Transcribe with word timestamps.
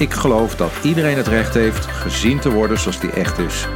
ik 0.00 0.12
geloof 0.12 0.56
dat 0.56 0.72
iedereen 0.82 1.16
het 1.16 1.26
recht 1.26 1.54
heeft 1.54 1.86
gezien 1.86 2.38
te 2.38 2.50
worden 2.50 2.78
zoals 2.78 3.00
die 3.00 3.10
echt 3.10 3.38
is. 3.38 3.68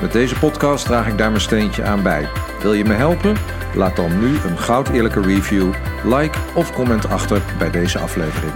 Met 0.00 0.12
deze 0.12 0.38
podcast 0.38 0.86
draag 0.86 1.08
ik 1.08 1.18
daar 1.18 1.30
mijn 1.30 1.40
steentje 1.40 1.82
aan 1.82 2.02
bij. 2.02 2.28
Wil 2.62 2.72
je 2.72 2.84
me 2.84 2.92
helpen? 2.92 3.36
Laat 3.74 3.96
dan 3.96 4.20
nu 4.20 4.26
een 4.26 4.58
goud 4.58 4.88
eerlijke 4.88 5.20
review, 5.20 5.72
like 6.04 6.38
of 6.54 6.72
comment 6.72 7.08
achter 7.08 7.42
bij 7.58 7.70
deze 7.70 7.98
aflevering. 7.98 8.52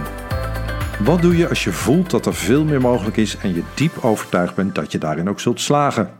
Wat 1.03 1.21
doe 1.21 1.37
je 1.37 1.49
als 1.49 1.63
je 1.63 1.71
voelt 1.71 2.09
dat 2.09 2.25
er 2.25 2.33
veel 2.33 2.63
meer 2.63 2.81
mogelijk 2.81 3.17
is 3.17 3.37
en 3.37 3.53
je 3.53 3.63
diep 3.73 3.97
overtuigd 4.01 4.55
bent 4.55 4.75
dat 4.75 4.91
je 4.91 4.97
daarin 4.97 5.29
ook 5.29 5.39
zult 5.39 5.61
slagen? 5.61 6.11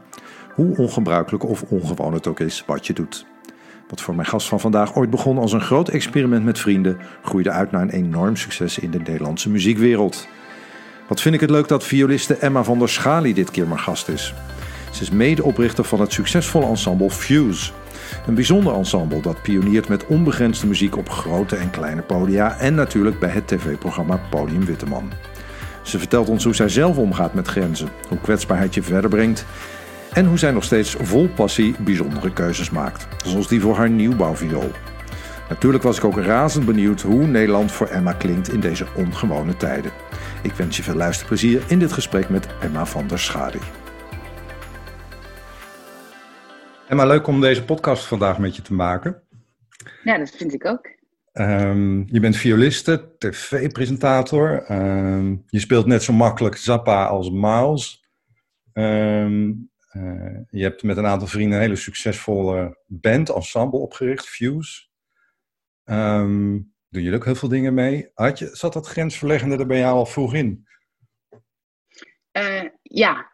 Hoe 0.54 0.76
ongebruikelijk 0.76 1.44
of 1.44 1.62
ongewoon 1.62 2.12
het 2.12 2.26
ook 2.26 2.40
is 2.40 2.62
wat 2.66 2.86
je 2.86 2.92
doet. 2.92 3.26
Wat 3.88 4.00
voor 4.00 4.14
mijn 4.14 4.28
gast 4.28 4.48
van 4.48 4.60
vandaag 4.60 4.96
ooit 4.96 5.10
begon 5.10 5.38
als 5.38 5.52
een 5.52 5.60
groot 5.60 5.88
experiment 5.88 6.44
met 6.44 6.58
vrienden, 6.58 6.98
groeide 7.22 7.50
uit 7.50 7.70
naar 7.70 7.82
een 7.82 7.90
enorm 7.90 8.36
succes 8.36 8.78
in 8.78 8.90
de 8.90 8.98
Nederlandse 8.98 9.50
muziekwereld. 9.50 10.28
Wat 11.08 11.20
vind 11.20 11.34
ik 11.34 11.40
het 11.40 11.50
leuk 11.50 11.68
dat 11.68 11.84
violiste 11.84 12.34
Emma 12.34 12.64
van 12.64 12.78
der 12.78 12.88
Schali 12.88 13.34
dit 13.34 13.50
keer 13.50 13.66
mijn 13.66 13.80
gast 13.80 14.08
is. 14.08 14.34
Ze 14.90 15.02
is 15.02 15.10
medeoprichter 15.10 15.84
van 15.84 16.00
het 16.00 16.12
succesvolle 16.12 16.66
ensemble 16.66 17.10
Fuse. 17.10 17.72
Een 18.26 18.34
bijzonder 18.34 18.74
ensemble 18.74 19.20
dat 19.20 19.42
pioniert 19.42 19.88
met 19.88 20.06
onbegrensde 20.06 20.66
muziek 20.66 20.96
op 20.96 21.08
grote 21.08 21.56
en 21.56 21.70
kleine 21.70 22.02
podia 22.02 22.58
en 22.58 22.74
natuurlijk 22.74 23.18
bij 23.18 23.28
het 23.28 23.46
tv-programma 23.46 24.20
Podium 24.30 24.64
Witteman. 24.64 25.12
Ze 25.82 25.98
vertelt 25.98 26.28
ons 26.28 26.44
hoe 26.44 26.54
zij 26.54 26.68
zelf 26.68 26.96
omgaat 26.96 27.34
met 27.34 27.48
grenzen, 27.48 27.88
hoe 28.08 28.20
kwetsbaarheid 28.20 28.74
je 28.74 28.82
verder 28.82 29.10
brengt 29.10 29.46
en 30.12 30.26
hoe 30.26 30.38
zij 30.38 30.50
nog 30.50 30.64
steeds 30.64 30.96
vol 31.00 31.28
passie 31.28 31.74
bijzondere 31.78 32.32
keuzes 32.32 32.70
maakt, 32.70 33.06
zoals 33.24 33.48
die 33.48 33.60
voor 33.60 33.76
haar 33.76 33.90
nieuwbouwviool. 33.90 34.70
Natuurlijk 35.48 35.82
was 35.82 35.96
ik 35.98 36.04
ook 36.04 36.20
razend 36.20 36.66
benieuwd 36.66 37.00
hoe 37.00 37.26
Nederland 37.26 37.72
voor 37.72 37.86
Emma 37.86 38.12
klinkt 38.12 38.52
in 38.52 38.60
deze 38.60 38.86
ongewone 38.96 39.56
tijden. 39.56 39.92
Ik 40.42 40.52
wens 40.52 40.76
je 40.76 40.82
veel 40.82 40.94
luisterplezier 40.94 41.62
in 41.68 41.78
dit 41.78 41.92
gesprek 41.92 42.28
met 42.28 42.48
Emma 42.60 42.86
van 42.86 43.06
der 43.06 43.18
Schadi. 43.18 43.60
Emma, 46.88 47.04
leuk 47.04 47.26
om 47.26 47.40
deze 47.40 47.64
podcast 47.64 48.04
vandaag 48.04 48.38
met 48.38 48.56
je 48.56 48.62
te 48.62 48.74
maken. 48.74 49.22
Ja, 50.04 50.18
dat 50.18 50.30
vind 50.30 50.54
ik 50.54 50.64
ook. 50.64 50.94
Um, 51.32 52.04
je 52.06 52.20
bent 52.20 52.36
violiste, 52.36 53.14
tv-presentator. 53.18 54.70
Um, 54.70 55.44
je 55.46 55.60
speelt 55.60 55.86
net 55.86 56.02
zo 56.02 56.12
makkelijk 56.12 56.56
Zappa 56.56 57.04
als 57.04 57.30
Miles. 57.30 58.04
Um, 58.72 59.70
uh, 59.92 60.38
je 60.50 60.62
hebt 60.62 60.82
met 60.82 60.96
een 60.96 61.06
aantal 61.06 61.28
vrienden 61.28 61.56
een 61.56 61.64
hele 61.64 61.76
succesvolle 61.76 62.78
band, 62.86 63.28
ensemble 63.28 63.78
opgericht, 63.78 64.26
Fuse. 64.26 64.85
Um, 65.90 66.74
doe 66.88 67.02
je 67.02 67.14
ook 67.14 67.24
heel 67.24 67.34
veel 67.34 67.48
dingen 67.48 67.74
mee. 67.74 68.10
Had 68.14 68.38
je, 68.38 68.48
zat 68.52 68.72
dat 68.72 68.86
grensverleggende 68.86 69.56
er 69.56 69.66
bij 69.66 69.78
jou 69.78 69.94
al 69.94 70.06
vroeg 70.06 70.34
in? 70.34 70.66
Uh, 72.32 72.64
ja, 72.82 73.32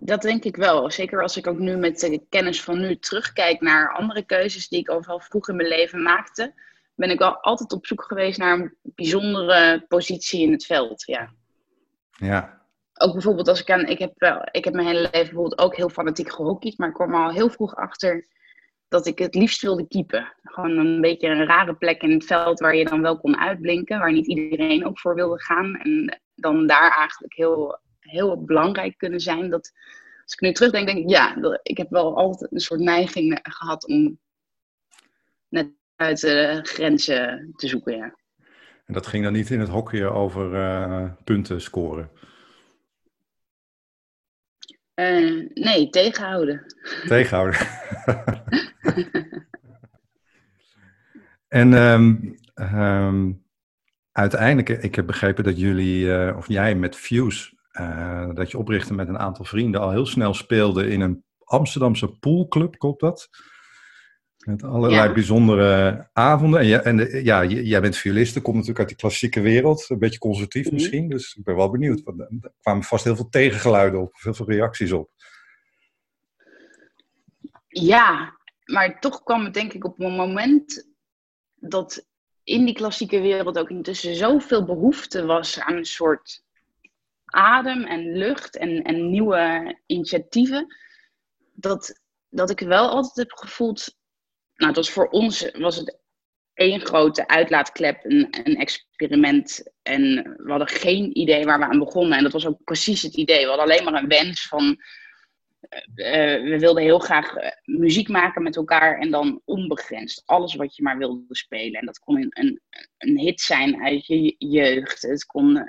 dat 0.00 0.22
denk 0.22 0.44
ik 0.44 0.56
wel. 0.56 0.90
Zeker 0.90 1.22
als 1.22 1.36
ik 1.36 1.46
ook 1.46 1.58
nu 1.58 1.76
met 1.76 2.00
de 2.00 2.26
kennis 2.28 2.62
van 2.62 2.80
nu 2.80 2.98
terugkijk 2.98 3.60
naar 3.60 3.92
andere 3.92 4.22
keuzes 4.22 4.68
die 4.68 4.78
ik 4.78 4.90
overal 4.90 5.20
vroeg 5.20 5.48
in 5.48 5.56
mijn 5.56 5.68
leven 5.68 6.02
maakte, 6.02 6.54
ben 6.94 7.10
ik 7.10 7.18
wel 7.18 7.36
altijd 7.36 7.72
op 7.72 7.86
zoek 7.86 8.02
geweest 8.02 8.38
naar 8.38 8.58
een 8.58 8.74
bijzondere 8.82 9.84
positie 9.88 10.40
in 10.40 10.52
het 10.52 10.66
veld. 10.66 11.02
Ja. 11.06 11.32
Ja. 12.10 12.64
Ook 12.94 13.12
bijvoorbeeld 13.12 13.48
als 13.48 13.60
ik 13.60 13.70
aan, 13.70 13.86
ik 13.86 13.98
heb, 13.98 14.44
ik 14.50 14.64
heb 14.64 14.74
mijn 14.74 14.86
hele 14.86 15.00
leven 15.00 15.12
bijvoorbeeld 15.12 15.58
ook 15.58 15.76
heel 15.76 15.88
fanatiek 15.88 16.32
gehockeyd, 16.32 16.78
maar 16.78 16.88
ik 16.88 16.94
kwam 16.94 17.14
al 17.14 17.32
heel 17.32 17.50
vroeg 17.50 17.74
achter 17.74 18.26
dat 18.88 19.06
ik 19.06 19.18
het 19.18 19.34
liefst 19.34 19.62
wilde 19.62 19.88
keepen. 19.88 20.32
Gewoon 20.42 20.76
een 20.76 21.00
beetje 21.00 21.28
een 21.28 21.46
rare 21.46 21.74
plek 21.74 22.02
in 22.02 22.10
het 22.10 22.24
veld 22.24 22.60
waar 22.60 22.76
je 22.76 22.84
dan 22.84 23.02
wel 23.02 23.18
kon 23.18 23.38
uitblinken, 23.38 23.98
waar 23.98 24.12
niet 24.12 24.26
iedereen 24.26 24.86
ook 24.86 24.98
voor 24.98 25.14
wilde 25.14 25.42
gaan. 25.42 25.76
En 25.76 26.20
dan 26.34 26.66
daar 26.66 26.96
eigenlijk 26.96 27.34
heel, 27.34 27.78
heel 28.00 28.44
belangrijk 28.44 28.98
kunnen 28.98 29.20
zijn. 29.20 29.50
Dat, 29.50 29.72
als 30.22 30.32
ik 30.34 30.40
nu 30.40 30.52
terugdenk, 30.52 30.86
denk 30.86 30.98
ik, 30.98 31.08
ja, 31.08 31.36
ik 31.62 31.76
heb 31.76 31.90
wel 31.90 32.16
altijd 32.16 32.52
een 32.52 32.60
soort 32.60 32.80
neiging 32.80 33.38
gehad 33.42 33.86
om 33.86 34.18
net 35.48 35.68
uit 35.96 36.20
de 36.20 36.60
grenzen 36.62 37.52
te 37.56 37.68
zoeken. 37.68 37.96
Ja. 37.96 38.14
En 38.84 38.94
dat 38.94 39.06
ging 39.06 39.24
dan 39.24 39.32
niet 39.32 39.50
in 39.50 39.60
het 39.60 39.68
hockeyen 39.68 40.12
over 40.12 40.54
uh, 40.54 41.10
punten 41.24 41.60
scoren? 41.60 42.10
Uh, 44.96 45.48
nee, 45.54 45.88
tegenhouden. 45.90 46.62
Tegenhouden. 47.06 47.60
en 51.48 51.72
um, 51.72 52.38
um, 52.54 53.44
uiteindelijk, 54.12 54.68
ik 54.68 54.94
heb 54.94 55.06
begrepen 55.06 55.44
dat 55.44 55.60
jullie, 55.60 56.04
uh, 56.04 56.36
of 56.36 56.48
jij 56.48 56.74
met 56.74 56.96
Fuse, 56.96 57.52
uh, 57.80 58.34
dat 58.34 58.50
je 58.50 58.58
oprichtte 58.58 58.94
met 58.94 59.08
een 59.08 59.18
aantal 59.18 59.44
vrienden, 59.44 59.80
al 59.80 59.90
heel 59.90 60.06
snel 60.06 60.34
speelde 60.34 60.88
in 60.88 61.00
een 61.00 61.24
Amsterdamse 61.44 62.08
poolclub, 62.08 62.78
klopt 62.78 63.00
dat? 63.00 63.28
Met 64.46 64.62
allerlei 64.62 65.06
ja. 65.06 65.12
bijzondere 65.12 66.08
avonden. 66.12 66.60
En, 66.60 66.66
ja, 66.66 66.82
en 66.82 67.24
ja, 67.24 67.44
jij 67.44 67.80
bent 67.80 67.96
violiste, 67.96 68.40
komt 68.40 68.54
natuurlijk 68.56 68.80
uit 68.80 68.88
de 68.88 68.96
klassieke 68.96 69.40
wereld. 69.40 69.84
Een 69.88 69.98
beetje 69.98 70.18
conservatief 70.18 70.64
mm 70.64 70.70
-hmm. 70.70 70.78
misschien. 70.78 71.08
Dus 71.08 71.34
ik 71.34 71.44
ben 71.44 71.56
wel 71.56 71.70
benieuwd. 71.70 72.02
Want 72.02 72.20
er 72.20 72.52
kwamen 72.60 72.82
vast 72.82 73.04
heel 73.04 73.16
veel 73.16 73.28
tegengeluiden 73.28 74.00
op, 74.00 74.16
heel 74.18 74.34
veel 74.34 74.46
reacties 74.46 74.92
op. 74.92 75.10
Ja, 77.68 78.36
maar 78.64 79.00
toch 79.00 79.22
kwam 79.22 79.44
het 79.44 79.54
denk 79.54 79.72
ik 79.72 79.84
op 79.84 80.00
een 80.00 80.16
moment 80.16 80.88
dat 81.54 82.06
in 82.42 82.64
die 82.64 82.74
klassieke 82.74 83.20
wereld 83.20 83.58
ook 83.58 83.70
intussen 83.70 84.14
zoveel 84.14 84.64
behoefte 84.64 85.24
was 85.24 85.60
aan 85.60 85.76
een 85.76 85.84
soort 85.84 86.44
adem 87.24 87.84
en 87.84 88.12
lucht 88.12 88.56
en, 88.56 88.82
en 88.82 89.10
nieuwe 89.10 89.76
initiatieven. 89.86 90.76
Dat, 91.52 92.00
dat 92.28 92.50
ik 92.50 92.60
wel 92.60 92.88
altijd 92.88 93.16
heb 93.16 93.38
gevoeld 93.38 93.96
nou, 94.56 94.68
het 94.68 94.76
was 94.76 94.90
voor 94.90 95.08
ons 95.08 95.50
was 95.52 95.76
het 95.76 95.98
één 96.54 96.80
grote 96.80 97.28
uitlaatklep, 97.28 98.04
een, 98.04 98.28
een, 98.44 98.56
experiment. 98.56 99.72
En 99.82 100.34
we 100.36 100.50
hadden 100.50 100.68
geen 100.68 101.18
idee 101.18 101.44
waar 101.44 101.58
we 101.58 101.64
aan 101.64 101.78
begonnen. 101.78 102.16
En 102.18 102.22
dat 102.22 102.32
was 102.32 102.46
ook 102.46 102.64
precies 102.64 103.02
het 103.02 103.14
idee. 103.14 103.40
We 103.40 103.48
hadden 103.48 103.64
alleen 103.64 103.84
maar 103.84 104.02
een 104.02 104.08
wens 104.08 104.48
van. 104.48 104.80
Uh, 105.94 106.42
we 106.42 106.56
wilden 106.58 106.82
heel 106.82 106.98
graag 106.98 107.34
muziek 107.64 108.08
maken 108.08 108.42
met 108.42 108.56
elkaar 108.56 108.98
en 108.98 109.10
dan 109.10 109.40
onbegrensd. 109.44 110.22
Alles 110.24 110.54
wat 110.54 110.76
je 110.76 110.82
maar 110.82 110.98
wilde 110.98 111.24
spelen. 111.28 111.80
En 111.80 111.86
dat 111.86 111.98
kon 111.98 112.16
een, 112.16 112.60
een, 112.98 113.18
hit 113.18 113.40
zijn 113.40 113.82
uit 113.82 114.06
je 114.06 114.34
jeugd. 114.38 115.02
Het 115.02 115.24
kon 115.24 115.66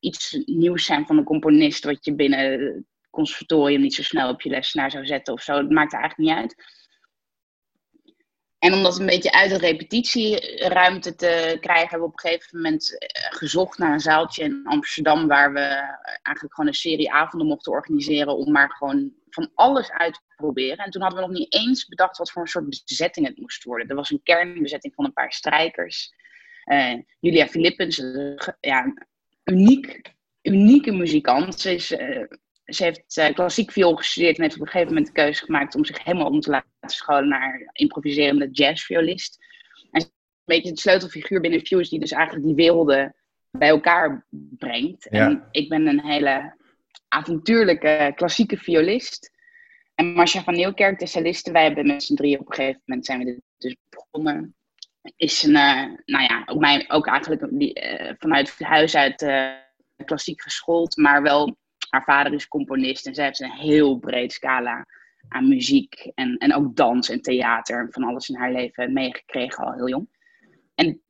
iets 0.00 0.42
nieuws 0.44 0.84
zijn 0.84 1.06
van 1.06 1.18
een 1.18 1.24
componist 1.24 1.84
wat 1.84 2.04
je 2.04 2.14
binnen 2.14 2.50
het 2.50 2.84
conservatorium 3.10 3.80
niet 3.80 3.94
zo 3.94 4.02
snel 4.02 4.28
op 4.28 4.42
je 4.42 4.50
lesnaar 4.50 4.90
zou 4.90 5.06
zetten 5.06 5.34
of 5.34 5.42
zo. 5.42 5.56
Het 5.56 5.70
maakte 5.70 5.96
eigenlijk 5.96 6.30
niet 6.30 6.38
uit. 6.38 6.77
En 8.58 8.74
om 8.74 8.82
dat 8.82 8.98
een 8.98 9.06
beetje 9.06 9.32
uit 9.32 9.50
de 9.50 9.58
repetitieruimte 9.58 11.14
te 11.14 11.56
krijgen, 11.60 11.88
hebben 11.88 12.08
we 12.08 12.14
op 12.14 12.22
een 12.22 12.30
gegeven 12.30 12.56
moment 12.56 12.98
eh, 12.98 13.08
gezocht 13.30 13.78
naar 13.78 13.92
een 13.92 14.00
zaaltje 14.00 14.44
in 14.44 14.60
Amsterdam 14.64 15.26
waar 15.26 15.52
we 15.52 15.60
eigenlijk 16.22 16.54
gewoon 16.54 16.70
een 16.70 16.74
serie 16.74 17.12
avonden 17.12 17.48
mochten 17.48 17.72
organiseren 17.72 18.36
om 18.36 18.52
maar 18.52 18.70
gewoon 18.70 19.12
van 19.30 19.50
alles 19.54 19.90
uit 19.90 20.14
te 20.14 20.34
proberen. 20.36 20.84
En 20.84 20.90
toen 20.90 21.02
hadden 21.02 21.20
we 21.20 21.26
nog 21.26 21.36
niet 21.36 21.54
eens 21.54 21.86
bedacht 21.86 22.18
wat 22.18 22.30
voor 22.30 22.42
een 22.42 22.48
soort 22.48 22.82
bezetting 22.84 23.26
het 23.26 23.38
moest 23.38 23.64
worden. 23.64 23.88
Er 23.88 23.94
was 23.94 24.10
een 24.10 24.22
kernbezetting 24.22 24.94
van 24.94 25.04
een 25.04 25.12
paar 25.12 25.32
strijkers. 25.32 26.12
Uh, 26.64 26.94
Julia 27.20 27.46
Philippens, 27.46 27.96
ja, 28.60 28.94
uniek, 29.44 30.14
unieke 30.42 30.92
muzikant. 30.92 31.60
Ze 31.60 31.74
is 31.74 31.96
ze 32.68 32.84
heeft 32.84 33.16
uh, 33.16 33.34
klassiek 33.34 33.72
viool 33.72 33.96
gestudeerd 33.96 34.36
en 34.36 34.42
heeft 34.42 34.54
op 34.54 34.60
een 34.60 34.66
gegeven 34.66 34.88
moment 34.88 35.06
de 35.06 35.12
keuze 35.12 35.44
gemaakt 35.44 35.74
om 35.74 35.84
zich 35.84 36.04
helemaal 36.04 36.26
om 36.26 36.40
te 36.40 36.50
laten 36.50 36.68
scholen 36.80 37.28
naar 37.28 37.68
improviserende 37.72 38.48
jazzviolist. 38.50 39.44
En 39.90 40.02
een 40.02 40.10
beetje 40.44 40.68
het 40.68 40.78
sleutelfiguur 40.78 41.40
binnen 41.40 41.66
Fuse 41.66 41.90
die 41.90 42.00
dus 42.00 42.12
eigenlijk 42.12 42.46
die 42.46 42.54
werelden 42.54 43.14
bij 43.50 43.68
elkaar 43.68 44.26
brengt. 44.58 45.06
Ja. 45.10 45.26
En 45.26 45.48
ik 45.50 45.68
ben 45.68 45.86
een 45.86 46.04
hele 46.04 46.56
avontuurlijke 47.08 48.12
klassieke 48.14 48.56
violist. 48.56 49.30
En 49.94 50.12
Marcia 50.12 50.42
van 50.42 50.54
Nieuwkerk, 50.54 50.98
de 50.98 51.06
celliste, 51.06 51.52
wij 51.52 51.64
hebben 51.64 51.86
met 51.86 52.02
z'n 52.02 52.14
drie 52.14 52.38
op 52.38 52.48
een 52.48 52.54
gegeven 52.54 52.82
moment 52.84 53.06
zijn 53.06 53.18
we 53.18 53.24
dit 53.24 53.40
dus 53.58 53.76
begonnen. 53.88 54.54
Is 55.16 55.42
een, 55.42 55.54
uh, 55.54 55.84
nou 56.04 56.24
ja, 56.24 56.42
ook 56.46 56.60
mij 56.60 56.84
ook 56.88 57.06
eigenlijk 57.06 57.46
die, 57.50 58.00
uh, 58.00 58.12
vanuit 58.18 58.54
huis 58.58 58.96
uit 58.96 59.26
klassiek 60.04 60.42
geschoold, 60.42 60.96
maar 60.96 61.22
wel, 61.22 61.56
haar 61.88 62.04
vader 62.04 62.32
is 62.32 62.48
componist 62.48 63.06
en 63.06 63.14
zij 63.14 63.24
heeft 63.24 63.40
een 63.40 63.50
heel 63.50 63.98
breed 63.98 64.32
scala 64.32 64.86
aan 65.28 65.48
muziek 65.48 66.10
en, 66.14 66.36
en 66.36 66.54
ook 66.54 66.76
dans 66.76 67.08
en 67.08 67.22
theater 67.22 67.80
en 67.80 67.92
van 67.92 68.04
alles 68.04 68.28
in 68.28 68.36
haar 68.36 68.52
leven 68.52 68.92
meegekregen 68.92 69.64
al 69.64 69.72
heel 69.72 69.88
jong. 69.88 70.08
En 70.74 71.00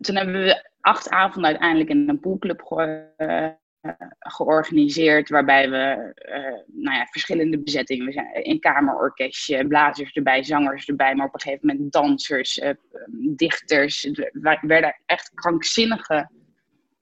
toen 0.00 0.16
hebben 0.16 0.42
we 0.42 0.68
acht 0.80 1.10
avonden 1.10 1.50
uiteindelijk 1.50 1.90
in 1.90 2.08
een 2.08 2.20
poolclub 2.20 2.62
ge, 2.62 3.56
georganiseerd, 4.18 5.28
waarbij 5.28 5.70
we 5.70 6.12
uh, 6.28 6.82
nou 6.82 6.96
ja, 6.96 7.06
verschillende 7.06 7.58
bezettingen, 7.58 8.06
we 8.06 8.12
zijn 8.12 8.44
in 8.44 8.60
kamerorkestje, 8.60 9.66
blazers 9.66 10.12
erbij, 10.12 10.42
zangers 10.42 10.86
erbij, 10.86 11.14
maar 11.14 11.26
op 11.26 11.34
een 11.34 11.40
gegeven 11.40 11.66
moment 11.66 11.92
dansers, 11.92 12.58
uh, 12.58 12.70
dichters. 13.36 14.02
We 14.32 14.58
werden 14.60 15.00
echt 15.06 15.30
krankzinnige, 15.34 16.30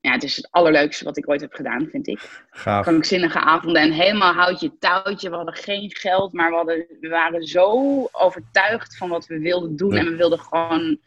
ja, 0.07 0.13
het 0.13 0.23
is 0.23 0.37
het 0.37 0.49
allerleukste 0.51 1.05
wat 1.05 1.17
ik 1.17 1.29
ooit 1.29 1.41
heb 1.41 1.55
gedaan, 1.55 1.89
vind 1.91 2.07
ik. 2.07 2.47
Gaaf. 2.51 2.83
Krankzinnige 2.83 3.39
avonden 3.39 3.83
en 3.83 3.93
helemaal 3.93 4.33
houtje 4.33 4.79
touwtje. 4.79 5.31
We 5.31 5.37
hadden 5.37 5.55
geen 5.55 5.97
geld, 5.97 6.33
maar 6.33 6.51
we, 6.51 6.57
hadden, 6.57 6.87
we 7.01 7.09
waren 7.09 7.43
zo 7.43 8.09
overtuigd 8.13 8.97
van 8.97 9.09
wat 9.09 9.27
we 9.27 9.39
wilden 9.39 9.77
doen 9.77 9.95
en 9.95 10.05
we 10.05 10.17
wilden 10.17 10.39
gewoon 10.39 10.99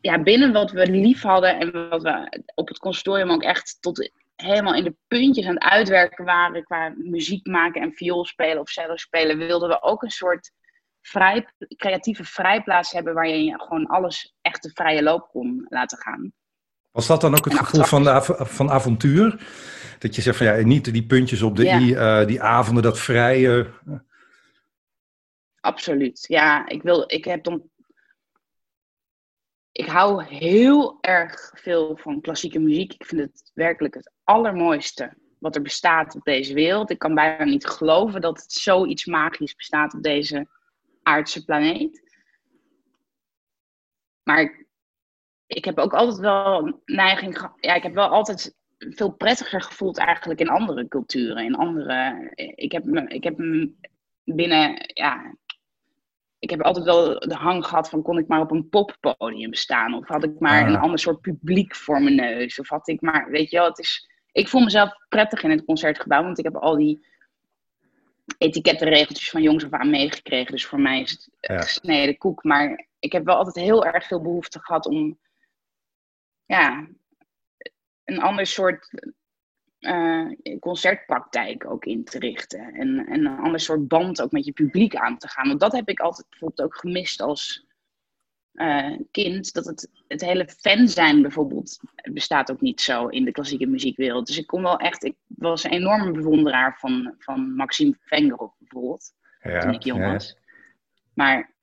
ja, 0.00 0.22
binnen 0.22 0.52
wat 0.52 0.70
we 0.70 0.90
lief 0.90 1.22
hadden 1.22 1.58
en 1.58 1.88
wat 1.88 2.02
we 2.02 2.42
op 2.54 2.68
het 2.68 2.78
consortium 2.78 3.30
ook 3.30 3.42
echt 3.42 3.76
tot 3.80 4.10
helemaal 4.36 4.74
in 4.74 4.84
de 4.84 4.96
puntjes 5.08 5.46
aan 5.46 5.54
het 5.54 5.62
uitwerken 5.62 6.24
waren 6.24 6.64
qua 6.64 6.94
muziek 6.96 7.46
maken 7.46 7.82
en 7.82 7.92
viool 7.92 8.24
spelen 8.24 8.60
of 8.60 8.68
cello 8.68 8.96
spelen, 8.96 9.38
wilden 9.38 9.68
we 9.68 9.82
ook 9.82 10.02
een 10.02 10.10
soort 10.10 10.50
vrij, 11.00 11.48
creatieve 11.76 12.24
vrijplaats 12.24 12.92
hebben 12.92 13.14
waar 13.14 13.28
je 13.28 13.60
gewoon 13.62 13.86
alles 13.86 14.34
echt 14.42 14.62
de 14.62 14.70
vrije 14.74 15.02
loop 15.02 15.28
kon 15.28 15.66
laten 15.68 15.98
gaan. 15.98 16.32
Was 16.96 17.06
dat 17.06 17.20
dan 17.20 17.36
ook 17.36 17.44
het 17.44 17.54
gevoel 17.54 17.84
van, 17.84 18.02
de, 18.02 18.20
van 18.38 18.70
avontuur? 18.70 19.46
Dat 19.98 20.14
je 20.14 20.22
zegt 20.22 20.36
van 20.36 20.46
ja, 20.46 20.66
niet 20.66 20.92
die 20.92 21.06
puntjes 21.06 21.42
op 21.42 21.56
de 21.56 21.64
ja. 21.64 21.78
i, 21.78 21.94
uh, 21.94 22.26
die 22.26 22.42
avonden, 22.42 22.82
dat 22.82 22.98
vrije. 22.98 23.70
Absoluut. 25.60 26.24
Ja, 26.28 26.68
ik, 26.68 26.82
wil, 26.82 27.04
ik 27.06 27.24
heb 27.24 27.44
dan 27.44 27.70
ik 29.72 29.86
hou 29.86 30.24
heel 30.24 30.98
erg 31.00 31.52
veel 31.54 31.96
van 31.96 32.20
klassieke 32.20 32.58
muziek. 32.58 32.92
Ik 32.92 33.06
vind 33.06 33.20
het 33.20 33.50
werkelijk 33.54 33.94
het 33.94 34.12
allermooiste 34.24 35.16
wat 35.38 35.56
er 35.56 35.62
bestaat 35.62 36.14
op 36.14 36.24
deze 36.24 36.54
wereld. 36.54 36.90
Ik 36.90 36.98
kan 36.98 37.14
bijna 37.14 37.44
niet 37.44 37.66
geloven 37.66 38.20
dat 38.20 38.42
het 38.42 38.52
zoiets 38.52 39.04
magisch 39.04 39.54
bestaat 39.54 39.94
op 39.94 40.02
deze 40.02 40.48
aardse 41.02 41.44
planeet. 41.44 42.02
Maar 44.22 44.65
ik, 45.46 45.64
heb 45.64 45.78
ook 45.78 45.94
altijd 45.94 46.18
wel 46.18 46.80
neiging. 46.84 47.50
Ja, 47.60 47.74
ik 47.74 47.82
heb 47.82 47.94
wel 47.94 48.08
altijd 48.08 48.54
veel 48.78 49.10
prettiger 49.10 49.62
gevoeld 49.62 49.98
eigenlijk 49.98 50.40
in 50.40 50.48
andere 50.48 50.88
culturen. 50.88 51.44
In 51.44 51.54
andere. 51.54 52.30
Ik 52.54 52.72
heb 52.72 52.84
me, 52.84 53.06
ik 53.08 53.24
heb 53.24 53.36
binnen. 54.24 54.90
Ja, 54.94 55.36
ik 56.38 56.50
heb 56.50 56.62
altijd 56.62 56.84
wel 56.84 57.18
de 57.18 57.34
hang 57.34 57.66
gehad 57.66 57.88
van 57.88 58.02
kon 58.02 58.18
ik 58.18 58.26
maar 58.26 58.40
op 58.40 58.50
een 58.50 58.68
poppodium 58.68 59.54
staan 59.54 59.94
of 59.94 60.08
had 60.08 60.24
ik 60.24 60.38
maar 60.38 60.66
een 60.66 60.76
ander 60.76 60.98
soort 60.98 61.20
publiek 61.20 61.74
voor 61.74 62.02
mijn 62.02 62.14
neus 62.14 62.58
of 62.58 62.68
had 62.68 62.88
ik 62.88 63.00
maar 63.00 63.30
weet 63.30 63.50
je 63.50 63.56
wel 63.56 63.66
het 63.66 63.78
is 63.78 64.10
ik 64.32 64.48
voel 64.48 64.60
mezelf 64.60 64.90
prettig 65.08 65.42
in 65.42 65.50
het 65.50 65.64
concertgebouw 65.64 66.22
want 66.22 66.38
ik 66.38 66.44
heb 66.44 66.56
al 66.56 66.76
die 66.76 67.06
etikettenregeltjes 68.38 69.30
van 69.30 69.42
jongs 69.42 69.64
af 69.64 69.70
aan 69.70 69.90
meegekregen 69.90 70.52
dus 70.52 70.66
voor 70.66 70.80
mij 70.80 71.00
is 71.00 71.10
het 71.10 71.30
ja. 71.40 71.60
gesneden 71.60 72.18
koek 72.18 72.44
maar 72.44 72.86
ik 72.98 73.12
heb 73.12 73.24
wel 73.24 73.36
altijd 73.36 73.64
heel 73.64 73.84
erg 73.84 74.06
veel 74.06 74.22
behoefte 74.22 74.60
gehad 74.60 74.86
om 74.86 75.18
ja 76.46 76.88
een 78.04 78.20
ander 78.20 78.46
soort 78.46 78.90
uh, 79.80 80.30
concertpraktijk 80.60 81.70
ook 81.70 81.84
in 81.84 82.04
te 82.04 82.18
richten. 82.18 82.74
En, 82.74 83.06
en 83.06 83.26
een 83.26 83.38
ander 83.38 83.60
soort 83.60 83.88
band 83.88 84.22
ook 84.22 84.32
met 84.32 84.44
je 84.44 84.52
publiek 84.52 84.96
aan 84.96 85.18
te 85.18 85.28
gaan. 85.28 85.48
Want 85.48 85.60
dat 85.60 85.72
heb 85.72 85.88
ik 85.88 86.00
altijd 86.00 86.28
bijvoorbeeld 86.28 86.68
ook 86.68 86.76
gemist 86.76 87.20
als 87.20 87.66
uh, 88.52 88.98
kind. 89.10 89.52
Dat 89.52 89.64
het, 89.64 89.90
het 90.08 90.20
hele 90.20 90.48
fan 90.48 90.88
zijn 90.88 91.22
bijvoorbeeld 91.22 91.80
bestaat 92.12 92.50
ook 92.50 92.60
niet 92.60 92.80
zo 92.80 93.06
in 93.06 93.24
de 93.24 93.30
klassieke 93.30 93.66
muziekwereld. 93.66 94.26
Dus 94.26 94.38
ik 94.38 94.46
kon 94.46 94.62
wel 94.62 94.78
echt, 94.78 95.04
ik 95.04 95.16
was 95.26 95.64
een 95.64 95.70
enorme 95.70 96.10
bewonderaar 96.10 96.78
van, 96.78 97.14
van 97.18 97.54
Maxime 97.54 97.96
Vengerov 98.00 98.52
bijvoorbeeld. 98.58 99.12
Ja, 99.42 99.60
toen 99.60 99.74
ik 99.74 99.82
jong 99.82 100.12
was. 100.12 100.28
Ja. 100.28 100.40
Maar 101.14 101.54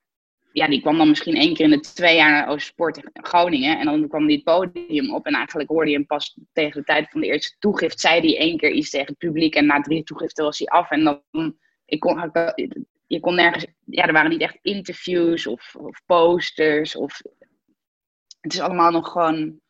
ja, 0.54 0.68
die 0.68 0.80
kwam 0.80 0.98
dan 0.98 1.08
misschien 1.08 1.34
één 1.34 1.54
keer 1.54 1.64
in 1.64 1.70
de 1.70 1.80
twee 1.80 2.16
jaar 2.16 2.30
naar 2.30 2.48
Oostsport 2.48 2.96
in 2.96 3.10
Groningen. 3.12 3.78
En 3.78 3.84
dan 3.84 4.08
kwam 4.08 4.26
die 4.26 4.36
het 4.36 4.44
podium 4.44 5.14
op. 5.14 5.26
En 5.26 5.34
eigenlijk 5.34 5.68
hoorde 5.68 5.90
je 5.90 5.96
hem 5.96 6.06
pas 6.06 6.38
tegen 6.52 6.80
de 6.80 6.86
tijd 6.86 7.10
van 7.10 7.20
de 7.20 7.26
eerste 7.26 7.56
toegift. 7.58 8.00
Zei 8.00 8.20
hij 8.20 8.38
één 8.38 8.56
keer 8.56 8.70
iets 8.70 8.90
tegen 8.90 9.06
het 9.06 9.18
publiek. 9.18 9.54
En 9.54 9.66
na 9.66 9.80
drie 9.80 10.02
toegiften 10.02 10.44
was 10.44 10.58
hij 10.58 10.66
af. 10.66 10.90
En 10.90 11.04
dan, 11.04 11.56
ik 11.84 12.00
kon, 12.00 12.30
je 13.06 13.20
kon 13.20 13.34
nergens, 13.34 13.66
ja, 13.84 14.06
er 14.06 14.12
waren 14.12 14.30
niet 14.30 14.40
echt 14.40 14.58
interviews 14.62 15.46
of, 15.46 15.76
of 15.76 16.00
posters. 16.06 16.96
Of, 16.96 17.20
het 18.40 18.52
is 18.52 18.60
allemaal 18.60 18.90
nog 18.90 19.12
gewoon, 19.12 19.60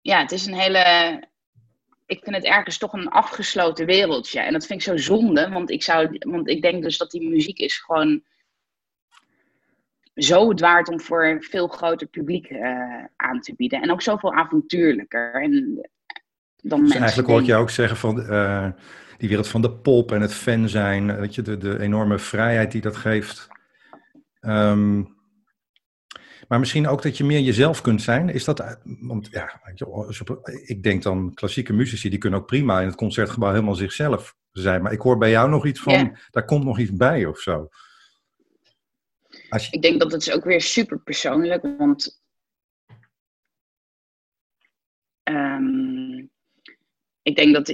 ja, 0.00 0.20
het 0.20 0.32
is 0.32 0.46
een 0.46 0.58
hele, 0.58 1.22
ik 2.12 2.22
vind 2.22 2.36
het 2.36 2.44
ergens 2.44 2.78
toch 2.78 2.92
een 2.92 3.08
afgesloten 3.08 3.86
wereldje. 3.86 4.40
En 4.40 4.52
dat 4.52 4.66
vind 4.66 4.80
ik 4.80 4.86
zo 4.86 4.96
zonde, 4.96 5.48
want 5.48 5.70
ik, 5.70 5.82
zou, 5.82 6.16
want 6.18 6.48
ik 6.48 6.62
denk 6.62 6.82
dus 6.82 6.98
dat 6.98 7.10
die 7.10 7.28
muziek 7.28 7.58
is 7.58 7.76
gewoon 7.76 8.22
zo 10.14 10.48
het 10.48 10.60
waard 10.60 10.88
om 10.88 11.00
voor 11.00 11.24
een 11.24 11.42
veel 11.42 11.68
groter 11.68 12.06
publiek 12.06 12.50
uh, 12.50 13.04
aan 13.16 13.40
te 13.40 13.54
bieden. 13.54 13.82
En 13.82 13.90
ook 13.90 14.02
zoveel 14.02 14.32
avontuurlijker. 14.32 15.42
En, 15.42 15.88
dan 16.56 16.84
dus 16.84 16.94
eigenlijk 16.94 17.28
hoor 17.28 17.40
ik 17.40 17.46
je 17.46 17.54
ook 17.54 17.70
zeggen 17.70 17.96
van 17.96 18.20
uh, 18.20 18.68
die 19.18 19.28
wereld 19.28 19.48
van 19.48 19.62
de 19.62 19.72
pop 19.72 20.12
en 20.12 20.20
het 20.20 20.34
fan 20.34 20.68
zijn, 20.68 21.16
weet 21.16 21.34
je, 21.34 21.42
de, 21.42 21.58
de 21.58 21.80
enorme 21.80 22.18
vrijheid 22.18 22.72
die 22.72 22.80
dat 22.80 22.96
geeft. 22.96 23.48
Um, 24.40 25.20
maar 26.52 26.60
misschien 26.60 26.88
ook 26.88 27.02
dat 27.02 27.16
je 27.16 27.24
meer 27.24 27.40
jezelf 27.40 27.80
kunt 27.80 28.02
zijn. 28.02 28.28
Is 28.28 28.44
dat, 28.44 28.78
want 28.84 29.28
ja, 29.30 29.60
ik 30.64 30.82
denk 30.82 31.02
dan 31.02 31.34
klassieke 31.34 31.72
muzici, 31.72 32.08
die 32.08 32.18
kunnen 32.18 32.40
ook 32.40 32.46
prima 32.46 32.80
in 32.80 32.86
het 32.86 32.96
concertgebouw 32.96 33.50
helemaal 33.50 33.74
zichzelf 33.74 34.36
zijn. 34.50 34.82
Maar 34.82 34.92
ik 34.92 35.00
hoor 35.00 35.18
bij 35.18 35.30
jou 35.30 35.50
nog 35.50 35.66
iets 35.66 35.80
van, 35.80 36.16
daar 36.30 36.44
komt 36.44 36.64
nog 36.64 36.78
iets 36.78 36.92
bij 36.92 37.26
of 37.26 37.38
zo. 37.38 37.68
Je... 39.28 39.68
Ik 39.70 39.82
denk 39.82 40.00
dat 40.00 40.12
het 40.12 40.20
is 40.20 40.32
ook 40.32 40.44
weer 40.44 40.60
super 40.60 40.98
persoonlijk, 40.98 41.62
want 41.78 42.22
um, 45.24 46.30
ik 47.22 47.36
denk 47.36 47.54
dat 47.54 47.66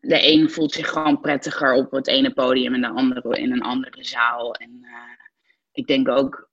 de 0.00 0.32
een 0.32 0.50
voelt 0.50 0.72
zich 0.72 0.88
gewoon 0.88 1.20
prettiger 1.20 1.72
op 1.72 1.90
het 1.90 2.06
ene 2.06 2.32
podium 2.32 2.74
en 2.74 2.80
de 2.80 2.88
andere 2.88 3.40
in 3.40 3.52
een 3.52 3.62
andere 3.62 4.04
zaal. 4.04 4.54
En 4.54 4.78
uh, 4.82 4.90
ik 5.72 5.86
denk 5.86 6.08
ook 6.08 6.49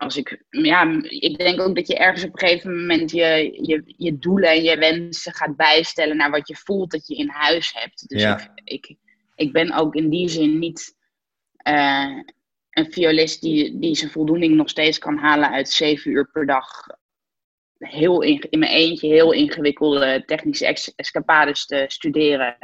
als 0.00 0.16
ik, 0.16 0.44
ja, 0.50 1.02
ik 1.02 1.38
denk 1.38 1.60
ook 1.60 1.74
dat 1.74 1.86
je 1.86 1.96
ergens 1.96 2.24
op 2.24 2.32
een 2.32 2.48
gegeven 2.48 2.80
moment 2.80 3.10
je, 3.10 3.58
je, 3.62 3.82
je 3.96 4.18
doelen 4.18 4.50
en 4.50 4.62
je 4.62 4.76
wensen 4.76 5.32
gaat 5.32 5.56
bijstellen 5.56 6.16
naar 6.16 6.30
wat 6.30 6.48
je 6.48 6.56
voelt 6.56 6.90
dat 6.90 7.06
je 7.06 7.14
in 7.14 7.28
huis 7.28 7.72
hebt. 7.74 8.08
Dus 8.08 8.22
ja. 8.22 8.54
ik, 8.54 8.60
ik, 8.64 8.96
ik 9.34 9.52
ben 9.52 9.72
ook 9.72 9.94
in 9.94 10.08
die 10.08 10.28
zin 10.28 10.58
niet 10.58 10.96
uh, 11.68 12.22
een 12.70 12.92
violist 12.92 13.40
die, 13.40 13.78
die 13.78 13.96
zijn 13.96 14.10
voldoening 14.10 14.54
nog 14.54 14.68
steeds 14.68 14.98
kan 14.98 15.16
halen 15.16 15.50
uit 15.50 15.68
zeven 15.68 16.10
uur 16.10 16.30
per 16.30 16.46
dag. 16.46 16.86
Heel 17.78 18.22
in, 18.22 18.46
in 18.50 18.58
mijn 18.58 18.72
eentje 18.72 19.08
heel 19.08 19.32
ingewikkelde 19.32 20.22
technische 20.26 20.92
escapades 20.96 21.66
te 21.66 21.84
studeren. 21.88 22.56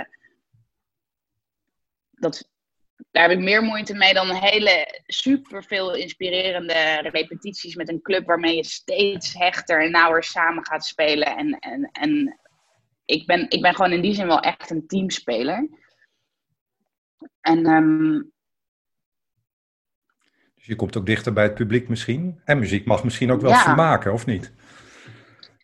Dat, 2.11 2.51
daar 3.11 3.29
heb 3.29 3.39
ik 3.39 3.45
meer 3.45 3.63
moeite 3.63 3.95
mee 3.95 4.15
dan 4.15 4.35
hele 4.35 5.03
super 5.07 5.65
veel 5.65 5.95
inspirerende 5.95 7.09
repetities 7.11 7.75
met 7.75 7.89
een 7.89 8.03
club 8.03 8.27
waarmee 8.27 8.57
je 8.57 8.65
steeds 8.65 9.35
hechter 9.35 9.83
en 9.83 9.91
nauwer 9.91 10.23
samen 10.23 10.67
gaat 10.67 10.85
spelen. 10.85 11.37
En, 11.37 11.59
en, 11.59 11.91
en 11.93 12.41
ik, 13.05 13.27
ben, 13.27 13.51
ik 13.51 13.63
ben 13.63 13.75
gewoon 13.75 13.93
in 13.93 14.01
die 14.01 14.15
zin 14.15 14.27
wel 14.27 14.41
echt 14.41 14.71
een 14.71 14.87
teamspeler. 14.87 15.69
En, 17.41 17.67
um... 17.67 18.33
dus 20.55 20.67
je 20.67 20.77
komt 20.77 20.97
ook 20.97 21.07
dichter 21.07 21.33
bij 21.33 21.45
het 21.45 21.55
publiek 21.55 21.89
misschien. 21.89 22.41
En 22.45 22.59
muziek 22.59 22.87
mag 22.87 23.05
misschien 23.05 23.31
ook 23.31 23.41
wel 23.41 23.51
ja. 23.51 23.63
vermaken, 23.63 24.13
of 24.13 24.27
niet? 24.27 24.53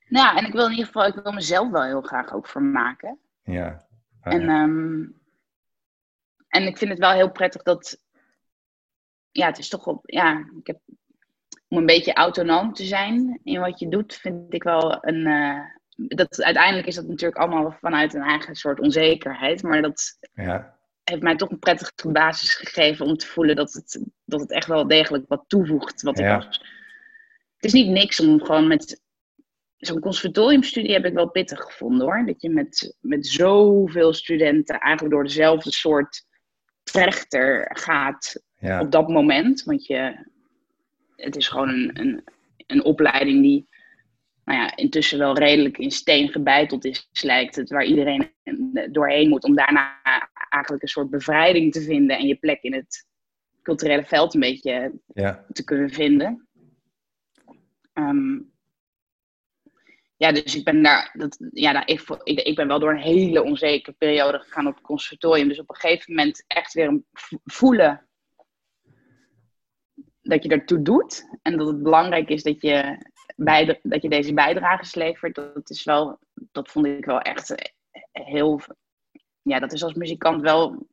Nou 0.08 0.26
ja, 0.26 0.36
en 0.36 0.46
ik 0.46 0.52
wil 0.52 0.64
in 0.64 0.70
ieder 0.70 0.86
geval, 0.86 1.06
ik 1.06 1.20
wil 1.22 1.32
mezelf 1.32 1.70
wel 1.70 1.84
heel 1.84 2.02
graag 2.02 2.32
ook 2.32 2.46
vermaken. 2.46 3.18
Ja. 3.42 3.86
Ah, 4.20 4.34
en 4.34 4.48
um, 4.48 5.21
en 6.52 6.66
ik 6.66 6.78
vind 6.78 6.90
het 6.90 6.98
wel 6.98 7.10
heel 7.10 7.30
prettig 7.30 7.62
dat. 7.62 7.98
Ja, 9.30 9.46
het 9.46 9.58
is 9.58 9.68
toch 9.68 9.86
op. 9.86 10.00
Ja, 10.02 10.38
ik 10.58 10.66
heb, 10.66 10.78
om 11.68 11.78
een 11.78 11.86
beetje 11.86 12.12
autonoom 12.12 12.72
te 12.72 12.84
zijn 12.84 13.40
in 13.42 13.60
wat 13.60 13.78
je 13.78 13.88
doet, 13.88 14.14
vind 14.14 14.54
ik 14.54 14.62
wel 14.62 14.98
een. 15.00 15.26
Uh, 15.26 15.60
dat, 15.96 16.42
uiteindelijk 16.42 16.86
is 16.86 16.94
dat 16.94 17.06
natuurlijk 17.06 17.40
allemaal 17.40 17.76
vanuit 17.80 18.14
een 18.14 18.22
eigen 18.22 18.54
soort 18.54 18.80
onzekerheid. 18.80 19.62
Maar 19.62 19.82
dat 19.82 20.18
ja. 20.34 20.78
heeft 21.04 21.22
mij 21.22 21.36
toch 21.36 21.50
een 21.50 21.58
prettige 21.58 22.08
basis 22.08 22.54
gegeven 22.54 23.06
om 23.06 23.16
te 23.16 23.26
voelen 23.26 23.56
dat 23.56 23.72
het, 23.72 24.04
dat 24.24 24.40
het 24.40 24.50
echt 24.50 24.66
wel 24.66 24.86
degelijk 24.86 25.24
wat 25.28 25.44
toevoegt. 25.46 26.02
Wat 26.02 26.18
ja. 26.18 26.36
ik 26.36 26.44
was. 26.44 26.58
Het 27.56 27.64
is 27.64 27.72
niet 27.72 27.88
niks 27.88 28.20
om 28.20 28.44
gewoon 28.44 28.66
met 28.66 29.00
zo'n 29.76 30.00
conservatoriumstudie 30.00 30.92
heb 30.92 31.04
ik 31.04 31.14
wel 31.14 31.30
pittig 31.30 31.60
gevonden 31.60 32.06
hoor. 32.06 32.26
Dat 32.26 32.42
je 32.42 32.50
met, 32.50 32.96
met 33.00 33.26
zoveel 33.26 34.12
studenten 34.12 34.78
eigenlijk 34.80 35.14
door 35.14 35.24
dezelfde 35.24 35.72
soort 35.72 36.30
trechter 36.92 37.70
gaat 37.72 38.42
Ja. 38.58 38.80
op 38.80 38.90
dat 38.90 39.08
moment. 39.08 39.62
Want 39.62 39.86
je, 39.86 40.26
het 41.16 41.36
is 41.36 41.48
gewoon 41.48 41.68
een, 41.68 42.00
een, 42.00 42.24
een 42.66 42.84
opleiding 42.84 43.42
die 43.42 43.66
nou 44.44 44.58
ja, 44.58 44.76
intussen 44.76 45.18
wel 45.18 45.38
redelijk 45.38 45.78
in 45.78 45.90
steen 45.90 46.28
gebeiteld 46.28 46.84
is, 46.84 47.08
lijkt 47.22 47.56
het. 47.56 47.70
Waar 47.70 47.84
iedereen 47.84 48.30
doorheen 48.90 49.28
moet 49.28 49.44
om 49.44 49.54
daarna 49.54 50.00
eigenlijk 50.48 50.82
een 50.82 50.88
soort 50.88 51.10
bevrijding 51.10 51.72
te 51.72 51.80
vinden. 51.82 52.18
En 52.18 52.26
je 52.26 52.36
plek 52.36 52.62
in 52.62 52.74
het 52.74 53.06
culturele 53.62 54.04
veld 54.04 54.34
een 54.34 54.40
beetje 54.40 54.92
Ja. 55.14 55.44
te 55.52 55.64
kunnen 55.64 55.90
vinden. 55.90 56.46
Ehm, 57.92 58.38
ja, 60.22 60.32
dus 60.32 60.56
ik 60.56 60.64
ben 60.64 60.82
daar, 60.82 61.10
dat, 61.12 61.38
ja, 61.52 61.72
daar, 61.72 61.88
ik, 61.88 62.00
ik, 62.24 62.56
ben 62.56 62.68
wel 62.68 62.78
door 62.78 62.90
een 62.90 63.02
hele 63.02 63.42
onzekere 63.42 63.96
periode 63.98 64.38
gegaan 64.38 64.66
op 64.66 64.74
het 64.74 64.84
conservatorium. 64.84 65.48
Dus 65.48 65.58
op 65.58 65.70
een 65.70 65.76
gegeven 65.76 66.14
moment 66.14 66.44
echt 66.46 66.72
weer 66.72 67.00
voelen 67.44 68.06
dat 70.20 70.42
je 70.42 70.48
ertoe 70.48 70.82
doet. 70.82 71.38
En 71.42 71.56
dat 71.56 71.66
het 71.66 71.82
belangrijk 71.82 72.28
is 72.28 72.42
dat 72.42 72.60
je, 72.60 73.06
bijda- 73.36 73.78
dat 73.82 74.02
je 74.02 74.08
deze 74.08 74.34
bijdrages 74.34 74.94
levert. 74.94 75.34
Dat 75.34 75.70
is 75.70 75.84
wel, 75.84 76.18
dat 76.34 76.70
vond 76.70 76.86
ik 76.86 77.04
wel 77.04 77.20
echt 77.20 77.54
eh, 77.54 77.72
heel, 78.12 78.60
ja, 79.42 79.58
dat 79.58 79.72
is 79.72 79.82
als 79.82 79.94
muzikant 79.94 80.40
wel, 80.40 80.86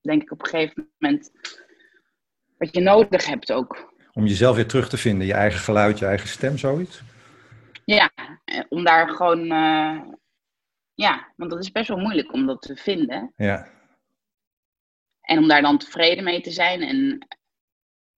denk 0.00 0.22
ik 0.22 0.30
op 0.30 0.40
een 0.40 0.50
gegeven 0.50 0.90
moment, 0.98 1.30
wat 2.58 2.74
je 2.74 2.80
nodig 2.80 3.26
hebt 3.26 3.52
ook. 3.52 3.92
Om 4.12 4.26
jezelf 4.26 4.56
weer 4.56 4.68
terug 4.68 4.88
te 4.88 4.96
vinden, 4.96 5.26
je 5.26 5.34
eigen 5.34 5.60
geluid, 5.60 5.98
je 5.98 6.06
eigen 6.06 6.28
stem, 6.28 6.58
zoiets. 6.58 7.02
Ja, 7.84 8.10
eh, 8.44 8.60
om 8.68 8.84
daar 8.84 9.08
gewoon. 9.08 9.40
eh, 9.50 10.00
ja, 10.94 11.32
want 11.36 11.50
dat 11.50 11.60
is 11.60 11.72
best 11.72 11.88
wel 11.88 11.98
moeilijk 11.98 12.32
om 12.32 12.46
dat 12.46 12.62
te 12.62 12.76
vinden. 12.76 13.32
Ja. 13.36 13.68
En 15.20 15.38
om 15.38 15.48
daar 15.48 15.62
dan 15.62 15.78
tevreden 15.78 16.24
mee 16.24 16.40
te 16.40 16.50
zijn. 16.50 16.82
En 16.82 17.14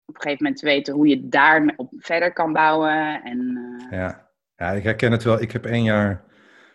op 0.05 0.15
een 0.15 0.21
gegeven 0.21 0.43
moment 0.43 0.57
te 0.57 0.65
weten 0.65 0.93
hoe 0.93 1.07
je 1.07 1.27
daar 1.29 1.73
op 1.75 1.93
verder 1.97 2.33
kan 2.33 2.53
bouwen. 2.53 3.23
En 3.23 3.57
eh, 3.89 3.97
Ja. 3.99 4.29
ja, 4.55 4.71
ik 4.71 4.83
herken 4.83 5.11
het 5.11 5.23
wel. 5.23 5.41
Ik 5.41 5.51
heb 5.51 5.65
één 5.65 5.83
jaar, 5.83 6.23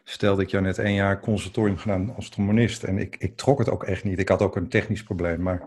stelde 0.05 0.43
ik 0.43 0.51
jou 0.51 0.63
net, 0.65 0.79
één 0.79 0.95
jaar 0.95 1.21
conservatorium 1.21 1.77
gedaan 1.79 2.15
als 2.15 2.29
trombonist. 2.29 2.83
En 2.85 2.99
ik, 2.99 3.17
ik 3.17 3.37
trok 3.37 3.59
het 3.59 3.69
ook 3.71 3.85
echt 3.85 4.05
niet. 4.05 4.19
Ik 4.19 4.29
had 4.29 4.43
ook 4.43 4.57
een 4.57 4.69
technisch 4.69 5.03
probleem. 5.03 5.43
Maar 5.43 5.59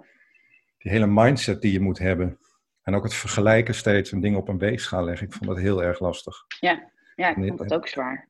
die 0.78 0.92
hele 0.92 1.08
mindset 1.08 1.62
die 1.62 1.72
je 1.72 1.80
moet 1.82 2.00
hebben. 2.00 2.38
En 2.82 2.96
ook 2.96 3.04
het 3.04 3.14
vergelijken 3.14 3.76
steeds 3.76 4.12
en 4.12 4.20
dingen 4.20 4.40
op 4.40 4.48
een 4.48 4.58
weegschaal 4.58 5.04
leggen. 5.04 5.28
Ik 5.28 5.34
vond 5.34 5.46
dat 5.50 5.60
heel 5.60 5.84
erg 5.84 6.00
lastig. 6.00 6.36
ja, 6.60 6.92
ik 7.16 7.38
Nee, 7.38 7.48
vond 7.48 7.60
dat 7.60 7.74
ook 7.74 7.88
zwaar. 7.88 8.30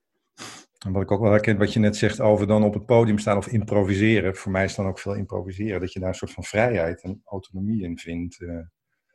En 0.86 0.92
wat 0.92 1.02
ik 1.02 1.12
ook 1.12 1.22
wel 1.22 1.32
herken, 1.32 1.58
wat 1.58 1.74
je 1.74 1.80
net 1.80 1.96
zegt 1.98 2.20
over 2.20 2.48
dan 2.48 2.64
op 2.64 2.74
het 2.74 2.86
podium 2.86 3.18
staan 3.18 3.38
of 3.38 3.48
improviseren. 3.48 4.36
Voor 4.36 4.52
mij 4.52 4.64
is 4.64 4.76
dan 4.76 4.88
ook 4.88 5.00
veel 5.00 5.16
improviseren. 5.16 5.80
Dat 5.80 5.94
je 5.94 6.00
daar 6.00 6.10
een 6.10 6.16
soort 6.16 6.32
van 6.32 6.44
vrijheid 6.44 7.02
en 7.04 7.22
autonomie 7.26 7.84
in 7.84 7.98
vindt. 7.98 8.42
eh. 8.42 8.60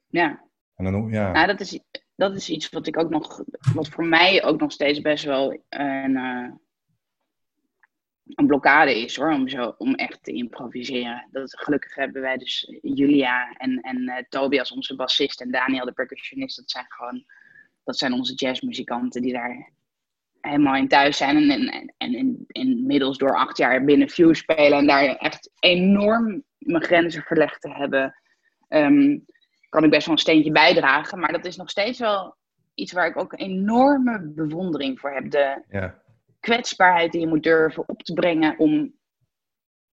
Ja, 0.09 0.45
en 0.75 0.85
dan, 0.85 1.09
ja, 1.11 1.33
nou, 1.33 1.47
dat, 1.47 1.61
is, 1.61 1.81
dat 2.15 2.37
is 2.37 2.49
iets 2.51 2.69
wat 2.69 2.87
ik 2.87 2.99
ook 2.99 3.11
nog. 3.11 3.43
Wat 3.75 3.89
voor 3.89 4.07
mij 4.07 4.45
ook 4.45 4.61
nog 4.61 4.73
steeds 4.73 5.01
best 5.01 5.25
wel 5.25 5.63
een. 5.69 6.17
eh, 6.17 6.51
een 8.35 8.47
blokkade 8.47 9.01
is 9.01 9.17
hoor, 9.17 9.33
om, 9.33 9.49
zo, 9.49 9.75
om 9.79 9.95
echt 9.95 10.23
te 10.23 10.33
improviseren. 10.33 11.29
Dat, 11.31 11.59
gelukkig 11.59 11.95
hebben 11.95 12.23
wij 12.23 12.37
dus 12.37 12.79
Julia 12.83 13.53
en, 13.53 13.81
en 13.81 14.09
eh, 14.09 14.25
Tobias, 14.29 14.73
onze 14.73 14.97
bassist, 14.97 15.41
en 15.41 15.51
Daniel, 15.51 15.85
de 15.85 15.93
percussionist. 15.93 16.57
Dat 16.57 16.71
zijn 16.71 16.85
gewoon, 16.89 17.25
dat 17.89 17.99
zijn 17.99 18.13
onze 18.13 18.35
jazzmuzikanten 18.35 19.23
die 19.23 19.33
daar 19.33 19.73
helemaal 20.41 20.77
in 20.77 20.89
thuis 20.89 21.17
zijn. 21.17 21.37
En, 21.37 21.69
en, 21.69 21.95
en 21.97 22.15
in, 22.15 22.45
inmiddels 22.47 23.19
door 23.19 23.37
acht 23.37 23.57
jaar 23.57 23.85
binnen 23.85 24.09
View 24.09 24.35
spelen 24.35 24.79
en 24.79 24.87
daar 24.87 25.17
echt 25.17 25.51
enorm 25.59 26.43
mijn 26.59 26.83
grenzen 26.83 27.23
verlegd 27.23 27.61
te 27.61 27.71
hebben, 27.71 28.15
ehm, 28.69 29.19
kan 29.69 29.85
ik 29.85 29.91
best 29.91 30.07
wel 30.07 30.15
een 30.15 30.21
steentje 30.21 30.53
bijdragen. 30.53 31.19
Maar 31.19 31.33
dat 31.33 31.45
is 31.45 31.57
nog 31.57 31.71
steeds 31.71 31.99
wel 31.99 32.37
iets 32.75 32.93
waar 32.93 33.07
ik 33.07 33.17
ook 33.17 33.39
enorme 33.39 34.21
bewondering 34.21 35.01
voor 35.01 35.13
heb. 35.13 35.31
De, 35.31 35.63
ja, 35.69 36.03
kwetsbaarheid 36.41 37.13
die 37.13 37.21
je 37.21 37.27
moet 37.27 37.43
durven 37.43 37.89
op 37.89 38.03
te 38.03 38.13
brengen 38.13 38.59
om 38.59 38.95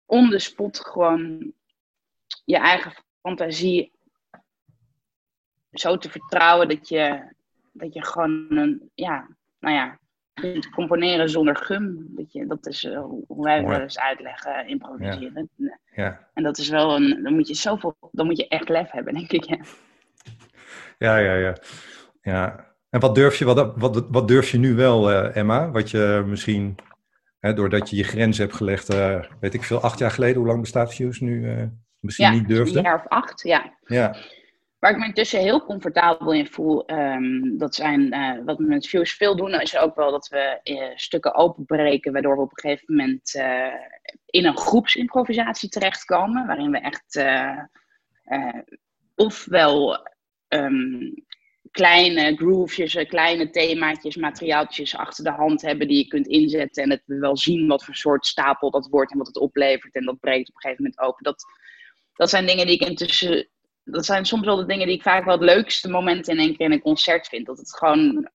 on 0.05 0.29
the 0.29 0.39
spot 0.39 0.79
gewoon 0.79 1.53
je 2.45 2.57
eigen 2.57 2.93
fantasie 3.21 3.91
zo 5.71 5.97
te 5.97 6.09
vertrouwen 6.09 6.67
dat 6.67 6.89
je, 6.89 7.33
dat 7.77 7.93
je 7.93 8.03
gewoon 8.05 8.45
een, 8.49 8.89
ja, 8.93 9.27
nou 9.59 9.75
ja, 9.75 9.99
kunt 10.33 10.69
componeren 10.69 11.29
zonder 11.29 11.55
gum. 11.55 12.05
Dat, 12.09 12.31
je, 12.31 12.45
dat 12.45 12.67
is 12.67 12.83
eh, 12.83 13.03
hoe 13.27 13.43
wij 13.43 13.65
wel 13.65 13.79
eens 13.79 13.99
uitleggen, 13.99 14.67
improviseren. 14.67 15.49
ja. 15.95 16.29
En 16.33 16.43
dat 16.43 16.57
is 16.57 16.69
wel 16.69 16.95
een, 16.95 17.23
dan 17.23 17.33
moet 17.33 17.47
je 17.47 17.53
zoveel, 17.53 17.95
dan 18.11 18.25
moet 18.25 18.37
je 18.37 18.47
echt 18.47 18.69
lef 18.69 18.91
hebben, 18.91 19.13
denk 19.13 19.31
ik. 19.31 19.43
Ja. 19.43 19.57
Ja, 20.97 21.17
ja, 21.17 21.33
ja. 21.35 21.55
ja. 22.21 22.73
En 22.89 22.99
wat 22.99 23.15
durf 23.15 23.37
je, 23.39 23.45
wat, 23.45 23.73
wat, 23.77 24.07
wat 24.09 24.27
durf 24.27 24.49
je 24.51 24.57
nu 24.57 24.75
wel, 24.75 25.11
eh, 25.11 25.35
Emma? 25.35 25.71
Wat 25.71 25.91
je 25.91 26.23
misschien, 26.27 26.75
hè, 27.39 27.53
doordat 27.53 27.89
je 27.89 27.95
je 27.95 28.03
grens 28.03 28.37
hebt 28.37 28.53
gelegd, 28.53 28.89
eh, 28.89 29.23
weet 29.39 29.53
ik 29.53 29.63
veel, 29.63 29.81
acht 29.81 29.99
jaar 29.99 30.11
geleden, 30.11 30.37
hoe 30.37 30.47
lang 30.47 30.61
bestaat 30.61 30.93
Fuse 30.93 31.23
nu, 31.23 31.69
misschien 31.99 32.25
Ja, 32.25 32.31
niet 32.31 32.41
een 32.41 32.55
durfde? 32.55 32.81
jaar 32.81 32.95
of 32.95 33.07
acht, 33.07 33.41
ja. 33.41 33.77
Ja, 33.85 34.15
Waar 34.85 34.93
ik 34.93 34.99
me 34.99 35.05
intussen 35.05 35.39
heel 35.39 35.65
comfortabel 35.65 36.33
in 36.33 36.47
voel, 36.47 36.85
ehm, 36.85 37.57
dat 37.57 37.75
zijn, 37.75 38.11
eh, 38.11 38.43
wat 38.45 38.57
we 38.57 38.63
met 38.63 38.87
Fuse 38.87 39.15
veel 39.15 39.35
doen, 39.35 39.61
is 39.61 39.77
ook 39.77 39.95
wel 39.95 40.11
dat 40.11 40.27
we 40.27 40.59
eh, 40.63 40.91
stukken 40.95 41.35
openbreken, 41.35 42.11
waardoor 42.11 42.35
we 42.35 42.41
op 42.41 42.51
een 42.51 42.59
gegeven 42.59 42.95
moment 42.95 43.35
eh, 43.35 43.73
in 44.25 44.45
een 44.45 44.57
groepsimprovisatie 44.57 45.69
terechtkomen, 45.69 46.47
waarin 46.47 46.71
we 46.71 46.77
echt 46.77 47.23
ofwel 49.15 50.07
ehm, 50.47 51.11
kleine 51.71 52.35
groovejes, 52.35 53.07
kleine 53.07 53.49
themaatjes, 53.49 54.15
materiaaltjes 54.15 54.95
achter 54.95 55.23
de 55.23 55.31
hand 55.31 55.61
hebben 55.61 55.87
die 55.87 55.97
je 55.97 56.07
kunt 56.07 56.27
inzetten 56.27 56.83
en 56.83 56.89
dat 56.89 57.01
we 57.05 57.19
wel 57.19 57.37
zien 57.37 57.67
wat 57.67 57.85
voor 57.85 57.95
soort 57.95 58.25
stapel 58.25 58.71
dat 58.71 58.87
wordt 58.87 59.11
en 59.11 59.17
wat 59.17 59.27
het 59.27 59.39
oplevert 59.39 59.95
en 59.95 60.05
dat 60.05 60.19
breekt 60.19 60.49
op 60.49 60.55
een 60.55 60.61
gegeven 60.61 60.83
moment 60.83 61.01
open. 61.01 61.23
Dat, 61.23 61.43
dat 62.13 62.29
zijn 62.29 62.45
dingen 62.45 62.65
die 62.65 62.75
ik 62.75 62.87
intussen 62.87 63.49
dat 63.85 64.05
zijn 64.05 64.25
soms 64.25 64.45
wel 64.45 64.55
de 64.55 64.65
dingen 64.65 64.87
die 64.87 64.95
ik 64.95 65.01
vaak 65.01 65.25
wel 65.25 65.33
het 65.33 65.43
leukste 65.43 65.89
momenten 65.89 66.33
in 66.33 66.39
één 66.39 66.55
keer 66.55 66.65
in 66.65 66.71
een 66.71 66.81
concert 66.81 67.27
vind. 67.27 67.45
Dat 67.45 67.57
het 67.57 67.77
gewoon. 67.77 68.29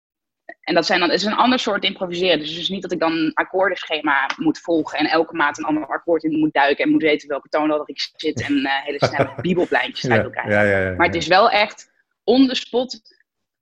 En 0.61 0.73
dat 0.73 0.85
zijn 0.85 0.99
dan, 0.99 1.09
het 1.09 1.19
is 1.19 1.25
een 1.25 1.33
ander 1.33 1.59
soort 1.59 1.83
improviseren. 1.83 2.39
Dus 2.39 2.49
het 2.49 2.57
is 2.57 2.69
niet 2.69 2.81
dat 2.81 2.91
ik 2.91 2.99
dan 2.99 3.11
een 3.11 3.33
akkoordenschema 3.33 4.29
moet 4.37 4.59
volgen 4.59 4.99
en 4.99 5.05
elke 5.05 5.35
maat 5.35 5.57
een 5.57 5.63
ander 5.63 5.87
akkoord 5.87 6.23
in 6.23 6.39
moet 6.39 6.53
duiken 6.53 6.83
en 6.83 6.89
moet 6.89 7.01
weten 7.01 7.27
welke 7.27 7.49
toonladder 7.49 7.89
ik 7.89 8.09
zit 8.15 8.41
en 8.41 8.65
eh, 8.65 8.83
hele 8.83 9.05
snelle 9.05 9.33
bibelpleintjes 9.41 10.11
uit 10.11 10.23
elkaar. 10.23 10.51
ja, 10.51 10.61
ja, 10.61 10.79
ja, 10.79 10.95
Maar 10.95 11.05
het 11.05 11.15
is 11.15 11.27
wel 11.27 11.49
echt 11.49 11.91
on 12.23 12.47
the 12.47 12.55
spot. 12.55 13.01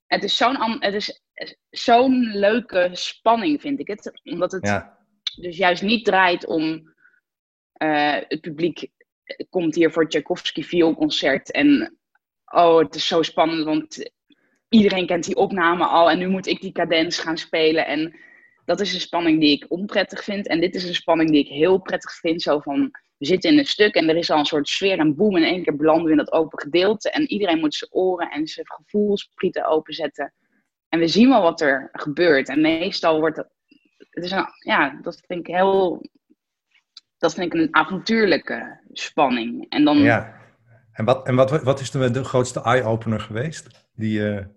Het 0.07 0.23
is 0.23 0.37
zo'n 0.37 0.81
is 0.81 1.21
zo'n 1.69 2.31
leuke 2.33 2.89
spanning, 2.91 3.61
vind 3.61 3.79
ik 3.79 3.87
het. 3.87 4.19
Omdat 4.23 4.51
het 4.51 4.85
dus 5.35 5.57
juist 5.57 5.81
niet 5.81 6.05
draait 6.05 6.45
om 6.45 6.93
eh, 7.73 8.15
het 8.27 8.41
publiek 8.41 8.89
komt 9.49 9.75
hier 9.75 9.91
voor 9.91 10.09
Tchaikovsky 10.09 10.63
vioolconcert 10.63 11.51
en 11.51 11.97
oh, 12.45 12.77
het 12.77 12.95
is 12.95 13.07
zo 13.07 13.21
spannend, 13.21 13.63
want 13.63 14.11
iedereen 14.69 15.05
kent 15.05 15.25
die 15.25 15.35
opname 15.35 15.85
al. 15.85 16.09
En 16.09 16.17
nu 16.17 16.27
moet 16.27 16.47
ik 16.47 16.61
die 16.61 16.71
cadens 16.71 17.19
gaan 17.19 17.37
spelen. 17.37 17.87
En 17.87 18.15
dat 18.65 18.79
is 18.79 18.93
een 18.93 18.99
spanning 18.99 19.39
die 19.39 19.51
ik 19.51 19.65
onprettig 19.67 20.23
vind. 20.23 20.47
En 20.47 20.59
dit 20.59 20.75
is 20.75 20.83
een 20.83 20.95
spanning 20.95 21.29
die 21.29 21.43
ik 21.43 21.47
heel 21.47 21.77
prettig 21.77 22.11
vind, 22.11 22.41
zo 22.41 22.59
van 22.59 22.91
we 23.17 23.25
zitten 23.25 23.51
in 23.51 23.57
een 23.57 23.65
stuk 23.65 23.95
en 23.95 24.09
er 24.09 24.15
is 24.15 24.31
al 24.31 24.39
een 24.39 24.45
soort 24.45 24.67
sfeer 24.67 24.99
en 24.99 25.15
boem. 25.15 25.37
In 25.37 25.43
één 25.43 25.63
keer 25.63 25.75
belanden 25.75 26.05
we 26.05 26.11
in 26.11 26.17
dat 26.17 26.31
open 26.31 26.59
gedeelte. 26.59 27.09
En 27.09 27.31
iedereen 27.31 27.59
moet 27.59 27.75
zijn 27.75 27.93
oren 27.93 28.29
en 28.29 28.47
zijn 28.47 28.65
gevoelsprieten 28.69 29.65
openzetten. 29.65 30.33
En 30.89 30.99
we 30.99 31.07
zien 31.07 31.29
wel 31.29 31.41
wat 31.41 31.61
er 31.61 31.89
gebeurt. 31.91 32.49
En 32.49 32.61
meestal 32.61 33.19
wordt 33.19 33.37
het 33.37 33.55
het 34.17 34.25
is 34.25 34.33
ja, 34.59 34.99
dat 35.01 35.21
vind 35.27 35.47
ik 35.47 35.55
heel, 35.55 36.01
dat 37.17 37.33
vind 37.33 37.53
ik 37.53 37.59
een 37.59 37.75
avontuurlijke 37.75 38.79
spanning. 38.91 39.69
En 39.69 39.85
dan, 39.85 39.97
ja. 39.97 40.35
En, 40.91 41.05
wat, 41.05 41.27
en 41.27 41.35
wat, 41.35 41.63
wat 41.63 41.79
is 41.79 41.91
de, 41.91 42.11
de 42.11 42.23
grootste 42.23 42.61
eye-opener 42.61 43.19
geweest 43.19 43.89
die 43.95 44.11
je 44.11 44.47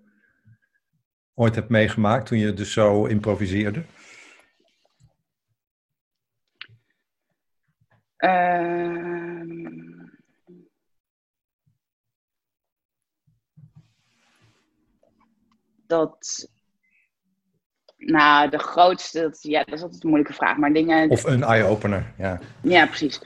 ooit 1.34 1.54
hebt 1.54 1.68
meegemaakt 1.68 2.26
toen 2.26 2.38
je 2.38 2.54
dus 2.54 2.72
zo 2.72 3.04
improviseerde? 3.04 3.82
ehm, 8.20 9.66
dat, 15.86 16.48
nou, 18.00 18.50
de 18.50 18.58
grootste, 18.58 19.20
dat, 19.20 19.42
ja, 19.42 19.64
dat 19.64 19.74
is 19.74 19.82
altijd 19.82 20.02
een 20.02 20.08
moeilijke 20.08 20.36
vraag, 20.36 20.56
maar 20.56 20.72
dingen, 20.72 21.10
Of 21.10 21.24
een 21.24 21.42
eye-opener, 21.42 22.12
ja. 22.18 22.40
Ja, 22.62 22.86
precies. 22.86 23.20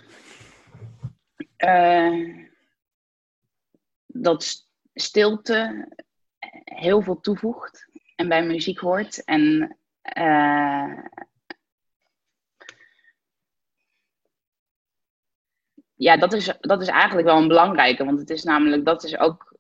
Eh, 1.57 2.43
dat 4.07 4.67
stilte 4.95 5.89
heel 6.65 7.03
veel 7.03 7.21
toevoegt 7.21 7.89
en 8.17 8.29
bij 8.29 8.47
muziek 8.47 8.79
hoort. 8.79 9.25
En 9.25 9.77
eh, 10.03 10.99
ja, 15.95 16.17
dat 16.17 16.33
is, 16.33 16.53
dat 16.61 16.83
is 16.83 16.89
eigenlijk 16.89 17.27
wel 17.27 17.37
een 17.37 17.49
belangrijke. 17.49 18.05
Want 18.05 18.19
het 18.19 18.31
is 18.31 18.43
namelijk, 18.43 18.85
dat 18.85 19.05
is 19.05 19.19
ook. 19.19 19.54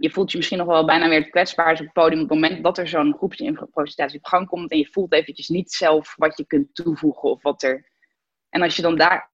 Je 0.00 0.10
voelt 0.10 0.30
je 0.30 0.36
misschien 0.36 0.58
nog 0.58 0.66
wel 0.66 0.84
bijna 0.84 1.08
weer 1.08 1.30
kwetsbaar 1.30 1.72
op 1.72 1.78
het 1.78 1.92
podium. 1.92 2.22
Op 2.22 2.28
het 2.28 2.40
moment 2.40 2.62
dat 2.62 2.78
er 2.78 2.88
zo'n 2.88 3.14
groepje 3.14 3.44
improvisatie 3.44 4.18
op 4.18 4.24
gang 4.24 4.46
komt. 4.46 4.70
En 4.70 4.78
je 4.78 4.86
voelt 4.86 5.12
eventjes 5.12 5.48
niet 5.48 5.72
zelf 5.72 6.14
wat 6.16 6.36
je 6.36 6.46
kunt 6.46 6.74
toevoegen 6.74 7.30
of 7.30 7.42
wat 7.42 7.62
er. 7.62 7.90
En 8.48 8.62
als 8.62 8.76
je 8.76 8.82
dan 8.82 8.96
daar. 8.96 9.30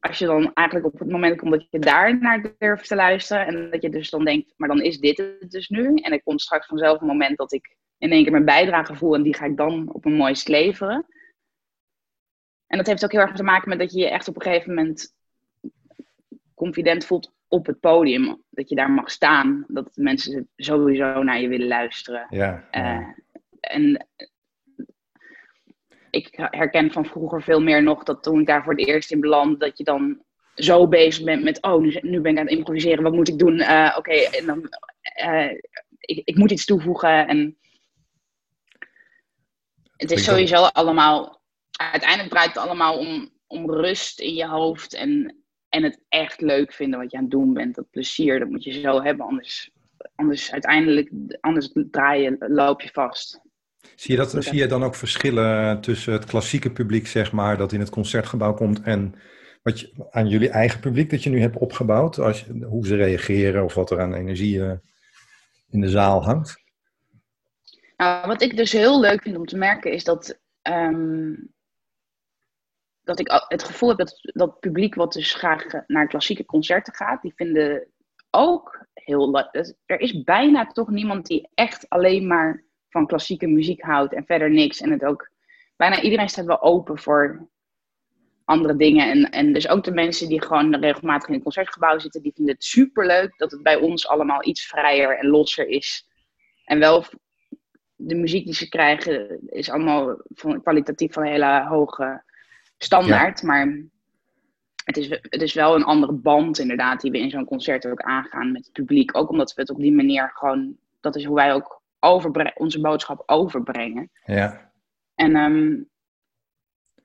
Als 0.00 0.18
je 0.18 0.26
dan 0.26 0.52
eigenlijk 0.54 0.86
op 0.86 0.98
het 0.98 1.10
moment 1.10 1.40
komt 1.40 1.52
dat 1.52 1.66
je 1.70 1.78
daar 1.78 2.18
naar 2.20 2.54
durft 2.58 2.88
te 2.88 2.94
luisteren. 2.94 3.46
En 3.46 3.70
dat 3.70 3.82
je 3.82 3.90
dus 3.90 4.10
dan 4.10 4.24
denkt, 4.24 4.54
maar 4.56 4.68
dan 4.68 4.82
is 4.82 4.98
dit 4.98 5.18
het 5.18 5.50
dus 5.50 5.68
nu. 5.68 5.94
En 5.94 6.12
er 6.12 6.22
komt 6.22 6.40
straks 6.40 6.66
vanzelf 6.66 7.00
een 7.00 7.06
moment 7.06 7.36
dat 7.36 7.52
ik 7.52 7.76
in 7.98 8.12
één 8.12 8.22
keer 8.22 8.32
mijn 8.32 8.44
bijdrage 8.44 8.94
voel. 8.94 9.14
En 9.14 9.22
die 9.22 9.34
ga 9.34 9.44
ik 9.44 9.56
dan 9.56 9.92
op 9.92 10.04
een 10.04 10.16
mooist 10.16 10.48
leveren. 10.48 11.06
En 12.66 12.76
dat 12.76 12.86
heeft 12.86 13.04
ook 13.04 13.12
heel 13.12 13.20
erg 13.20 13.36
te 13.36 13.42
maken 13.42 13.68
met 13.68 13.78
dat 13.78 13.92
je 13.92 13.98
je 13.98 14.08
echt 14.08 14.28
op 14.28 14.36
een 14.36 14.42
gegeven 14.42 14.74
moment 14.74 15.14
confident 16.54 17.04
voelt 17.04 17.36
op 17.48 17.66
het 17.66 17.80
podium. 17.80 18.42
Dat 18.50 18.68
je 18.68 18.74
daar 18.74 18.90
mag 18.90 19.10
staan. 19.10 19.64
Dat 19.68 19.90
mensen 19.94 20.48
sowieso 20.56 21.22
naar 21.22 21.40
je 21.40 21.48
willen 21.48 21.68
luisteren. 21.68 22.26
Ja, 22.30 22.68
Uh, 22.72 23.06
en 23.60 24.06
ik 26.10 26.28
herken 26.34 26.92
van 26.92 27.06
vroeger 27.06 27.42
veel 27.42 27.60
meer 27.60 27.82
nog 27.82 28.02
dat 28.02 28.22
toen 28.22 28.40
ik 28.40 28.46
daar 28.46 28.62
voor 28.64 28.74
het 28.74 28.86
eerst 28.86 29.10
in 29.10 29.20
beland, 29.20 29.60
dat 29.60 29.78
je 29.78 29.84
dan 29.84 30.22
zo 30.54 30.88
bezig 30.88 31.24
bent 31.24 31.42
met, 31.42 31.62
oh, 31.62 31.80
nu, 31.80 31.98
nu 32.00 32.20
ben 32.20 32.32
ik 32.32 32.38
aan 32.38 32.46
het 32.46 32.54
improviseren, 32.54 33.02
wat 33.02 33.12
moet 33.12 33.28
ik 33.28 33.38
doen? 33.38 33.54
Uh, 33.54 33.94
Oké, 33.98 34.12
en 34.12 34.46
dan, 34.46 34.68
uh, 35.24 35.50
ik, 35.98 36.22
ik 36.24 36.36
moet 36.36 36.50
iets 36.50 36.64
toevoegen. 36.64 37.28
En 37.28 37.58
het 39.96 40.10
is 40.10 40.24
sowieso 40.24 40.56
allemaal, 40.56 41.40
uiteindelijk 41.70 42.30
draait 42.30 42.54
het 42.54 42.56
allemaal 42.56 42.98
om, 42.98 43.30
om 43.46 43.70
rust 43.70 44.20
in 44.20 44.34
je 44.34 44.46
hoofd 44.46 44.94
en, 44.94 45.42
en 45.68 45.82
het 45.82 46.00
echt 46.08 46.40
leuk 46.40 46.72
vinden 46.72 46.98
wat 46.98 47.10
je 47.10 47.16
aan 47.16 47.22
het 47.22 47.32
doen 47.32 47.52
bent. 47.52 47.74
Dat 47.74 47.90
plezier, 47.90 48.38
dat 48.38 48.48
moet 48.48 48.64
je 48.64 48.80
zo 48.80 49.02
hebben. 49.02 49.26
Anders, 49.26 49.70
anders 50.14 50.52
uiteindelijk, 50.52 51.10
anders 51.40 51.70
draaien, 51.90 52.36
loop 52.38 52.80
je 52.80 52.90
vast. 52.92 53.40
Zie 53.94 54.10
je, 54.10 54.16
dat, 54.16 54.44
zie 54.44 54.58
je 54.58 54.66
dan 54.66 54.84
ook 54.84 54.94
verschillen 54.94 55.80
tussen 55.80 56.12
het 56.12 56.24
klassieke 56.24 56.70
publiek, 56.70 57.06
zeg 57.06 57.32
maar, 57.32 57.56
dat 57.56 57.72
in 57.72 57.80
het 57.80 57.90
concertgebouw 57.90 58.54
komt 58.54 58.82
en 58.82 59.14
wat 59.62 59.80
je, 59.80 60.06
aan 60.10 60.28
jullie 60.28 60.50
eigen 60.50 60.80
publiek 60.80 61.10
dat 61.10 61.22
je 61.22 61.30
nu 61.30 61.40
hebt 61.40 61.56
opgebouwd? 61.56 62.18
Als, 62.18 62.46
hoe 62.62 62.86
ze 62.86 62.96
reageren 62.96 63.64
of 63.64 63.74
wat 63.74 63.90
er 63.90 64.00
aan 64.00 64.14
energie 64.14 64.56
uh, 64.56 64.72
in 65.70 65.80
de 65.80 65.88
zaal 65.88 66.24
hangt? 66.24 66.62
Nou, 67.96 68.26
wat 68.26 68.42
ik 68.42 68.56
dus 68.56 68.72
heel 68.72 69.00
leuk 69.00 69.22
vind 69.22 69.36
om 69.36 69.46
te 69.46 69.56
merken 69.56 69.92
is 69.92 70.04
dat 70.04 70.38
um, 70.62 71.52
dat 73.08 73.18
ik 73.18 73.44
het 73.48 73.62
gevoel 73.64 73.88
heb 73.88 73.98
dat 73.98 74.18
dat 74.22 74.60
publiek 74.60 74.94
wat 74.94 75.12
dus 75.12 75.34
graag 75.34 75.64
naar 75.86 76.06
klassieke 76.06 76.44
concerten 76.44 76.94
gaat, 76.94 77.22
die 77.22 77.32
vinden 77.36 77.88
ook 78.30 78.86
heel 78.94 79.30
leuk. 79.30 79.74
Er 79.86 80.00
is 80.00 80.22
bijna 80.22 80.66
toch 80.66 80.88
niemand 80.88 81.26
die 81.26 81.48
echt 81.54 81.88
alleen 81.88 82.26
maar 82.26 82.64
van 82.88 83.06
klassieke 83.06 83.46
muziek 83.46 83.82
houdt 83.82 84.14
en 84.14 84.24
verder 84.26 84.50
niks. 84.50 84.80
En 84.80 84.90
het 84.90 85.04
ook, 85.04 85.30
bijna 85.76 86.00
iedereen 86.00 86.28
staat 86.28 86.44
wel 86.44 86.62
open 86.62 86.98
voor 86.98 87.48
andere 88.44 88.76
dingen. 88.76 89.10
En, 89.10 89.30
en 89.30 89.52
dus 89.52 89.68
ook 89.68 89.84
de 89.84 89.92
mensen 89.92 90.28
die 90.28 90.42
gewoon 90.42 90.76
regelmatig 90.76 91.28
in 91.28 91.34
het 91.34 91.42
concertgebouw 91.42 91.98
zitten, 91.98 92.22
die 92.22 92.32
vinden 92.34 92.54
het 92.54 92.64
superleuk 92.64 93.38
dat 93.38 93.50
het 93.50 93.62
bij 93.62 93.76
ons 93.76 94.08
allemaal 94.08 94.44
iets 94.44 94.66
vrijer 94.66 95.18
en 95.18 95.28
losser 95.28 95.68
is. 95.68 96.08
En 96.64 96.78
wel 96.78 97.04
de 97.94 98.14
muziek 98.14 98.44
die 98.44 98.54
ze 98.54 98.68
krijgen 98.68 99.40
is 99.48 99.70
allemaal 99.70 100.20
van, 100.28 100.62
kwalitatief 100.62 101.12
van 101.12 101.22
hele 101.22 101.66
hoge 101.68 102.26
standaard. 102.78 103.40
Ja. 103.40 103.46
Maar 103.46 103.86
het 104.84 104.96
is, 104.96 105.08
het 105.08 105.42
is 105.42 105.54
wel 105.54 105.74
een 105.74 105.84
andere 105.84 106.12
band 106.12 106.58
inderdaad 106.58 107.00
die 107.00 107.10
we 107.10 107.18
in 107.18 107.30
zo'n 107.30 107.44
concert 107.44 107.86
ook 107.86 108.00
aangaan 108.00 108.52
met 108.52 108.64
het 108.64 108.72
publiek. 108.72 109.16
Ook 109.16 109.30
omdat 109.30 109.54
we 109.54 109.60
het 109.60 109.70
op 109.70 109.78
die 109.78 109.92
manier 109.92 110.30
gewoon, 110.34 110.76
dat 111.00 111.16
is 111.16 111.24
hoe 111.24 111.34
wij 111.34 111.52
ook 111.52 111.82
onze 112.54 112.80
boodschap 112.80 113.22
overbrengen. 113.26 114.10
Ja. 114.24 114.70
En 115.14 115.36
um, 115.36 115.88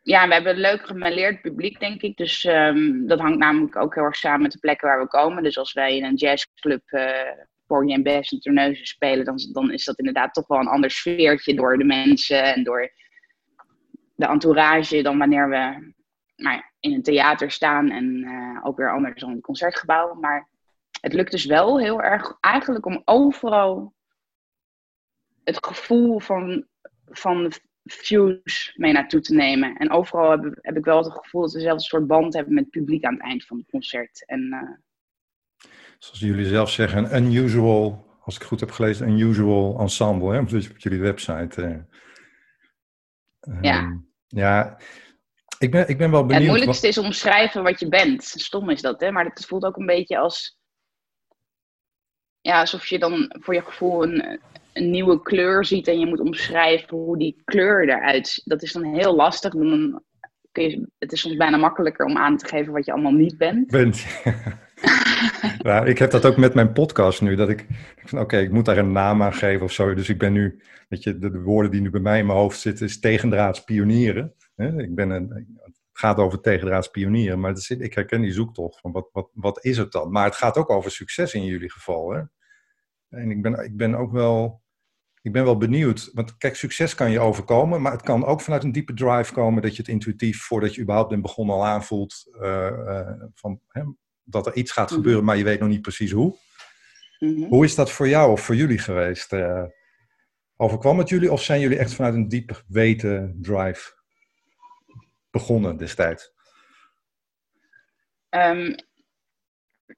ja, 0.02 0.28
we 0.28 0.34
hebben 0.34 0.54
een 0.54 0.60
leuk 0.60 0.91
gemêleerd 0.91 1.41
publiek, 1.41 1.80
denk 1.80 2.02
ik. 2.02 2.17
Dus 2.17 2.43
um, 2.43 3.08
dat 3.08 3.19
hangt 3.19 3.38
namelijk 3.38 3.76
ook 3.76 3.95
heel 3.95 4.04
erg 4.04 4.15
samen 4.15 4.41
met 4.41 4.52
de 4.52 4.60
plekken 4.60 4.88
waar 4.88 5.00
we 5.00 5.08
komen. 5.08 5.43
Dus 5.43 5.58
als 5.58 5.74
wij 5.74 5.97
in 5.97 6.04
een 6.04 6.15
jazzclub 6.15 6.91
uh, 6.91 7.12
Porgy 7.65 7.93
en 7.93 8.04
Bess 8.04 8.32
en 8.32 8.39
Terneuzen 8.39 8.86
spelen, 8.86 9.26
dan, 9.26 9.50
dan 9.52 9.71
is 9.71 9.86
dat 9.86 9.97
inderdaad 9.97 10.34
toch 10.34 10.47
wel 10.47 10.60
een 10.60 10.67
ander 10.67 10.91
sfeertje 10.91 11.56
door 11.56 11.78
de 11.78 11.84
mensen 11.84 12.43
en 12.43 12.63
door 12.63 12.91
de 14.23 14.29
entourage 14.29 15.01
dan 15.01 15.17
wanneer 15.17 15.49
we 15.49 15.91
nou 16.36 16.55
ja, 16.55 16.71
in 16.79 16.93
een 16.93 17.03
theater 17.03 17.51
staan 17.51 17.89
en 17.89 18.05
uh, 18.05 18.65
ook 18.65 18.77
weer 18.77 18.91
anders 18.91 19.19
dan 19.19 19.29
in 19.29 19.36
het 19.36 19.45
concertgebouw. 19.45 20.13
Maar 20.13 20.49
het 21.01 21.13
lukt 21.13 21.31
dus 21.31 21.45
wel 21.45 21.79
heel 21.79 22.01
erg 22.01 22.38
eigenlijk 22.39 22.86
om 22.86 23.01
overal 23.05 23.93
het 25.43 25.65
gevoel 25.65 26.19
van, 26.19 26.65
van 27.05 27.51
Fuse 27.86 28.73
mee 28.75 28.91
naartoe 28.91 29.21
te 29.21 29.33
nemen. 29.33 29.77
En 29.77 29.91
overal 29.91 30.31
heb, 30.31 30.57
heb 30.62 30.77
ik 30.77 30.86
wel 30.86 31.03
het 31.03 31.13
gevoel 31.13 31.41
dat 31.41 31.51
we 31.51 31.57
dezelfde 31.57 31.83
soort 31.83 32.07
band 32.07 32.33
hebben 32.33 32.53
met 32.53 32.63
het 32.63 32.73
publiek 32.73 33.03
aan 33.03 33.13
het 33.13 33.23
eind 33.23 33.45
van 33.45 33.57
het 33.57 33.69
concert. 33.69 34.25
En, 34.25 34.41
uh, 34.41 35.71
Zoals 35.97 36.19
jullie 36.19 36.45
zelf 36.45 36.69
zeggen, 36.69 37.15
een 37.15 37.25
unusual, 37.25 38.05
als 38.21 38.36
ik 38.36 38.43
goed 38.43 38.59
heb 38.59 38.71
gelezen, 38.71 39.07
een 39.07 39.19
unusual 39.19 39.79
ensemble. 39.79 40.33
Hè? 40.33 40.43
Dus 40.43 40.69
op 40.69 40.77
jullie 40.77 40.99
website. 40.99 41.86
Uh, 43.49 43.62
ja. 43.62 43.79
Um, 43.79 44.12
ja, 44.34 44.78
ik 45.60 45.72
ben, 45.72 45.88
ik 45.88 45.98
ben 45.98 46.12
wel 46.12 46.26
benieuwd. 46.26 46.41
Het 46.41 46.50
moeilijkste 46.50 46.88
is 46.88 46.98
omschrijven 46.98 47.63
wat 47.63 47.80
je 47.80 47.88
bent. 47.88 48.24
Stom 48.24 48.69
is 48.69 48.82
dat, 48.82 49.02
hè? 49.02 49.12
Maar 49.12 49.26
het 49.26 49.46
voelt 49.46 49.63
ook 49.63 49.78
een 49.78 49.86
beetje 49.86 50.17
als. 50.17 50.58
Ja, 52.41 52.60
alsof 52.60 52.86
je 52.86 53.00
dan 53.00 53.36
voor 53.39 53.54
je 53.54 53.62
gevoel 53.62 54.04
een, 54.04 54.39
een 54.74 54.89
nieuwe 54.89 55.22
kleur 55.22 55.65
ziet 55.65 55.88
en 55.88 56.00
je 56.00 56.06
moet 56.06 56.19
omschrijven 56.19 56.98
hoe 56.98 57.17
die 57.17 57.41
kleur 57.43 57.89
eruit 57.89 58.41
Dat 58.43 58.62
is 58.62 58.72
dan 58.72 58.84
heel 58.84 59.15
lastig. 59.15 59.54
Dan 59.54 60.04
kun 60.52 60.69
je, 60.69 60.89
het 60.98 61.12
is 61.12 61.19
soms 61.19 61.36
bijna 61.36 61.58
makkelijker 61.58 62.06
om 62.06 62.17
aan 62.17 62.38
te 62.38 62.48
geven 62.48 62.74
wat 62.74 62.86
je 62.86 62.91
allemaal 62.91 63.12
niet 63.12 63.38
bent. 63.38 63.67
Bent. 63.72 64.06
ik 65.91 65.97
heb 65.97 66.12
dat 66.12 66.25
ook 66.25 66.38
met 66.38 66.53
mijn 66.53 66.73
podcast 66.73 67.21
nu. 67.21 67.36
Dat 67.36 67.49
ik, 67.49 67.67
ik 67.95 68.19
oké, 68.19 68.38
ik 68.38 68.51
moet 68.51 68.65
daar 68.65 68.77
een 68.77 68.91
naam 68.91 69.23
aan 69.23 69.33
geven 69.33 69.65
of 69.65 69.71
zo. 69.71 69.93
Dus 69.93 70.09
ik 70.09 70.17
ben 70.17 70.33
nu, 70.33 70.62
weet 70.89 71.03
je, 71.03 71.17
de, 71.17 71.31
de 71.31 71.41
woorden 71.41 71.71
die 71.71 71.81
nu 71.81 71.89
bij 71.89 72.01
mij 72.01 72.19
in 72.19 72.25
mijn 72.25 72.38
hoofd 72.38 72.59
zitten, 72.59 72.86
is 72.86 72.99
tegendraads 72.99 73.63
pionieren. 73.63 74.33
Ik 74.55 74.95
ben 74.95 75.09
een, 75.09 75.29
het 75.63 75.79
gaat 75.93 76.17
over 76.17 76.41
tegendraads 76.41 76.88
pionieren, 76.88 77.39
maar 77.39 77.51
is, 77.51 77.69
ik 77.69 77.93
herken 77.93 78.21
die 78.21 78.31
zoektocht 78.31 78.79
van 78.79 78.91
wat, 78.91 79.09
wat, 79.12 79.29
wat 79.33 79.65
is 79.65 79.77
het 79.77 79.91
dan? 79.91 80.12
Maar 80.12 80.25
het 80.25 80.36
gaat 80.36 80.57
ook 80.57 80.69
over 80.69 80.91
succes 80.91 81.33
in 81.33 81.45
jullie 81.45 81.71
geval. 81.71 82.09
Hè? 82.12 82.21
En 83.09 83.31
ik 83.31 83.41
ben, 83.41 83.63
ik 83.63 83.77
ben 83.77 83.95
ook 83.95 84.12
wel, 84.12 84.62
ik 85.21 85.31
ben 85.31 85.43
wel 85.43 85.57
benieuwd, 85.57 86.09
want 86.13 86.38
kijk, 86.38 86.55
succes 86.55 86.95
kan 86.95 87.12
je 87.12 87.19
overkomen, 87.19 87.81
maar 87.81 87.91
het 87.91 88.01
kan 88.01 88.25
ook 88.25 88.41
vanuit 88.41 88.63
een 88.63 88.71
diepe 88.71 88.93
drive 88.93 89.33
komen 89.33 89.62
dat 89.62 89.71
je 89.75 89.81
het 89.81 89.91
intuïtief, 89.91 90.41
voordat 90.41 90.75
je 90.75 90.81
überhaupt 90.81 91.09
bent 91.09 91.21
begonnen, 91.21 91.55
al 91.55 91.65
aanvoelt 91.65 92.23
uh, 92.41 92.69
uh, 92.86 93.09
van, 93.33 93.59
hè, 93.67 93.83
dat 94.23 94.45
er 94.45 94.55
iets 94.55 94.71
gaat 94.71 94.89
Mhm. 94.89 94.95
gebeuren, 94.95 95.23
maar 95.23 95.38
je 95.38 95.43
weet 95.43 95.59
nog 95.59 95.69
niet 95.69 95.81
precies 95.81 96.12
hoe. 96.12 96.38
Mhm. 97.19 97.43
Hoe 97.43 97.65
is 97.65 97.75
dat 97.75 97.91
voor 97.91 98.07
jou 98.07 98.31
of 98.31 98.41
voor 98.41 98.55
jullie 98.55 98.77
geweest? 98.79 99.33
Uh, 99.33 99.63
overkwam 100.57 100.97
het 100.97 101.09
jullie 101.09 101.31
of 101.31 101.43
zijn 101.43 101.59
jullie 101.59 101.77
echt 101.77 101.93
vanuit 101.93 102.13
een 102.13 102.27
diep 102.27 102.63
weten 102.67 103.38
drive 103.41 103.93
begonnen 105.31 105.77
destijds? 105.77 106.31
Um, 108.29 108.75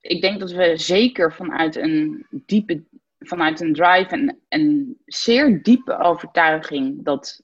ik 0.01 0.21
denk 0.21 0.39
dat 0.39 0.51
we 0.51 0.77
zeker 0.77 1.33
vanuit 1.33 1.75
een 1.75 2.25
diepe, 2.29 2.83
vanuit 3.19 3.59
een 3.61 3.73
drive 3.73 4.09
en 4.09 4.39
een 4.49 4.97
zeer 5.05 5.63
diepe 5.63 5.97
overtuiging 5.97 7.03
dat, 7.03 7.43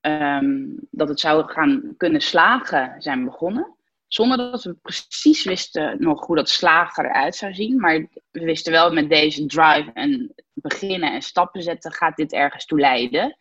um, 0.00 0.76
dat 0.90 1.08
het 1.08 1.20
zou 1.20 1.52
gaan 1.52 1.94
kunnen 1.96 2.20
slagen 2.20 3.02
zijn 3.02 3.24
begonnen. 3.24 3.74
Zonder 4.12 4.36
dat 4.36 4.64
we 4.64 4.74
precies 4.74 5.44
wisten 5.44 5.96
nog 6.02 6.26
hoe 6.26 6.36
dat 6.36 6.48
slagen 6.48 7.04
eruit 7.04 7.34
zou 7.34 7.54
zien. 7.54 7.80
Maar 7.80 8.06
we 8.30 8.44
wisten 8.44 8.72
wel 8.72 8.92
met 8.92 9.08
deze 9.08 9.46
drive 9.46 9.90
en 9.94 10.34
beginnen 10.52 11.12
en 11.12 11.22
stappen 11.22 11.62
zetten, 11.62 11.92
gaat 11.92 12.16
dit 12.16 12.32
ergens 12.32 12.66
toe 12.66 12.80
leiden. 12.80 13.36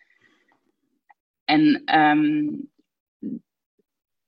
En 1.44 1.82
um, 2.00 2.72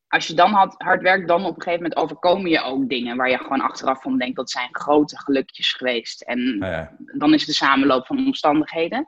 als 0.07 0.27
je 0.27 0.33
dan 0.33 0.51
hard, 0.51 0.73
hard 0.77 1.01
werkt, 1.01 1.27
dan 1.27 1.45
op 1.45 1.55
een 1.55 1.61
gegeven 1.61 1.83
moment 1.83 1.99
overkomen 1.99 2.49
je 2.49 2.61
ook 2.61 2.89
dingen 2.89 3.17
waar 3.17 3.29
je 3.29 3.37
gewoon 3.37 3.61
achteraf 3.61 4.01
van 4.01 4.17
denkt 4.17 4.35
dat 4.35 4.49
zijn 4.49 4.69
grote 4.71 5.17
gelukjes 5.17 5.73
geweest. 5.73 6.21
En 6.21 6.57
Nou 6.57 6.71
ja, 6.71 6.95
dan 7.17 7.33
is 7.33 7.39
het 7.39 7.49
de 7.49 7.55
samenloop 7.55 8.05
van 8.05 8.25
omstandigheden. 8.25 9.05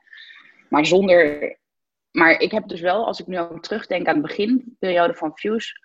Maar 0.69 0.85
zonder. 0.85 1.57
Maar 2.11 2.39
ik 2.39 2.51
heb 2.51 2.67
dus 2.67 2.81
wel, 2.81 3.05
als 3.05 3.19
ik 3.19 3.27
nu 3.27 3.39
ook 3.39 3.63
terugdenk 3.63 4.07
aan 4.07 4.15
de 4.15 4.27
beginperiode 4.27 5.13
van 5.13 5.37
Fuse. 5.37 5.83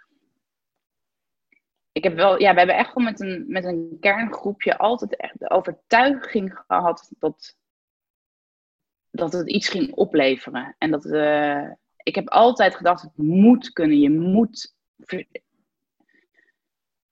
Ik 2.00 2.06
heb 2.06 2.16
wel, 2.16 2.40
ja, 2.40 2.52
we 2.52 2.58
hebben 2.58 2.76
echt 2.76 2.94
wel 2.94 3.04
met 3.04 3.20
een, 3.20 3.44
met 3.48 3.64
een 3.64 3.96
kerngroepje 4.00 4.78
altijd 4.78 5.16
echt 5.16 5.38
de 5.38 5.50
overtuiging 5.50 6.62
gehad 6.66 7.10
dat, 7.18 7.56
dat 9.10 9.32
het 9.32 9.48
iets 9.48 9.68
ging 9.68 9.92
opleveren. 9.92 10.74
En 10.78 10.90
dat 10.90 11.04
we 11.04 11.76
ik 12.02 12.14
heb 12.14 12.28
altijd 12.28 12.74
gedacht, 12.74 13.02
het 13.02 13.16
moet 13.16 13.72
kunnen. 13.72 14.00
Je 14.00 14.10
moet, 14.10 14.74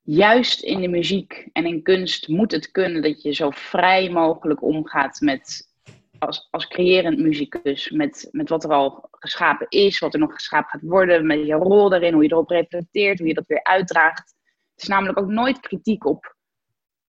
juist 0.02 0.62
in 0.62 0.80
de 0.80 0.88
muziek 0.88 1.48
en 1.52 1.66
in 1.66 1.82
kunst 1.82 2.28
moet 2.28 2.52
het 2.52 2.70
kunnen 2.70 3.02
dat 3.02 3.22
je 3.22 3.32
zo 3.32 3.50
vrij 3.50 4.10
mogelijk 4.10 4.62
omgaat 4.62 5.20
met, 5.20 5.72
als, 6.18 6.48
als 6.50 6.68
creërend 6.68 7.18
muzikus, 7.18 7.90
met, 7.90 8.28
met 8.30 8.48
wat 8.48 8.64
er 8.64 8.72
al 8.72 9.08
geschapen 9.10 9.66
is, 9.68 9.98
wat 9.98 10.14
er 10.14 10.20
nog 10.20 10.32
geschapen 10.32 10.70
gaat 10.70 10.90
worden, 10.90 11.26
met 11.26 11.46
je 11.46 11.54
rol 11.54 11.88
daarin, 11.88 12.12
hoe 12.12 12.22
je 12.22 12.32
erop 12.32 12.50
reflecteert, 12.50 13.18
hoe 13.18 13.28
je 13.28 13.34
dat 13.34 13.46
weer 13.46 13.62
uitdraagt. 13.62 14.36
Het 14.78 14.86
is 14.86 14.94
namelijk 14.94 15.18
ook 15.18 15.28
nooit 15.28 15.60
kritiek 15.60 16.04
op. 16.06 16.36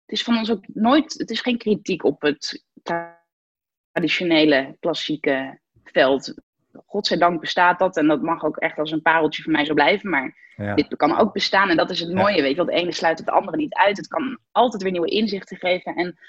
Het 0.05 0.17
is 0.17 0.23
van 0.23 0.37
ons 0.37 0.51
ook 0.51 0.63
nooit, 0.67 1.13
het 1.17 1.29
is 1.29 1.41
geen 1.41 1.57
kritiek 1.57 2.03
op 2.03 2.21
het 2.21 2.63
traditionele, 3.91 4.77
klassieke 4.79 5.59
veld. 5.83 6.33
Godzijdank 6.85 7.39
bestaat 7.39 7.79
dat 7.79 7.97
en 7.97 8.07
dat 8.07 8.21
mag 8.21 8.43
ook 8.43 8.57
echt 8.57 8.77
als 8.77 8.91
een 8.91 9.01
pareltje 9.01 9.43
voor 9.43 9.51
mij 9.51 9.65
zo 9.65 9.73
blijven. 9.73 10.09
Maar 10.09 10.35
dit 10.75 10.95
kan 10.95 11.17
ook 11.17 11.33
bestaan 11.33 11.69
en 11.69 11.77
dat 11.77 11.89
is 11.89 11.99
het 11.99 12.13
mooie, 12.13 12.41
weet 12.41 12.51
je. 12.51 12.57
Want 12.57 12.69
de 12.69 12.75
ene 12.75 12.91
sluit 12.91 13.19
het 13.19 13.29
andere 13.29 13.57
niet 13.57 13.73
uit. 13.73 13.97
Het 13.97 14.07
kan 14.07 14.39
altijd 14.51 14.83
weer 14.83 14.91
nieuwe 14.91 15.09
inzichten 15.09 15.57
geven. 15.57 15.95
En 15.95 16.19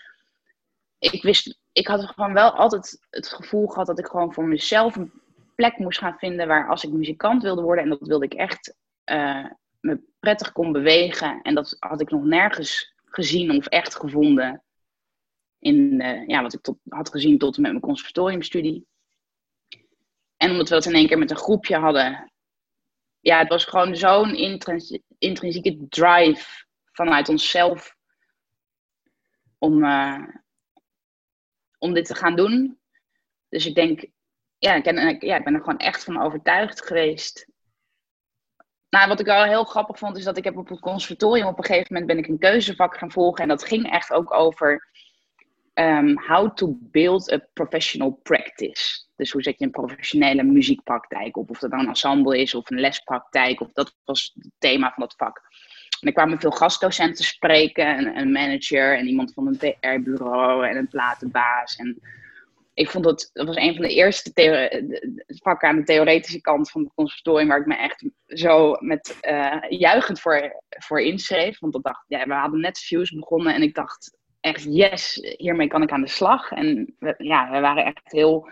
ik 0.99 1.23
wist, 1.23 1.59
ik 1.73 1.87
had 1.87 2.07
gewoon 2.07 2.33
wel 2.33 2.51
altijd 2.51 3.07
het 3.11 3.29
gevoel 3.29 3.67
gehad 3.67 3.87
dat 3.87 3.99
ik 3.99 4.07
gewoon 4.07 4.35
voor 4.35 4.45
mezelf 4.45 4.97
een 4.97 5.13
plek 5.55 5.79
moest 5.79 5.99
gaan 5.99 6.19
vinden 6.19 6.47
waar 6.47 6.69
als 6.69 6.85
ik 6.85 6.93
muzikant 6.93 7.43
wilde 7.43 7.63
worden, 7.63 7.85
en 7.85 7.91
dat 7.91 8.07
wilde 8.07 8.25
ik 8.25 8.35
echt 8.35 8.75
uh, 9.11 9.47
me 9.81 10.01
prettig 10.19 10.53
kon 10.53 10.73
bewegen. 10.73 11.43
En 11.43 11.55
dat 11.55 11.77
had 11.79 12.01
ik 12.01 12.11
nog 12.11 12.25
nergens 12.25 12.95
gezien 13.05 13.57
of 13.57 13.67
echt 13.67 13.97
gevonden 13.97 14.63
in 15.59 16.01
uh, 16.01 16.27
ja, 16.27 16.43
wat 16.43 16.55
ik 16.55 16.63
tot, 16.63 16.79
had 16.89 17.11
gezien 17.11 17.39
tot 17.39 17.57
en 17.57 17.63
met 17.63 17.71
mijn 17.71 17.85
conservatoriumstudie. 17.85 18.87
En 20.37 20.51
omdat 20.51 20.69
we 20.69 20.75
dat 20.75 20.87
in 20.87 20.95
één 20.95 21.07
keer 21.07 21.19
met 21.19 21.31
een 21.31 21.37
groepje 21.37 21.77
hadden, 21.77 22.33
ja, 23.21 23.39
het 23.39 23.49
was 23.49 23.65
gewoon 23.65 23.97
zo'n 23.97 24.35
intrinsieke 25.19 25.87
drive 25.89 26.65
vanuit 26.93 27.29
onszelf 27.29 27.97
om, 29.59 29.85
uh, 29.85 30.27
om 31.79 31.95
dit 31.95 32.07
te 32.07 32.15
gaan 32.15 32.37
doen. 32.37 32.81
Dus 33.49 33.67
ik 33.67 33.75
denk, 33.75 34.05
ja 34.59 34.75
ik, 34.75 35.23
ja, 35.23 35.37
ik 35.37 35.45
ben 35.45 35.55
er 35.55 35.61
gewoon 35.61 35.79
echt 35.79 36.05
van 36.05 36.23
overtuigd 36.23 36.87
geweest. 36.87 37.49
Nou, 38.91 39.09
wat 39.09 39.21
ik 39.21 39.27
wel 39.27 39.45
heel 39.45 39.65
grappig 39.65 39.99
vond, 39.99 40.17
is 40.17 40.25
dat 40.25 40.37
ik 40.37 40.45
heb 40.45 40.57
op 40.57 40.69
het 40.69 40.81
conservatorium 40.81 41.47
op 41.47 41.59
een 41.59 41.65
gegeven 41.65 41.87
moment 41.89 42.07
ben 42.07 42.19
ik 42.19 42.29
een 42.29 42.39
keuzevak 42.39 42.97
gaan 42.97 43.11
volgen. 43.11 43.43
En 43.43 43.49
dat 43.49 43.65
ging 43.65 43.91
echt 43.91 44.13
ook 44.13 44.35
over 44.35 44.89
um, 45.75 46.19
how 46.19 46.55
to 46.55 46.77
build 46.81 47.33
a 47.33 47.41
professional 47.53 48.21
practice. 48.23 49.03
Dus 49.17 49.31
hoe 49.31 49.43
zet 49.43 49.59
je 49.59 49.65
een 49.65 49.71
professionele 49.71 50.43
muziekpraktijk 50.43 51.37
op? 51.37 51.51
Of 51.51 51.59
dat 51.59 51.71
nou 51.71 51.83
een 51.83 51.89
ensemble 51.89 52.39
is 52.39 52.55
of 52.55 52.71
een 52.71 52.81
lespraktijk. 52.81 53.61
Of 53.61 53.73
dat 53.73 53.97
was 54.05 54.33
het 54.35 54.51
thema 54.59 54.93
van 54.95 55.03
dat 55.03 55.15
vak. 55.17 55.41
En 56.01 56.09
er 56.09 56.13
kwamen 56.13 56.41
veel 56.41 56.51
gastdocenten 56.51 57.25
spreken. 57.25 57.97
En 57.97 58.19
een 58.19 58.33
manager 58.33 58.99
en 58.99 59.07
iemand 59.07 59.33
van 59.33 59.47
een 59.47 59.57
PR-bureau 59.57 60.67
en 60.67 60.77
een 60.77 60.89
platenbaas. 60.89 61.77
En 61.77 62.01
ik 62.75 62.91
vond 62.91 63.05
dat, 63.05 63.31
dat 63.33 63.47
was 63.47 63.57
een 63.57 63.75
van 63.75 63.83
de 63.83 63.95
eerste 63.95 64.33
vakken 65.27 65.69
aan 65.69 65.77
de 65.77 65.83
theoretische 65.83 66.41
kant 66.41 66.71
van 66.71 66.83
het 66.83 66.95
conservatorium 66.95 67.49
waar 67.49 67.61
ik 67.61 67.67
me 67.67 67.77
echt 67.77 68.05
zo 68.27 68.77
met 68.79 69.19
uh, 69.23 69.63
juichend 69.69 70.21
voor, 70.21 70.63
voor 70.69 71.01
inschreef. 71.01 71.59
Want 71.59 71.77
ik 71.77 71.83
dacht, 71.83 72.05
ja, 72.09 72.27
we 72.27 72.35
hadden 72.35 72.61
net 72.61 72.79
Fuse 72.79 73.15
begonnen 73.15 73.55
en 73.55 73.63
ik 73.63 73.75
dacht 73.75 74.19
echt, 74.41 74.65
yes, 74.65 75.35
hiermee 75.37 75.67
kan 75.67 75.83
ik 75.83 75.93
aan 75.93 76.01
de 76.01 76.09
slag. 76.09 76.51
En 76.51 76.95
we, 76.99 77.15
ja, 77.19 77.51
we 77.51 77.61
waren 77.61 77.85
echt 77.85 78.13
heel 78.13 78.49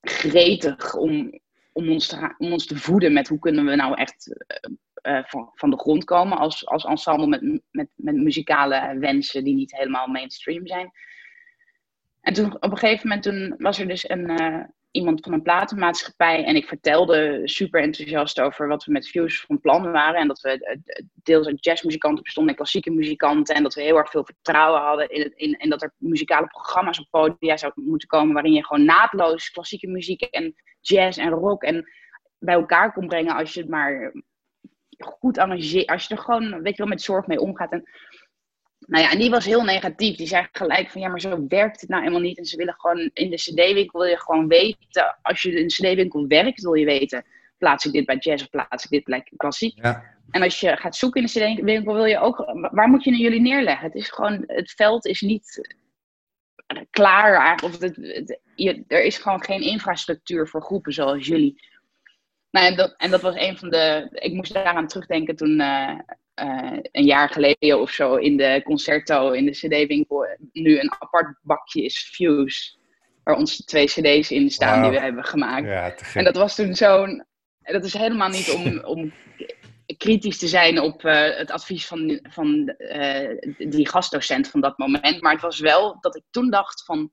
gretig 0.00 0.94
om, 0.94 1.40
om, 1.72 1.90
ons 1.90 2.06
te, 2.06 2.34
om 2.38 2.52
ons 2.52 2.66
te 2.66 2.76
voeden 2.76 3.12
met 3.12 3.28
hoe 3.28 3.38
kunnen 3.38 3.64
we 3.64 3.74
nou 3.74 3.94
echt 3.94 4.44
uh, 5.02 5.24
van, 5.24 5.50
van 5.54 5.70
de 5.70 5.78
grond 5.78 6.04
komen 6.04 6.38
als, 6.38 6.66
als 6.66 6.84
ensemble 6.84 7.26
met, 7.26 7.60
met, 7.70 7.88
met 7.94 8.14
muzikale 8.14 8.96
wensen 8.98 9.44
die 9.44 9.54
niet 9.54 9.76
helemaal 9.76 10.06
mainstream 10.06 10.66
zijn. 10.66 10.90
En 12.20 12.32
toen 12.32 12.54
op 12.54 12.70
een 12.70 12.78
gegeven 12.78 13.08
moment 13.08 13.22
toen 13.26 13.54
was 13.58 13.78
er 13.78 13.88
dus 13.88 14.08
een, 14.08 14.40
uh, 14.40 14.64
iemand 14.90 15.20
van 15.20 15.32
een 15.32 15.42
platenmaatschappij 15.42 16.44
en 16.44 16.56
ik 16.56 16.68
vertelde 16.68 17.40
super 17.44 17.82
enthousiast 17.82 18.40
over 18.40 18.68
wat 18.68 18.84
we 18.84 18.92
met 18.92 19.08
Fuse 19.08 19.46
van 19.46 19.60
plan 19.60 19.92
waren. 19.92 20.20
En 20.20 20.28
dat 20.28 20.40
we 20.40 20.80
deels 21.14 21.46
uit 21.46 21.64
jazzmuzikanten 21.64 22.22
bestonden 22.22 22.52
en 22.52 22.58
klassieke 22.58 22.90
muzikanten. 22.90 23.54
En 23.54 23.62
dat 23.62 23.74
we 23.74 23.82
heel 23.82 23.96
erg 23.96 24.10
veel 24.10 24.24
vertrouwen 24.24 24.80
hadden 24.80 25.08
in, 25.08 25.32
in, 25.36 25.58
in 25.58 25.70
dat 25.70 25.82
er 25.82 25.94
muzikale 25.96 26.46
programma's 26.46 27.00
op 27.00 27.06
podia 27.10 27.56
zouden 27.56 27.84
moeten 27.84 28.08
komen 28.08 28.34
waarin 28.34 28.52
je 28.52 28.64
gewoon 28.64 28.84
naadloos 28.84 29.50
klassieke 29.50 29.88
muziek 29.88 30.22
en 30.22 30.54
jazz 30.80 31.18
en 31.18 31.30
rock 31.30 31.62
en 31.62 31.90
bij 32.38 32.54
elkaar 32.54 32.92
kon 32.92 33.06
brengen 33.06 33.36
als 33.36 33.54
je 33.54 33.60
het 33.60 33.68
maar 33.68 34.12
goed 34.98 35.38
arrangeert. 35.38 35.86
Als 35.86 36.06
je 36.06 36.14
er 36.14 36.20
gewoon, 36.20 36.62
weet 36.62 36.76
je 36.76 36.82
wel, 36.82 36.86
met 36.86 37.02
zorg 37.02 37.26
mee 37.26 37.40
omgaat. 37.40 37.72
En 37.72 37.88
nou 38.88 39.04
ja, 39.04 39.10
en 39.10 39.18
die 39.18 39.30
was 39.30 39.44
heel 39.44 39.64
negatief. 39.64 40.16
Die 40.16 40.26
zei 40.26 40.48
gelijk 40.52 40.90
van 40.90 41.00
ja, 41.00 41.08
maar 41.08 41.20
zo 41.20 41.46
werkt 41.48 41.80
het 41.80 41.90
nou 41.90 42.02
helemaal 42.02 42.22
niet. 42.22 42.38
En 42.38 42.44
ze 42.44 42.56
willen 42.56 42.74
gewoon 42.78 43.10
in 43.12 43.30
de 43.30 43.36
CD-winkel 43.36 44.00
wil 44.00 44.08
je 44.08 44.20
gewoon 44.20 44.48
weten. 44.48 45.18
Als 45.22 45.42
je 45.42 45.60
in 45.60 45.66
de 45.66 45.74
CD-winkel 45.74 46.26
werkt, 46.26 46.62
wil 46.62 46.74
je 46.74 46.84
weten. 46.84 47.24
Plaats 47.58 47.84
ik 47.84 47.92
dit 47.92 48.06
bij 48.06 48.16
jazz 48.16 48.42
of 48.42 48.50
plaats 48.50 48.84
ik 48.84 48.90
dit 48.90 49.04
bij 49.04 49.26
klassiek? 49.36 49.84
Ja. 49.84 50.04
En 50.30 50.42
als 50.42 50.60
je 50.60 50.76
gaat 50.76 50.96
zoeken 50.96 51.20
in 51.20 51.26
de 51.26 51.54
CD-winkel, 51.54 51.94
wil 51.94 52.04
je 52.04 52.18
ook. 52.18 52.36
Waar 52.70 52.88
moet 52.88 53.04
je 53.04 53.10
naar 53.10 53.20
jullie 53.20 53.40
neerleggen? 53.40 53.86
Het 53.86 53.94
is 53.94 54.10
gewoon, 54.10 54.44
het 54.46 54.70
veld 54.70 55.06
is 55.06 55.20
niet 55.20 55.76
klaar. 56.90 57.62
Of 57.64 57.80
het, 57.80 57.96
je, 58.54 58.84
er 58.88 59.02
is 59.02 59.18
gewoon 59.18 59.44
geen 59.44 59.62
infrastructuur 59.62 60.48
voor 60.48 60.62
groepen 60.62 60.92
zoals 60.92 61.26
jullie. 61.26 61.62
Nou, 62.50 62.66
en, 62.66 62.76
dat, 62.76 62.94
en 62.96 63.10
dat 63.10 63.20
was 63.20 63.34
een 63.36 63.58
van 63.58 63.70
de. 63.70 64.08
Ik 64.10 64.32
moest 64.32 64.52
daaraan 64.52 64.86
terugdenken 64.86 65.36
toen. 65.36 65.60
Uh, 65.60 65.98
uh, 66.42 66.78
een 66.90 67.04
jaar 67.04 67.28
geleden 67.28 67.80
of 67.80 67.90
zo 67.90 68.14
in 68.14 68.36
de 68.36 68.60
concerto, 68.64 69.30
in 69.30 69.44
de 69.44 69.50
CD-winkel, 69.50 70.26
nu 70.52 70.78
een 70.78 70.92
apart 70.98 71.38
bakje 71.42 71.82
is 71.82 72.10
Fuse. 72.12 72.76
Waar 73.24 73.36
onze 73.36 73.64
twee 73.64 73.86
CD's 73.86 74.30
in 74.30 74.50
staan 74.50 74.82
die 74.82 74.90
we 74.90 75.00
hebben 75.00 75.24
gemaakt. 75.24 75.66
Ja, 75.66 75.94
en 76.14 76.24
dat 76.24 76.36
was 76.36 76.54
toen 76.54 76.74
zo'n. 76.74 77.26
Dat 77.62 77.84
is 77.84 77.92
helemaal 77.92 78.28
niet 78.28 78.50
om, 78.50 78.78
om 78.94 79.12
kritisch 79.96 80.38
te 80.38 80.48
zijn 80.48 80.80
op 80.80 81.04
uh, 81.04 81.36
het 81.36 81.50
advies 81.50 81.86
van, 81.86 82.20
van 82.22 82.74
uh, 82.78 83.28
die 83.58 83.88
gastdocent 83.88 84.48
van 84.48 84.60
dat 84.60 84.78
moment. 84.78 85.20
Maar 85.20 85.32
het 85.32 85.40
was 85.40 85.58
wel 85.58 86.00
dat 86.00 86.16
ik 86.16 86.22
toen 86.30 86.50
dacht 86.50 86.84
van. 86.84 87.12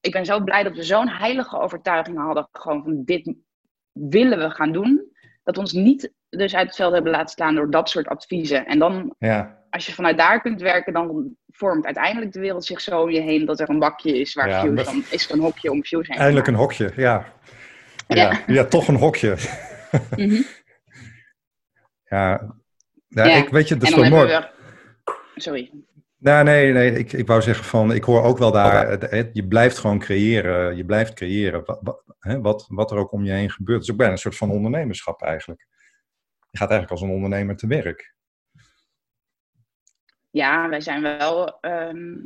Ik 0.00 0.12
ben 0.12 0.24
zo 0.24 0.40
blij 0.40 0.62
dat 0.62 0.76
we 0.76 0.82
zo'n 0.82 1.08
heilige 1.08 1.58
overtuiging 1.58 2.18
hadden. 2.18 2.48
Gewoon 2.52 2.82
van 2.82 3.04
dit 3.04 3.34
willen 3.92 4.38
we 4.38 4.50
gaan 4.50 4.72
doen. 4.72 5.10
Dat 5.42 5.54
we 5.54 5.60
ons 5.60 5.72
niet 5.72 6.12
dus 6.36 6.54
uit 6.54 6.66
het 6.66 6.76
veld 6.76 6.92
hebben 6.92 7.12
laten 7.12 7.28
staan 7.28 7.54
door 7.54 7.70
dat 7.70 7.88
soort 7.88 8.08
adviezen. 8.08 8.66
En 8.66 8.78
dan, 8.78 9.14
ja. 9.18 9.58
als 9.70 9.86
je 9.86 9.92
vanuit 9.92 10.18
daar 10.18 10.40
kunt 10.40 10.60
werken, 10.60 10.92
dan 10.92 11.36
vormt 11.48 11.84
uiteindelijk 11.84 12.32
de 12.32 12.40
wereld 12.40 12.64
zich 12.64 12.80
zo 12.80 13.00
om 13.00 13.10
je 13.10 13.20
heen 13.20 13.44
dat 13.44 13.60
er 13.60 13.70
een 13.70 13.78
bakje 13.78 14.20
is 14.20 14.34
waar 14.34 14.48
ja, 14.48 14.64
dan 14.64 15.04
is 15.10 15.28
er 15.28 15.34
een 15.34 15.40
hokje 15.40 15.70
om 15.70 15.84
views 15.84 16.08
heen. 16.08 16.18
Eindelijk 16.18 16.46
een 16.46 16.54
hokje, 16.54 16.92
ja. 16.96 17.32
Ja, 18.06 18.40
ja. 18.46 18.64
toch 18.64 18.88
een 18.88 18.96
hokje. 18.96 19.36
Mhm. 20.16 20.42
ja. 22.04 22.54
ja, 23.08 23.24
ik 23.24 23.48
weet 23.48 23.68
je, 23.68 23.76
dat 23.76 23.88
is 23.88 23.94
wel 23.94 24.08
mooi. 24.08 24.26
We... 24.26 24.48
Sorry. 25.34 25.70
Nou, 26.18 26.44
nee, 26.44 26.72
nee, 26.72 26.92
ik, 26.98 27.12
ik 27.12 27.26
wou 27.26 27.42
zeggen 27.42 27.64
van, 27.64 27.92
ik 27.92 28.04
hoor 28.04 28.22
ook 28.22 28.38
wel 28.38 28.52
daar, 28.52 29.08
je 29.32 29.46
blijft 29.46 29.78
gewoon 29.78 29.98
creëren, 29.98 30.76
je 30.76 30.84
blijft 30.84 31.14
creëren, 31.14 31.64
wat, 31.64 32.02
wat, 32.40 32.66
wat 32.68 32.90
er 32.90 32.96
ook 32.96 33.12
om 33.12 33.24
je 33.24 33.32
heen 33.32 33.50
gebeurt. 33.50 33.78
Het 33.78 33.86
is 33.86 33.92
ook 33.92 33.98
bijna 33.98 34.12
een 34.12 34.18
soort 34.18 34.36
van 34.36 34.50
ondernemerschap 34.50 35.22
eigenlijk 35.22 35.66
gaat 36.58 36.70
eigenlijk 36.70 36.90
als 36.90 37.00
een 37.00 37.16
ondernemer 37.16 37.56
te 37.56 37.66
werk. 37.66 38.14
Ja, 40.30 40.68
wij 40.68 40.80
zijn 40.80 41.02
wel. 41.02 41.60
Ehm, 41.60 42.16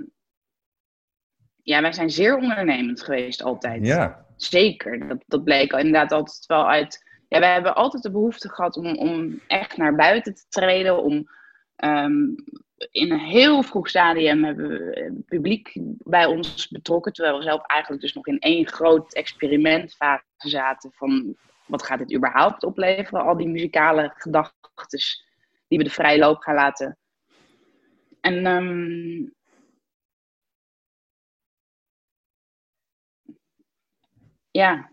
ja, 1.63 1.81
wij 1.81 1.93
zijn 1.93 2.11
zeer 2.11 2.37
ondernemend 2.37 3.03
geweest 3.03 3.43
altijd. 3.43 3.87
Ja. 3.87 4.27
Zeker. 4.37 5.09
Dat, 5.09 5.25
dat 5.27 5.45
bleek 5.45 5.73
inderdaad 5.73 6.13
altijd 6.13 6.47
wel 6.47 6.69
uit. 6.69 7.05
Ja, 7.29 7.39
wij 7.39 7.53
hebben 7.53 7.75
altijd 7.75 8.03
de 8.03 8.11
behoefte 8.11 8.49
gehad 8.49 8.77
om, 8.77 8.97
om 8.97 9.41
echt 9.47 9.77
naar 9.77 9.95
buiten 9.95 10.35
te 10.35 10.45
treden. 10.49 11.03
Om 11.03 11.29
ehm, 11.77 12.25
in 12.91 13.11
een 13.11 13.19
heel 13.19 13.63
vroeg 13.63 13.89
stadium 13.89 14.45
hebben 14.45 14.69
we 14.69 15.23
publiek 15.27 15.73
bij 15.99 16.27
ons 16.27 16.69
betrokken. 16.69 17.13
Terwijl 17.13 17.37
we 17.37 17.43
zelf 17.43 17.67
eigenlijk 17.67 18.03
dus 18.03 18.15
nog 18.15 18.27
in 18.27 18.39
één 18.39 18.67
groot 18.67 19.15
experimentfase 19.15 20.25
zaten. 20.37 20.93
Van 20.93 21.37
wat 21.67 21.83
gaat 21.83 21.99
dit 21.99 22.15
überhaupt 22.15 22.65
opleveren? 22.65 23.25
Al 23.25 23.37
die 23.37 23.49
muzikale 23.49 24.13
gedachten 24.17 25.01
die 25.69 25.79
we 25.79 25.85
de 25.85 25.91
vrije 25.91 26.19
loop 26.19 26.41
gaan 26.41 26.55
laten. 26.55 26.99
En 28.21 28.47
um, 28.47 29.35
ja. 34.51 34.91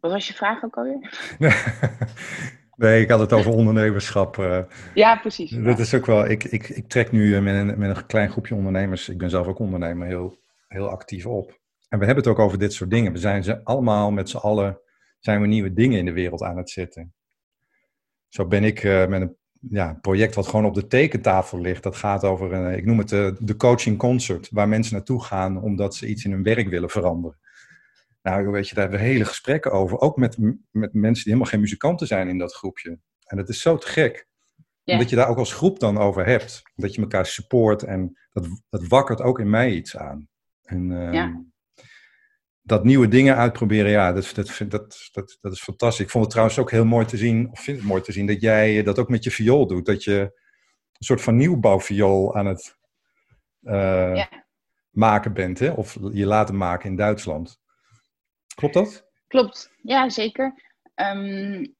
Wat 0.00 0.12
was 0.12 0.26
je 0.28 0.34
vraag 0.34 0.64
ook 0.64 0.76
alweer? 0.76 1.36
Nee, 2.76 3.02
ik 3.02 3.10
had 3.10 3.20
het 3.20 3.32
over 3.32 3.52
ondernemerschap. 3.52 4.36
Uh, 4.36 4.62
ja, 4.94 5.16
precies. 5.16 5.50
Dat 5.50 5.78
is 5.78 5.94
ook 5.94 6.06
wel. 6.06 6.26
Ik, 6.26 6.44
ik, 6.44 6.68
ik 6.68 6.88
trek 6.88 7.12
nu 7.12 7.40
met 7.40 7.54
een, 7.54 7.78
met 7.78 7.96
een 7.96 8.06
klein 8.06 8.30
groepje 8.30 8.54
ondernemers. 8.54 9.08
Ik 9.08 9.18
ben 9.18 9.30
zelf 9.30 9.46
ook 9.46 9.58
ondernemer, 9.58 10.06
heel, 10.06 10.38
heel 10.68 10.88
actief 10.88 11.26
op. 11.26 11.60
En 11.94 12.00
we 12.00 12.06
hebben 12.06 12.24
het 12.24 12.32
ook 12.32 12.44
over 12.44 12.58
dit 12.58 12.72
soort 12.72 12.90
dingen. 12.90 13.12
We 13.12 13.18
zijn 13.18 13.44
ze 13.44 13.64
allemaal 13.64 14.10
met 14.10 14.28
z'n 14.28 14.36
allen, 14.36 14.78
zijn 15.18 15.40
we 15.40 15.46
nieuwe 15.46 15.72
dingen 15.72 15.98
in 15.98 16.04
de 16.04 16.12
wereld 16.12 16.42
aan 16.42 16.56
het 16.56 16.70
zetten. 16.70 17.14
Zo 18.28 18.46
ben 18.46 18.64
ik 18.64 18.82
uh, 18.82 19.06
met 19.06 19.20
een 19.20 19.36
ja, 19.70 19.98
project 20.00 20.34
wat 20.34 20.46
gewoon 20.46 20.64
op 20.64 20.74
de 20.74 20.86
tekentafel 20.86 21.60
ligt. 21.60 21.82
Dat 21.82 21.96
gaat 21.96 22.24
over, 22.24 22.52
een, 22.52 22.76
ik 22.76 22.84
noem 22.84 22.98
het 22.98 23.08
de, 23.08 23.36
de 23.38 23.56
coaching 23.56 23.98
concert, 23.98 24.48
waar 24.50 24.68
mensen 24.68 24.94
naartoe 24.94 25.22
gaan 25.22 25.62
omdat 25.62 25.94
ze 25.94 26.06
iets 26.06 26.24
in 26.24 26.30
hun 26.30 26.42
werk 26.42 26.68
willen 26.68 26.90
veranderen. 26.90 27.38
Nou, 28.22 28.50
weet 28.50 28.68
je, 28.68 28.74
daar 28.74 28.84
hebben 28.84 29.02
we 29.02 29.12
hele 29.12 29.24
gesprekken 29.24 29.72
over. 29.72 29.98
Ook 29.98 30.16
met, 30.16 30.38
met 30.70 30.92
mensen 30.92 31.24
die 31.24 31.32
helemaal 31.32 31.50
geen 31.50 31.60
muzikanten 31.60 32.06
zijn 32.06 32.28
in 32.28 32.38
dat 32.38 32.54
groepje. 32.54 32.98
En 33.26 33.36
dat 33.36 33.48
is 33.48 33.60
zo 33.60 33.76
te 33.76 33.86
gek. 33.86 34.26
Ja. 34.82 34.92
Omdat 34.92 35.10
je 35.10 35.16
daar 35.16 35.28
ook 35.28 35.38
als 35.38 35.52
groep 35.52 35.80
dan 35.80 35.98
over 35.98 36.26
hebt. 36.26 36.62
Dat 36.74 36.94
je 36.94 37.00
elkaar 37.00 37.26
support 37.26 37.82
en 37.82 38.18
dat, 38.32 38.46
dat 38.68 38.86
wakkert 38.86 39.20
ook 39.20 39.38
in 39.38 39.50
mij 39.50 39.72
iets 39.72 39.96
aan. 39.96 40.28
En 40.62 40.90
uh, 40.90 41.52
dat 42.66 42.84
nieuwe 42.84 43.08
dingen 43.08 43.36
uitproberen, 43.36 43.90
ja, 43.90 44.12
dat, 44.12 44.34
dat, 44.34 44.64
dat, 44.68 45.08
dat, 45.12 45.38
dat 45.40 45.52
is 45.52 45.62
fantastisch. 45.62 46.04
Ik 46.04 46.10
vond 46.10 46.24
het 46.24 46.32
trouwens 46.32 46.58
ook 46.58 46.70
heel 46.70 46.84
mooi 46.84 47.06
te 47.06 47.16
zien, 47.16 47.50
of 47.50 47.60
vind 47.60 47.78
het 47.78 47.86
mooi 47.86 48.02
te 48.02 48.12
zien, 48.12 48.26
dat 48.26 48.40
jij 48.40 48.82
dat 48.82 48.98
ook 48.98 49.08
met 49.08 49.24
je 49.24 49.30
viool 49.30 49.66
doet. 49.66 49.86
Dat 49.86 50.04
je 50.04 50.20
een 50.92 51.04
soort 51.04 51.22
van 51.22 51.36
nieuwbouwviool 51.36 52.34
aan 52.34 52.46
het 52.46 52.76
uh, 53.62 54.16
ja. 54.16 54.46
maken 54.90 55.32
bent, 55.32 55.58
hè? 55.58 55.70
of 55.70 55.98
je 56.12 56.26
laten 56.26 56.56
maken 56.56 56.90
in 56.90 56.96
Duitsland. 56.96 57.60
Klopt 58.54 58.74
dat? 58.74 59.06
Klopt, 59.26 59.72
ja, 59.82 60.08
zeker. 60.08 60.54
Um, 60.94 61.74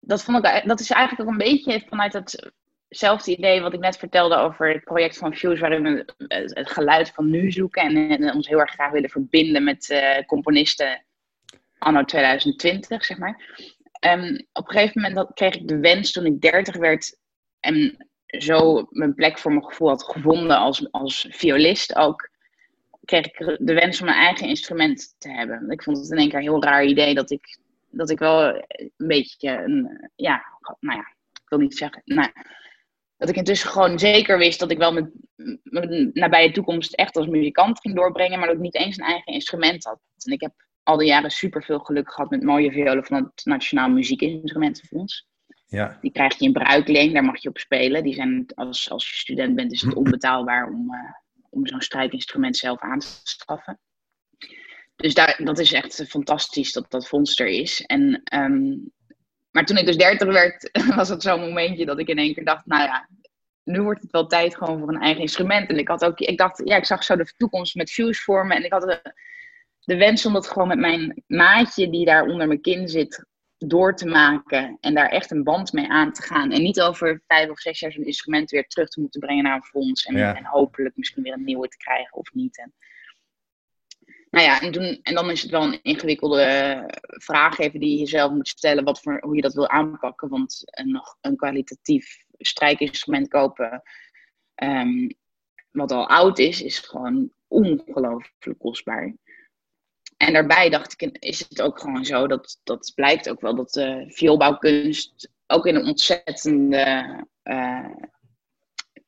dat, 0.00 0.22
vond 0.22 0.46
ik, 0.46 0.62
dat 0.66 0.80
is 0.80 0.90
eigenlijk 0.90 1.28
ook 1.28 1.32
een 1.32 1.52
beetje 1.52 1.86
vanuit 1.88 2.12
hetzelfde 2.88 3.36
idee 3.36 3.60
wat 3.60 3.72
ik 3.72 3.80
net 3.80 3.98
vertelde 3.98 4.36
over 4.36 4.72
het 4.72 4.84
project 4.84 5.18
van 5.18 5.34
Fuse, 5.34 5.60
waarin 5.60 5.82
we 5.82 6.04
het 6.28 6.70
geluid 6.70 7.10
van 7.10 7.30
nu 7.30 7.52
zoeken 7.52 8.10
en, 8.10 8.34
ons 8.34 8.48
heel 8.48 8.60
erg 8.60 8.72
graag 8.72 8.90
willen 8.90 9.10
verbinden 9.10 9.64
met 9.64 9.90
uh, 9.90 10.18
componisten 10.26 11.04
anno 11.78 12.04
2020, 12.04 13.04
zeg 13.04 13.18
maar. 13.18 13.64
Um, 14.00 14.46
op 14.52 14.68
een 14.68 14.74
gegeven 14.74 15.02
moment 15.02 15.34
kreeg 15.34 15.54
ik 15.54 15.68
de 15.68 15.78
wens 15.78 16.12
toen 16.12 16.26
ik 16.26 16.40
30 16.40 16.76
werd 16.76 17.18
en 17.60 18.06
zo 18.26 18.86
mijn 18.90 19.14
plek 19.14 19.38
voor 19.38 19.52
mijn 19.52 19.64
gevoel 19.64 19.88
had 19.88 20.04
gevonden 20.04 20.56
als, 20.56 20.92
als 20.92 21.26
violist 21.30 21.96
ook, 21.96 22.30
kreeg 23.04 23.26
ik 23.26 23.56
de 23.58 23.74
wens 23.74 24.00
om 24.00 24.06
mijn 24.06 24.18
eigen 24.18 24.48
instrument 24.48 25.14
te 25.18 25.30
hebben. 25.30 25.70
Ik 25.70 25.82
vond 25.82 25.96
het 25.96 26.10
in 26.10 26.18
één 26.18 26.28
keer 26.28 26.38
een 26.38 26.44
heel 26.44 26.62
raar 26.62 26.84
idee 26.84 27.14
dat 27.14 27.30
ik, 27.30 27.58
dat 27.90 28.10
ik 28.10 28.18
wel 28.18 28.54
een 28.76 28.92
beetje 28.96 29.50
een, 29.50 30.10
ja, 30.16 30.44
nou 30.80 30.98
ja, 30.98 31.06
ik 31.32 31.48
wil 31.48 31.58
niet 31.58 31.76
zeggen, 31.76 32.02
nou, 32.04 32.30
dat 33.16 33.28
ik 33.28 33.36
intussen 33.36 33.70
gewoon 33.70 33.98
zeker 33.98 34.38
wist 34.38 34.60
dat 34.60 34.70
ik 34.70 34.78
wel 34.78 34.92
mijn, 34.92 35.12
mijn 35.62 36.10
nabije 36.12 36.50
toekomst 36.50 36.94
echt 36.94 37.16
als 37.16 37.26
muzikant 37.26 37.80
ging 37.80 37.94
doorbrengen, 37.94 38.38
maar 38.38 38.46
dat 38.46 38.56
ik 38.56 38.62
niet 38.62 38.74
eens 38.74 38.98
een 38.98 39.06
eigen 39.06 39.32
instrument 39.32 39.84
had. 39.84 40.00
En 40.24 40.32
ik 40.32 40.40
heb 40.40 40.52
al 40.82 40.96
die 40.96 41.08
jaren 41.08 41.30
super 41.30 41.62
veel 41.62 41.78
geluk 41.78 42.12
gehad 42.12 42.30
met 42.30 42.42
mooie 42.42 42.72
violen 42.72 43.04
van 43.04 43.16
het 43.16 43.44
Nationaal 43.44 43.88
Muziekinstrumentenfonds. 43.88 45.26
Ja. 45.66 45.98
Die 46.00 46.12
krijg 46.12 46.38
je 46.38 46.44
in 46.44 46.52
bruikleen, 46.52 47.12
daar 47.12 47.24
mag 47.24 47.42
je 47.42 47.48
op 47.48 47.58
spelen. 47.58 48.02
Die 48.02 48.14
zijn, 48.14 48.46
als, 48.54 48.90
als 48.90 49.10
je 49.10 49.16
student 49.16 49.54
bent, 49.54 49.72
is 49.72 49.80
het 49.80 49.94
onbetaalbaar 49.94 50.68
om, 50.68 50.94
uh, 50.94 51.00
om 51.50 51.66
zo'n 51.66 51.80
strijkinstrument 51.80 52.56
zelf 52.56 52.80
aan 52.80 52.98
te 52.98 53.20
schaffen. 53.22 53.80
Dus 54.96 55.14
daar, 55.14 55.40
dat 55.44 55.58
is 55.58 55.72
echt 55.72 56.04
fantastisch 56.08 56.72
dat 56.72 56.90
dat 56.90 57.08
fonds 57.08 57.40
er 57.40 57.46
is. 57.46 57.82
En 57.86 58.22
um, 58.34 58.92
maar 59.56 59.64
toen 59.64 59.76
ik 59.76 59.86
dus 59.86 59.96
30 59.96 60.32
werd, 60.32 60.70
was 60.96 61.08
het 61.08 61.22
zo'n 61.22 61.40
momentje 61.40 61.84
dat 61.84 61.98
ik 61.98 62.08
in 62.08 62.18
één 62.18 62.34
keer 62.34 62.44
dacht, 62.44 62.66
nou 62.66 62.82
ja, 62.82 63.08
nu 63.64 63.82
wordt 63.82 64.02
het 64.02 64.10
wel 64.10 64.26
tijd 64.26 64.56
gewoon 64.56 64.78
voor 64.78 64.88
een 64.88 65.00
eigen 65.00 65.22
instrument. 65.22 65.68
En 65.68 65.78
ik 65.78 65.88
had 65.88 66.04
ook, 66.04 66.18
ik 66.18 66.38
dacht, 66.38 66.62
ja, 66.64 66.76
ik 66.76 66.84
zag 66.84 67.04
zo 67.04 67.16
de 67.16 67.32
toekomst 67.36 67.74
met 67.74 67.90
Fuse 67.90 68.22
vormen. 68.22 68.56
En 68.56 68.64
ik 68.64 68.72
had 68.72 68.82
de, 68.82 69.14
de 69.80 69.96
wens 69.96 70.26
om 70.26 70.32
dat 70.32 70.48
gewoon 70.48 70.68
met 70.68 70.78
mijn 70.78 71.22
maatje 71.26 71.90
die 71.90 72.04
daar 72.04 72.26
onder 72.26 72.46
mijn 72.46 72.60
kin 72.60 72.88
zit, 72.88 73.26
door 73.58 73.94
te 73.94 74.06
maken. 74.06 74.76
En 74.80 74.94
daar 74.94 75.08
echt 75.08 75.30
een 75.30 75.44
band 75.44 75.72
mee 75.72 75.88
aan 75.88 76.12
te 76.12 76.22
gaan. 76.22 76.52
En 76.52 76.62
niet 76.62 76.80
over 76.80 77.22
vijf 77.26 77.50
of 77.50 77.60
zes 77.60 77.80
jaar 77.80 77.92
zo'n 77.92 78.06
instrument 78.06 78.50
weer 78.50 78.66
terug 78.66 78.88
te 78.88 79.00
moeten 79.00 79.20
brengen 79.20 79.44
naar 79.44 79.56
een 79.56 79.64
fonds. 79.64 80.04
En, 80.04 80.36
en 80.36 80.44
hopelijk 80.44 80.96
misschien 80.96 81.22
weer 81.22 81.32
een 81.32 81.44
nieuwe 81.44 81.68
te 81.68 81.76
krijgen 81.76 82.16
of 82.16 82.32
niet. 82.32 82.58
En, 82.58 82.74
nou 84.36 84.48
ja, 84.48 84.60
en, 84.60 85.00
en 85.02 85.14
dan 85.14 85.30
is 85.30 85.42
het 85.42 85.50
wel 85.50 85.62
een 85.62 85.82
ingewikkelde 85.82 86.84
vraag 87.00 87.58
even 87.58 87.80
die 87.80 87.90
je 87.90 87.98
jezelf 87.98 88.32
moet 88.32 88.48
stellen, 88.48 88.84
wat 88.84 89.00
voor, 89.00 89.20
hoe 89.20 89.36
je 89.36 89.42
dat 89.42 89.54
wil 89.54 89.68
aanpakken. 89.68 90.28
Want 90.28 90.62
een, 90.64 90.90
nog 90.90 91.16
een 91.20 91.36
kwalitatief 91.36 92.24
strijkinstrument 92.38 93.28
kopen, 93.28 93.82
um, 94.62 95.14
wat 95.70 95.92
al 95.92 96.08
oud 96.08 96.38
is, 96.38 96.62
is 96.62 96.78
gewoon 96.78 97.32
ongelooflijk 97.48 98.58
kostbaar. 98.58 99.14
En 100.16 100.32
daarbij 100.32 100.70
dacht 100.70 101.02
ik, 101.02 101.16
is 101.18 101.38
het 101.38 101.62
ook 101.62 101.80
gewoon 101.80 102.04
zo, 102.04 102.26
dat, 102.26 102.60
dat 102.64 102.92
blijkt 102.94 103.28
ook 103.28 103.40
wel, 103.40 103.54
dat 103.54 103.72
de 103.72 104.04
vioolbouwkunst 104.08 105.30
ook 105.46 105.66
in 105.66 105.74
een 105.74 105.86
ontzettende 105.86 107.26
uh, 107.44 107.90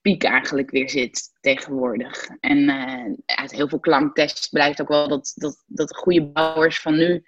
piek 0.09 0.25
eigenlijk 0.25 0.71
weer 0.71 0.91
zit 0.91 1.31
tegenwoordig. 1.41 2.29
En 2.41 2.59
uh, 2.59 3.15
uit 3.27 3.51
heel 3.51 3.69
veel 3.69 3.81
klanktests 3.81 4.49
blijkt 4.49 4.81
ook 4.81 4.89
wel 4.89 5.09
dat, 5.09 5.33
dat, 5.35 5.65
dat 5.67 5.97
goede 5.97 6.27
bouwers 6.27 6.81
van 6.81 6.97
nu 6.97 7.25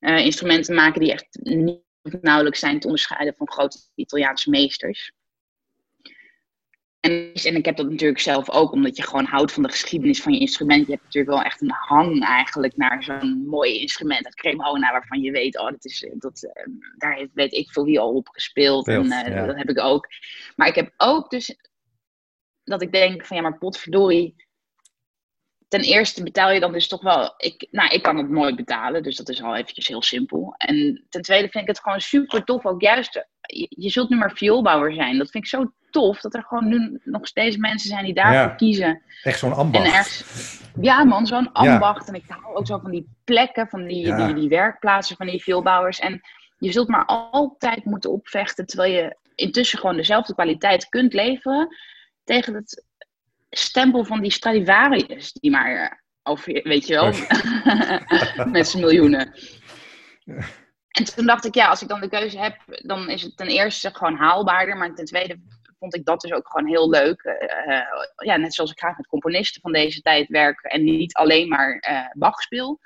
uh, 0.00 0.24
instrumenten 0.24 0.74
maken 0.74 1.00
die 1.00 1.12
echt 1.12 1.38
niet 1.42 1.80
nauwelijks 2.20 2.58
zijn 2.58 2.80
te 2.80 2.86
onderscheiden 2.86 3.34
van 3.36 3.50
grote 3.50 3.78
Italiaanse 3.94 4.50
meesters. 4.50 5.12
En, 7.00 7.32
en 7.32 7.56
ik 7.56 7.64
heb 7.64 7.76
dat 7.76 7.90
natuurlijk 7.90 8.20
zelf 8.20 8.50
ook, 8.50 8.72
omdat 8.72 8.96
je 8.96 9.02
gewoon 9.02 9.24
houdt 9.24 9.52
van 9.52 9.62
de 9.62 9.68
geschiedenis 9.68 10.22
van 10.22 10.32
je 10.32 10.40
instrument. 10.40 10.86
Je 10.86 10.92
hebt 10.92 11.04
natuurlijk 11.04 11.34
wel 11.34 11.44
echt 11.44 11.60
een 11.60 11.70
hang 11.70 12.24
eigenlijk 12.24 12.76
naar 12.76 13.02
zo'n 13.02 13.46
mooi 13.46 13.80
instrument, 13.80 14.24
dat 14.24 14.34
cremona, 14.34 14.92
waarvan 14.92 15.20
je 15.20 15.30
weet, 15.30 15.58
oh, 15.58 15.70
dat 15.70 15.84
is, 15.84 16.06
dat, 16.14 16.42
uh, 16.42 16.74
daar 16.96 17.14
heeft, 17.14 17.30
weet 17.34 17.52
ik 17.52 17.70
veel 17.70 17.84
wie 17.84 18.00
al 18.00 18.14
op 18.14 18.28
gespeeld. 18.28 18.88
en 18.88 19.04
uh, 19.04 19.46
dat 19.46 19.56
heb 19.56 19.70
ik 19.70 19.80
ook. 19.80 20.06
Maar 20.56 20.68
ik 20.68 20.74
heb 20.74 20.92
ook 20.96 21.30
dus 21.30 21.56
dat 22.66 22.82
ik 22.82 22.92
denk 22.92 23.26
van 23.26 23.36
ja, 23.36 23.42
maar 23.42 23.58
potverdorie. 23.58 24.44
Ten 25.68 25.80
eerste 25.80 26.22
betaal 26.22 26.50
je 26.50 26.60
dan 26.60 26.72
dus 26.72 26.88
toch 26.88 27.02
wel. 27.02 27.34
Ik, 27.36 27.68
nou, 27.70 27.88
ik 27.94 28.02
kan 28.02 28.16
het 28.16 28.28
nooit 28.28 28.56
betalen, 28.56 29.02
dus 29.02 29.16
dat 29.16 29.28
is 29.28 29.42
al 29.42 29.56
eventjes 29.56 29.88
heel 29.88 30.02
simpel. 30.02 30.54
En 30.56 31.04
ten 31.08 31.22
tweede 31.22 31.48
vind 31.48 31.62
ik 31.62 31.70
het 31.70 31.80
gewoon 31.80 32.00
super 32.00 32.44
tof, 32.44 32.66
ook 32.66 32.80
juist. 32.80 33.26
Je, 33.40 33.66
je 33.68 33.90
zult 33.90 34.08
nu 34.08 34.16
maar 34.16 34.32
vioolbouwer 34.32 34.94
zijn. 34.94 35.18
Dat 35.18 35.30
vind 35.30 35.44
ik 35.44 35.50
zo 35.50 35.72
tof 35.90 36.20
dat 36.20 36.34
er 36.34 36.42
gewoon 36.42 36.68
nu 36.68 37.00
nog 37.04 37.26
steeds 37.26 37.56
mensen 37.56 37.88
zijn 37.88 38.04
die 38.04 38.14
daarvoor 38.14 38.56
kiezen. 38.56 39.02
Echt 39.22 39.38
zo'n 39.38 39.52
ambacht. 39.52 40.24
ja, 40.80 41.04
man, 41.04 41.26
zo'n 41.26 41.52
ambacht. 41.52 42.08
En 42.08 42.14
ik 42.14 42.24
hou 42.28 42.56
ook 42.56 42.66
zo 42.66 42.78
van 42.78 42.90
die 42.90 43.08
plekken, 43.24 43.68
van 43.68 43.84
die, 43.84 44.14
die, 44.14 44.34
die 44.34 44.48
werkplaatsen 44.48 45.16
van 45.16 45.26
die 45.26 45.42
vioolbouwers. 45.42 45.98
En 45.98 46.20
je 46.58 46.72
zult 46.72 46.88
maar 46.88 47.04
altijd 47.04 47.84
moeten 47.84 48.12
opvechten, 48.12 48.66
terwijl 48.66 48.92
je 48.92 49.16
intussen 49.34 49.78
gewoon 49.78 49.96
dezelfde 49.96 50.34
kwaliteit 50.34 50.88
kunt 50.88 51.12
leveren 51.12 51.76
tegen 52.26 52.54
het 52.54 52.84
stempel 53.50 54.04
van 54.04 54.20
die 54.20 54.30
Stradivarius, 54.30 55.32
die 55.32 55.50
maar 55.50 55.76
eh, 55.76 55.90
over, 56.22 56.62
weet 56.62 56.86
je 56.86 56.94
wel, 56.94 57.12
met 58.58 58.68
zijn 58.68 58.82
miljoenen. 58.82 59.34
En 60.88 61.04
toen 61.04 61.26
dacht 61.26 61.44
ik, 61.44 61.54
ja, 61.54 61.68
als 61.68 61.82
ik 61.82 61.88
dan 61.88 62.00
de 62.00 62.08
keuze 62.08 62.38
heb, 62.38 62.56
dan 62.66 63.08
is 63.08 63.22
het 63.22 63.36
ten 63.36 63.46
eerste 63.46 63.94
gewoon 63.94 64.16
haalbaarder, 64.16 64.76
maar 64.76 64.94
ten 64.94 65.04
tweede 65.04 65.40
vond 65.78 65.94
ik 65.94 66.04
dat 66.04 66.20
dus 66.20 66.32
ook 66.32 66.48
gewoon 66.48 66.68
heel 66.68 66.90
leuk. 66.90 67.22
Uh, 67.24 67.80
ja, 68.16 68.36
net 68.36 68.54
zoals 68.54 68.70
ik 68.70 68.78
graag 68.78 68.96
met 68.96 69.06
componisten 69.06 69.60
van 69.60 69.72
deze 69.72 70.00
tijd 70.00 70.28
werk 70.28 70.60
en 70.60 70.84
niet 70.84 71.14
alleen 71.14 71.48
maar 71.48 71.86
uh, 71.90 72.06
Bach 72.12 72.40
speel. 72.40 72.80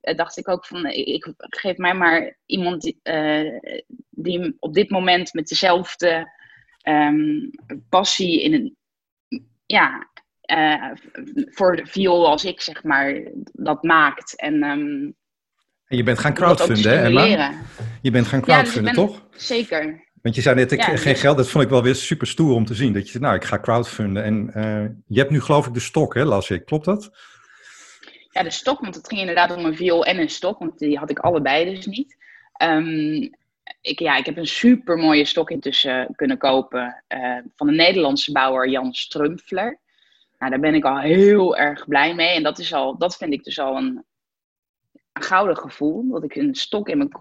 dacht 0.00 0.36
ik 0.36 0.48
ook 0.48 0.66
van, 0.66 0.86
ik, 0.86 1.32
geef 1.36 1.76
mij 1.76 1.94
maar 1.94 2.36
iemand 2.46 2.82
die, 2.82 3.00
die 4.10 4.56
op 4.58 4.74
dit 4.74 4.90
moment 4.90 5.32
met 5.32 5.48
dezelfde 5.48 6.32
um, 6.88 7.50
passie 7.88 8.42
in 8.42 8.54
een 8.54 8.76
ja, 9.66 10.08
uh, 10.52 10.90
voor 11.50 11.76
de 11.76 11.86
viool 11.86 12.28
als 12.28 12.44
ik, 12.44 12.60
zeg 12.60 12.82
maar, 12.82 13.22
dat 13.52 13.82
maakt. 13.82 14.36
En, 14.36 14.54
um, 14.54 15.14
en 15.86 15.96
je 15.96 16.02
bent 16.02 16.18
gaan 16.18 16.34
crowdfunden, 16.34 16.98
hè, 16.98 17.04
Emma? 17.04 17.52
Je 18.02 18.10
bent 18.10 18.26
gaan 18.26 18.40
crowdfunden, 18.40 18.94
ja, 18.94 19.02
dus 19.02 19.10
toch? 19.10 19.26
Zeker. 19.36 20.02
Want 20.22 20.36
je 20.36 20.42
zei 20.42 20.54
net, 20.54 20.72
ik, 20.72 20.82
geen 20.82 21.16
geld. 21.16 21.36
Dat 21.36 21.48
vond 21.48 21.64
ik 21.64 21.70
wel 21.70 21.82
weer 21.82 21.94
super 21.94 22.26
stoer 22.26 22.54
om 22.54 22.64
te 22.64 22.74
zien. 22.74 22.92
Dat 22.92 23.10
je 23.10 23.18
nou, 23.18 23.34
ik 23.34 23.44
ga 23.44 23.60
crowdfunden. 23.60 24.24
En 24.24 24.50
uh, 24.56 24.90
je 25.06 25.18
hebt 25.18 25.30
nu 25.30 25.40
geloof 25.40 25.66
ik 25.66 25.74
de 25.74 25.80
stok, 25.80 26.14
hè, 26.14 26.24
las 26.24 26.50
ik. 26.50 26.64
Klopt 26.64 26.84
dat? 26.84 27.10
Ja, 28.30 28.42
de 28.42 28.50
stok, 28.50 28.80
want 28.80 28.94
het 28.94 29.08
ging 29.08 29.20
inderdaad 29.20 29.56
om 29.56 29.64
een 29.64 29.76
viool 29.76 30.04
en 30.04 30.18
een 30.18 30.30
stok. 30.30 30.58
Want 30.58 30.78
die 30.78 30.98
had 30.98 31.10
ik 31.10 31.18
allebei 31.18 31.74
dus 31.74 31.86
niet. 31.86 32.16
Um, 32.62 33.30
ik, 33.80 33.98
ja, 33.98 34.16
ik 34.16 34.26
heb 34.26 34.36
een 34.36 34.46
super 34.46 34.96
mooie 34.96 35.24
stok 35.24 35.50
intussen 35.50 36.08
kunnen 36.16 36.38
kopen 36.38 37.04
uh, 37.08 37.38
van 37.56 37.68
een 37.68 37.76
Nederlandse 37.76 38.32
bouwer 38.32 38.68
Jan 38.68 38.94
Strumpfler. 38.94 39.78
Nou, 40.38 40.50
daar 40.50 40.60
ben 40.60 40.74
ik 40.74 40.84
al 40.84 41.00
heel 41.00 41.56
erg 41.56 41.88
blij 41.88 42.14
mee. 42.14 42.34
En 42.34 42.42
dat, 42.42 42.58
is 42.58 42.72
al, 42.72 42.98
dat 42.98 43.16
vind 43.16 43.32
ik 43.32 43.44
dus 43.44 43.58
al 43.58 43.76
een, 43.76 44.04
een 45.12 45.22
gouden 45.22 45.56
gevoel. 45.56 46.10
Dat 46.10 46.24
ik 46.24 46.34
een 46.34 46.54
stok 46.54 46.88
in 46.88 46.98
mijn 46.98 47.12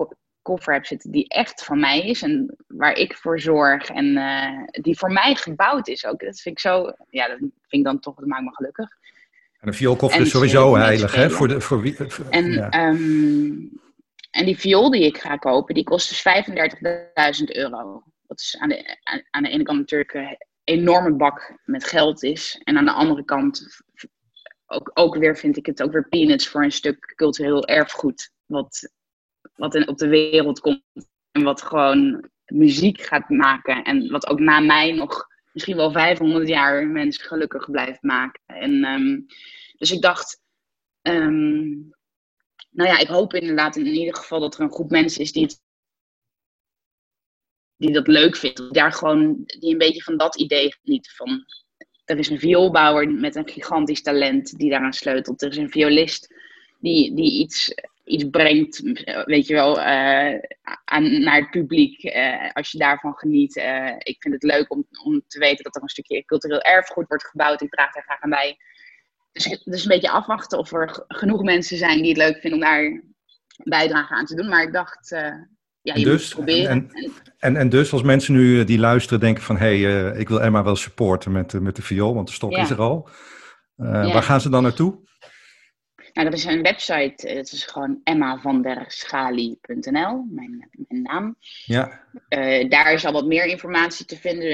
koffer 0.41 0.73
heb 0.73 0.85
zitten 0.85 1.11
die 1.11 1.27
echt 1.27 1.63
van 1.63 1.79
mij 1.79 2.01
is. 2.01 2.21
En 2.21 2.55
waar 2.67 2.93
ik 2.93 3.15
voor 3.15 3.39
zorg. 3.39 3.89
En 3.89 4.05
uh, 4.05 4.81
die 4.81 4.97
voor 4.97 5.11
mij 5.11 5.35
gebouwd 5.35 5.87
is 5.87 6.05
ook. 6.05 6.19
Dat 6.19 6.39
vind 6.39 6.55
ik 6.55 6.61
zo, 6.61 6.93
ja, 7.09 7.27
dat 7.27 7.37
vind 7.37 7.51
ik 7.69 7.83
dan 7.83 7.99
toch, 7.99 8.15
dat 8.15 8.25
maakt 8.25 8.43
me 8.43 8.53
gelukkig. 8.53 8.89
En 9.59 9.67
een 9.67 9.73
vioolkoffer 9.73 10.21
is 10.21 10.29
sowieso 10.29 10.75
heilig, 10.75 11.15
hè? 11.15 11.29
Voor 11.29 11.47
de, 11.47 11.61
voor 11.61 11.81
wie, 11.81 11.97
en, 12.29 12.51
ja. 12.51 12.69
Ehm, 12.69 13.53
en 14.33 14.45
die 14.45 14.59
viool 14.59 14.91
die 14.91 15.03
ik 15.03 15.17
ga 15.17 15.37
kopen, 15.37 15.73
die 15.73 15.83
kost 15.83 16.09
dus 16.09 16.43
35.000 17.39 17.55
euro. 17.55 18.03
Dat 18.27 18.39
is 18.39 18.55
aan 18.59 18.69
de, 18.69 18.97
aan, 19.29 19.43
de 19.43 19.49
ene 19.49 19.63
kant 19.63 19.79
natuurlijk 19.79 20.13
een 20.13 20.37
enorme 20.63 21.15
bak 21.15 21.57
met 21.65 21.83
geld 21.83 22.23
is. 22.23 22.61
En 22.63 22.77
aan 22.77 22.85
de 22.85 22.91
andere 22.91 23.25
kant 23.25 23.81
ook, 24.65 24.91
ook 24.93 25.15
weer 25.15 25.37
vind 25.37 25.57
ik 25.57 25.65
het 25.65 25.83
ook 25.83 25.91
weer 25.91 26.07
peanuts 26.07 26.47
voor 26.47 26.63
een 26.63 26.71
stuk 26.71 27.13
cultureel 27.15 27.67
erfgoed. 27.67 28.31
Wat, 28.45 28.91
wat 29.55 29.75
in, 29.75 29.87
op 29.87 29.97
de 29.97 30.07
wereld 30.07 30.59
komt. 30.59 30.83
En 31.31 31.43
wat 31.43 31.61
gewoon 31.61 32.29
muziek 32.45 33.01
gaat 33.01 33.29
maken. 33.29 33.83
En 33.83 34.11
wat 34.11 34.27
ook 34.27 34.39
na 34.39 34.59
mij 34.59 34.91
nog 34.91 35.27
misschien 35.51 35.75
wel 35.75 35.91
500 35.91 36.47
jaar 36.47 36.87
mensen 36.87 37.25
gelukkig 37.25 37.71
blijft 37.71 38.01
maken. 38.01 38.41
En, 38.45 38.83
ehm, 38.83 39.19
dus 39.77 39.91
ik 39.91 40.01
dacht, 40.01 40.41
ehm, 41.01 41.71
nou 42.73 42.89
ja, 42.89 42.99
ik 42.99 43.07
hoop 43.07 43.33
inderdaad 43.33 43.75
in 43.75 43.85
ieder 43.85 44.15
geval 44.15 44.39
dat 44.39 44.55
er 44.55 44.61
een 44.61 44.73
groep 44.73 44.89
mensen 44.89 45.21
is 45.21 45.31
die, 45.31 45.43
het, 45.43 45.61
die 47.77 47.91
dat 47.91 48.07
leuk 48.07 48.35
vindt. 48.35 48.73
Daar 48.73 48.91
gewoon, 48.91 49.43
die 49.45 49.71
een 49.71 49.77
beetje 49.77 50.03
van 50.03 50.17
dat 50.17 50.35
idee 50.35 50.75
genieten. 50.81 51.11
Van, 51.15 51.45
er 52.05 52.17
is 52.17 52.29
een 52.29 52.39
vioolbouwer 52.39 53.11
met 53.11 53.35
een 53.35 53.49
gigantisch 53.49 54.01
talent 54.01 54.57
die 54.57 54.69
daaraan 54.69 54.93
sleutelt. 54.93 55.41
Er 55.41 55.49
is 55.49 55.57
een 55.57 55.71
violist 55.71 56.33
die, 56.79 57.15
die 57.15 57.41
iets, 57.41 57.73
iets 58.03 58.29
brengt, 58.29 58.81
weet 59.25 59.47
je 59.47 59.53
wel, 59.53 59.77
uh, 59.77 60.39
aan, 60.83 61.21
naar 61.21 61.39
het 61.39 61.49
publiek. 61.49 62.03
Uh, 62.03 62.51
als 62.51 62.71
je 62.71 62.77
daarvan 62.77 63.13
geniet. 63.13 63.55
Uh, 63.55 63.95
ik 63.97 64.21
vind 64.21 64.33
het 64.33 64.43
leuk 64.43 64.71
om, 64.71 64.87
om 65.03 65.23
te 65.27 65.39
weten 65.39 65.63
dat 65.63 65.75
er 65.75 65.81
een 65.81 65.89
stukje 65.89 66.25
cultureel 66.25 66.61
erfgoed 66.61 67.07
wordt 67.07 67.27
gebouwd. 67.27 67.61
Ik 67.61 67.69
draag 67.69 67.93
daar 67.93 68.03
graag 68.03 68.21
aan 68.21 68.29
bij. 68.29 68.57
Dus 69.33 69.45
het 69.45 69.61
is 69.65 69.83
een 69.83 69.89
beetje 69.89 70.09
afwachten 70.09 70.57
of 70.57 70.71
er 70.71 71.03
genoeg 71.07 71.43
mensen 71.43 71.77
zijn 71.77 72.01
die 72.01 72.07
het 72.07 72.17
leuk 72.17 72.37
vinden 72.41 72.53
om 72.53 72.65
daar 72.65 73.03
bijdrage 73.63 74.13
aan 74.13 74.25
te 74.25 74.35
doen. 74.35 74.49
Maar 74.49 74.63
ik 74.63 74.73
dacht, 74.73 75.09
ja, 75.81 75.95
je 75.95 76.03
dus, 76.03 76.35
moet 76.35 76.45
proberen. 76.45 76.69
En, 76.69 76.91
en, 77.37 77.55
en, 77.55 77.69
dus 77.69 77.93
als 77.93 78.01
mensen 78.01 78.33
nu 78.33 78.63
die 78.63 78.79
luisteren 78.79 79.19
denken 79.19 79.43
van... 79.43 79.57
hé, 79.57 79.81
hey, 79.81 80.17
ik 80.17 80.29
wil 80.29 80.41
Emma 80.41 80.63
wel 80.63 80.75
supporten 80.75 81.31
met, 81.31 81.61
met 81.61 81.75
de 81.75 81.81
viool, 81.81 82.13
want 82.13 82.27
de 82.27 82.33
stok 82.33 82.51
is 82.51 82.69
er 82.69 82.81
al. 82.81 83.09
Waar 83.75 84.23
gaan 84.23 84.41
ze 84.41 84.49
dan 84.49 84.63
naartoe? 84.63 85.01
Nou, 86.13 86.29
dat 86.29 86.37
is 86.37 86.45
een 86.45 86.61
website. 86.61 87.27
Het 87.27 87.51
is 87.51 87.65
gewoon 87.65 88.01
emmavanderschalie.nl, 88.03 90.25
mijn, 90.29 90.69
mijn 90.87 91.01
naam. 91.01 91.35
Ja. 91.65 92.01
Uh, 92.29 92.69
daar 92.69 92.93
is 92.93 93.05
al 93.05 93.11
wat 93.11 93.25
meer 93.25 93.45
informatie 93.45 94.05
te 94.05 94.17
vinden. 94.17 94.51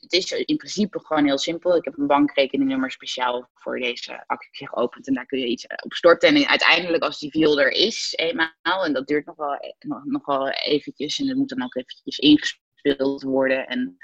Het 0.00 0.12
is 0.12 0.32
in 0.32 0.56
principe 0.56 1.00
gewoon 1.00 1.24
heel 1.24 1.38
simpel. 1.38 1.76
Ik 1.76 1.84
heb 1.84 1.98
een 1.98 2.06
bankrekeningnummer 2.06 2.90
speciaal 2.90 3.50
voor 3.54 3.78
deze 3.78 4.24
actie 4.26 4.68
geopend. 4.68 5.08
En 5.08 5.14
daar 5.14 5.26
kun 5.26 5.38
je 5.38 5.46
iets 5.46 5.66
op 5.84 5.92
storten. 5.92 6.34
En 6.34 6.48
uiteindelijk, 6.48 7.02
als 7.02 7.18
die 7.18 7.30
viool 7.30 7.60
er 7.60 7.72
is, 7.72 8.12
eenmaal, 8.16 8.84
en 8.84 8.92
dat 8.92 9.06
duurt 9.06 9.26
nog 9.26 9.36
wel, 9.36 9.74
nog, 9.78 10.04
nog 10.04 10.26
wel 10.26 10.48
eventjes. 10.48 11.20
En 11.20 11.26
dat 11.26 11.36
moet 11.36 11.48
dan 11.48 11.62
ook 11.62 11.74
eventjes 11.74 12.18
ingespeeld 12.18 13.22
worden. 13.22 13.66
En 13.66 13.96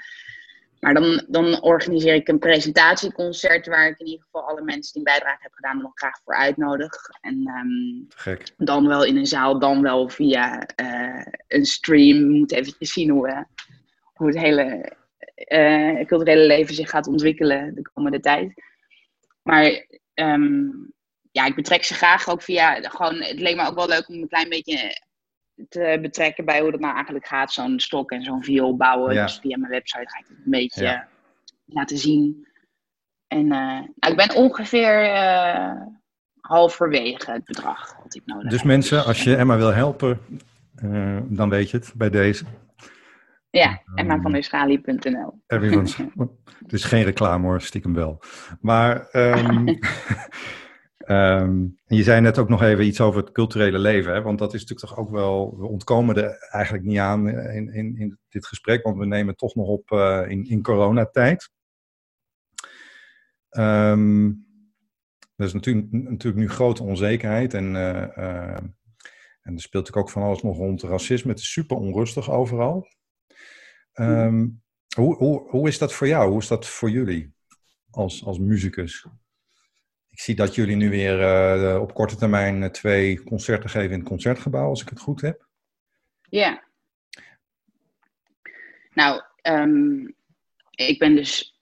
maar 0.81 0.93
dan, 0.93 1.23
dan 1.27 1.61
organiseer 1.61 2.13
ik 2.13 2.27
een 2.27 2.39
presentatieconcert 2.39 3.67
waar 3.67 3.87
ik 3.87 3.99
in 3.99 4.05
ieder 4.05 4.25
geval 4.25 4.47
alle 4.47 4.61
mensen 4.61 4.93
die 4.93 5.01
een 5.01 5.13
bijdrage 5.13 5.41
hebben 5.41 5.59
gedaan 5.61 5.81
nog 5.81 5.91
graag 5.93 6.19
voor 6.23 6.35
uitnodig. 6.35 6.91
En 7.21 7.47
um, 7.47 8.05
Gek. 8.09 8.53
dan 8.57 8.87
wel 8.87 9.05
in 9.05 9.17
een 9.17 9.25
zaal, 9.25 9.59
dan 9.59 9.81
wel 9.81 10.09
via 10.09 10.69
uh, 10.81 11.25
een 11.47 11.65
stream. 11.65 12.27
We 12.27 12.33
moeten 12.33 12.57
eventjes 12.57 12.93
zien 12.93 13.09
hoe, 13.09 13.47
hoe 14.13 14.27
het 14.27 14.37
hele 14.37 14.93
uh, 15.47 16.05
culturele 16.05 16.45
leven 16.45 16.75
zich 16.75 16.89
gaat 16.89 17.07
ontwikkelen 17.07 17.75
de 17.75 17.89
komende 17.93 18.19
tijd. 18.19 18.53
Maar 19.41 19.85
um, 20.13 20.93
ja, 21.31 21.45
ik 21.45 21.55
betrek 21.55 21.83
ze 21.83 21.93
graag 21.93 22.29
ook 22.29 22.41
via, 22.41 22.75
gewoon, 22.75 23.21
het 23.21 23.39
leek 23.39 23.55
me 23.55 23.67
ook 23.67 23.75
wel 23.75 23.87
leuk 23.87 24.09
om 24.09 24.15
een 24.15 24.27
klein 24.27 24.49
beetje 24.49 25.01
te 25.69 25.97
betrekken 26.01 26.45
bij 26.45 26.61
hoe 26.61 26.71
dat 26.71 26.79
nou 26.79 26.93
eigenlijk 26.93 27.27
gaat, 27.27 27.53
zo'n 27.53 27.79
stok 27.79 28.11
en 28.11 28.23
zo'n 28.23 28.43
viool 28.43 28.75
bouwen. 28.75 29.15
Dus 29.15 29.39
via 29.41 29.57
mijn 29.57 29.71
website 29.71 30.09
ga 30.09 30.19
ik 30.19 30.25
het 30.27 30.37
een 30.45 30.51
beetje 30.51 31.03
laten 31.65 31.97
zien. 31.97 32.47
En 33.27 33.43
uh, 33.43 33.49
nou, 33.49 34.11
ik 34.11 34.15
ben 34.15 34.35
ongeveer 34.35 35.03
uh, 35.03 35.81
halverwege 36.41 37.31
het 37.31 37.45
bedrag 37.45 37.95
wat 38.03 38.15
ik 38.15 38.21
nodig 38.25 38.51
Dus 38.51 38.63
mensen, 38.63 39.05
als 39.05 39.23
je 39.23 39.35
Emma 39.35 39.57
wil 39.57 39.73
helpen, 39.73 40.19
uh, 40.83 41.19
dan 41.23 41.49
weet 41.49 41.69
je 41.69 41.77
het 41.77 41.93
bij 41.95 42.09
deze. 42.09 42.45
Ja, 43.49 43.67
Emma 43.69 43.81
van 43.85 43.97
emmavanderschalie.nl. 43.97 45.41
Het 46.61 46.73
is 46.73 46.83
geen 46.83 47.03
reclame 47.03 47.45
hoor, 47.47 47.61
stiekem 47.61 47.93
wel. 47.93 48.19
Maar 48.61 49.07
um, 49.11 49.65
Um, 51.11 51.79
je 51.85 52.03
zei 52.03 52.21
net 52.21 52.37
ook 52.37 52.49
nog 52.49 52.61
even 52.61 52.85
iets 52.85 53.01
over 53.01 53.21
het 53.21 53.31
culturele 53.31 53.79
leven, 53.79 54.13
hè? 54.13 54.21
want 54.21 54.39
dat 54.39 54.53
is 54.53 54.61
natuurlijk 54.61 54.89
toch 54.89 54.97
ook 54.97 55.09
wel, 55.09 55.57
we 55.57 55.67
ontkomen 55.67 56.15
er 56.15 56.47
eigenlijk 56.49 56.85
niet 56.85 56.97
aan 56.97 57.29
in, 57.29 57.73
in, 57.73 57.97
in 57.97 58.17
dit 58.29 58.45
gesprek, 58.45 58.83
want 58.83 58.97
we 58.97 59.05
nemen 59.05 59.35
toch 59.35 59.55
nog 59.55 59.67
op 59.67 59.91
uh, 59.91 60.23
in, 60.27 60.45
in 60.45 60.61
coronatijd. 60.61 61.51
Um, 63.49 64.45
er 65.35 65.45
is 65.45 65.53
natuurlijk, 65.53 65.91
natuurlijk 65.91 66.41
nu 66.41 66.49
grote 66.49 66.83
onzekerheid 66.83 67.53
en, 67.53 67.75
uh, 67.75 68.07
uh, 68.17 68.57
en 69.41 69.53
er 69.53 69.61
speelt 69.61 69.85
natuurlijk 69.85 69.97
ook 69.97 70.09
van 70.09 70.23
alles 70.23 70.41
nog 70.41 70.57
rond 70.57 70.81
racisme. 70.81 71.31
Het 71.31 71.39
is 71.39 71.51
super 71.51 71.77
onrustig 71.77 72.31
overal. 72.31 72.87
Hoe, 74.95 75.15
hoe, 75.15 75.49
hoe 75.49 75.67
is 75.67 75.77
dat 75.77 75.93
voor 75.93 76.07
jou? 76.07 76.29
Hoe 76.29 76.39
is 76.39 76.47
dat 76.47 76.67
voor 76.67 76.89
jullie 76.89 77.33
als, 77.89 78.25
als 78.25 78.39
muzikus? 78.39 79.07
Ik 80.21 80.27
zie 80.27 80.35
dat 80.35 80.55
jullie 80.55 80.75
nu 80.75 80.89
weer 80.89 81.19
uh, 81.19 81.81
op 81.81 81.93
korte 81.93 82.15
termijn 82.15 82.63
eh, 82.63 82.69
twee 82.69 83.23
concerten 83.23 83.69
geven 83.69 83.91
in 83.91 83.99
het 83.99 84.07
concertgebouw, 84.07 84.69
als 84.69 84.81
ik 84.81 84.89
het 84.89 84.99
goed 84.99 85.21
heb. 85.21 85.47
Ja. 86.29 86.63
Nou, 88.93 89.21
um, 89.43 90.15
ik 90.71 90.99
ben 90.99 91.15
dus. 91.15 91.59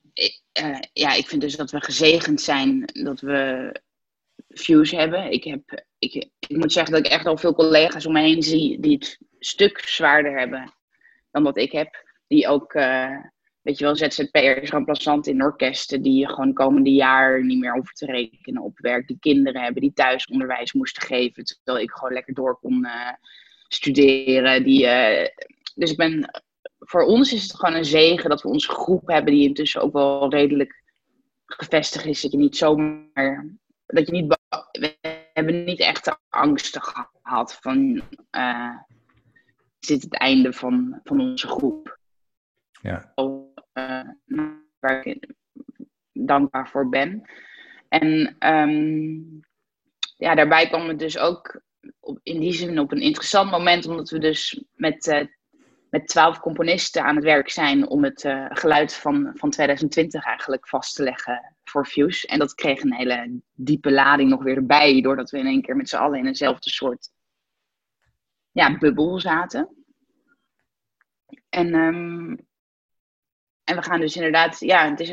Uh, 0.62 0.80
ja, 0.94 1.14
ik 1.14 1.28
vind 1.28 1.42
dus 1.42 1.56
dat 1.56 1.72
we 1.72 1.82
gezegend 1.82 2.42
zijn 2.42 2.86
dat 2.86 3.20
we 3.20 3.72
views 4.50 4.92
hebben. 4.92 5.32
Ik, 5.32 5.44
heb, 5.44 5.84
ik, 6.00 6.14
ik 6.40 6.58
moet 6.58 6.74
zeggen 6.74 6.94
dat 6.94 7.06
ik 7.06 7.12
echt 7.12 7.26
al 7.26 7.38
veel 7.38 7.54
collega's 7.54 8.06
om 8.06 8.14
me 8.14 8.22
heen 8.22 8.44
zie 8.44 8.80
die 8.80 8.94
het 8.94 9.20
stuk 9.40 9.80
zwaarder 9.80 10.40
hebben 10.40 10.74
dan 11.32 11.44
wat 11.44 11.58
ik 11.58 11.72
heb. 11.72 12.06
Die 12.28 12.48
ook 12.48 12.74
weet 13.62 13.78
je 13.78 13.86
wel, 13.86 13.96
ZZP'ers, 13.96 14.72
remplaçanten 14.72 15.32
in 15.32 15.44
orkesten 15.44 16.02
die 16.02 16.20
je 16.20 16.28
gewoon 16.28 16.54
komende 16.54 16.92
jaar 16.92 17.46
niet 17.46 17.60
meer 17.60 17.74
hoeven 17.74 17.96
te 17.96 18.06
rekenen 18.06 18.62
op 18.62 18.80
werk. 18.80 19.08
Die 19.08 19.20
kinderen 19.20 19.62
hebben 19.62 19.82
die 19.82 19.94
thuisonderwijs 19.94 20.74
moesten 20.74 21.02
geven, 21.02 21.44
terwijl 21.44 21.86
ik 21.86 21.92
gewoon 21.92 22.14
lekker 22.14 22.34
door 22.34 22.60
kon 22.60 22.86
uh, 22.86 23.12
studeren. 23.68 24.64
Die, 24.64 24.84
uh, 24.84 25.28
dus 25.76 25.92
ik 25.92 25.98
ben, 25.98 26.42
voor 26.80 27.04
ons 27.04 27.34
is 27.34 27.44
het 27.44 27.56
gewoon 27.56 27.76
een 27.76 27.86
zegen 27.86 28.30
dat 28.30 28.42
we 28.42 28.50
onze 28.50 28.72
groep 28.72 29.08
hebben 29.08 29.34
die 29.34 29.48
intussen 29.48 29.82
ook 29.82 29.94
wel 29.94 30.30
redelijk 30.30 30.84
gevestigd 31.46 32.06
is. 32.06 32.22
Dat 32.22 32.32
je 32.32 32.38
niet 32.38 32.58
zomaar, 32.58 33.56
dat 33.86 34.06
je 34.06 34.12
niet, 34.12 34.38
we 34.72 34.98
hebben 35.34 35.64
niet 35.64 35.80
echt 35.80 36.18
angsten 36.30 36.82
gehad 36.82 37.58
van, 37.62 38.02
uh, 38.32 38.76
is 39.80 39.88
dit 39.88 40.02
het 40.02 40.18
einde 40.18 40.54
van, 40.54 41.00
van 41.04 41.20
onze 41.20 41.48
groep? 41.48 41.98
Ja. 42.82 43.12
Waar 44.80 45.06
ik 45.06 45.34
dankbaar 46.14 46.70
voor 46.70 46.90
ben. 46.90 47.30
En 47.90 48.36
um, 48.40 49.40
ja, 50.18 50.36
daarbij 50.36 50.68
kwam 50.68 50.88
het 50.88 51.00
dus 51.00 51.18
ook 51.18 51.62
op, 52.00 52.20
in 52.24 52.40
die 52.40 52.54
zin 52.54 52.80
op 52.80 52.92
een 52.92 53.02
interessant 53.02 53.52
moment, 53.52 53.88
omdat 53.88 54.10
we 54.10 54.20
dus 54.20 54.64
met, 54.74 55.08
uh, 55.08 55.26
met 55.90 56.08
twaalf 56.08 56.40
componisten 56.40 57.04
aan 57.04 57.16
het 57.16 57.24
werk 57.24 57.50
zijn 57.50 57.88
om 57.88 58.04
het 58.04 58.24
uh, 58.24 58.46
geluid 58.50 58.94
van, 58.94 59.32
van 59.34 59.50
2020 59.50 60.26
eigenlijk 60.26 60.68
vast 60.68 60.96
te 60.96 61.04
leggen 61.04 61.56
voor 61.64 61.86
Fuse. 61.86 62.28
En 62.28 62.40
dat 62.40 62.56
kreeg 62.56 62.82
een 62.82 62.94
hele 62.94 63.42
diepe 63.54 63.92
lading 63.92 64.30
nog 64.30 64.44
weer 64.44 64.56
erbij, 64.56 65.02
doordat 65.02 65.30
we 65.30 65.38
in 65.38 65.46
één 65.46 65.62
keer 65.62 65.76
met 65.76 65.90
z'n 65.90 65.96
allen 65.96 66.20
in 66.20 66.26
eenzelfde 66.26 66.70
soort 66.70 67.10
ja, 68.52 68.78
bubbel 68.78 69.20
zaten. 69.20 69.70
En 71.50 71.74
um, 71.74 72.49
en 73.70 73.76
we 73.76 73.82
gaan 73.82 74.00
dus 74.00 74.16
inderdaad, 74.16 74.60
ja, 74.60 74.90
het 74.90 75.00
is, 75.00 75.10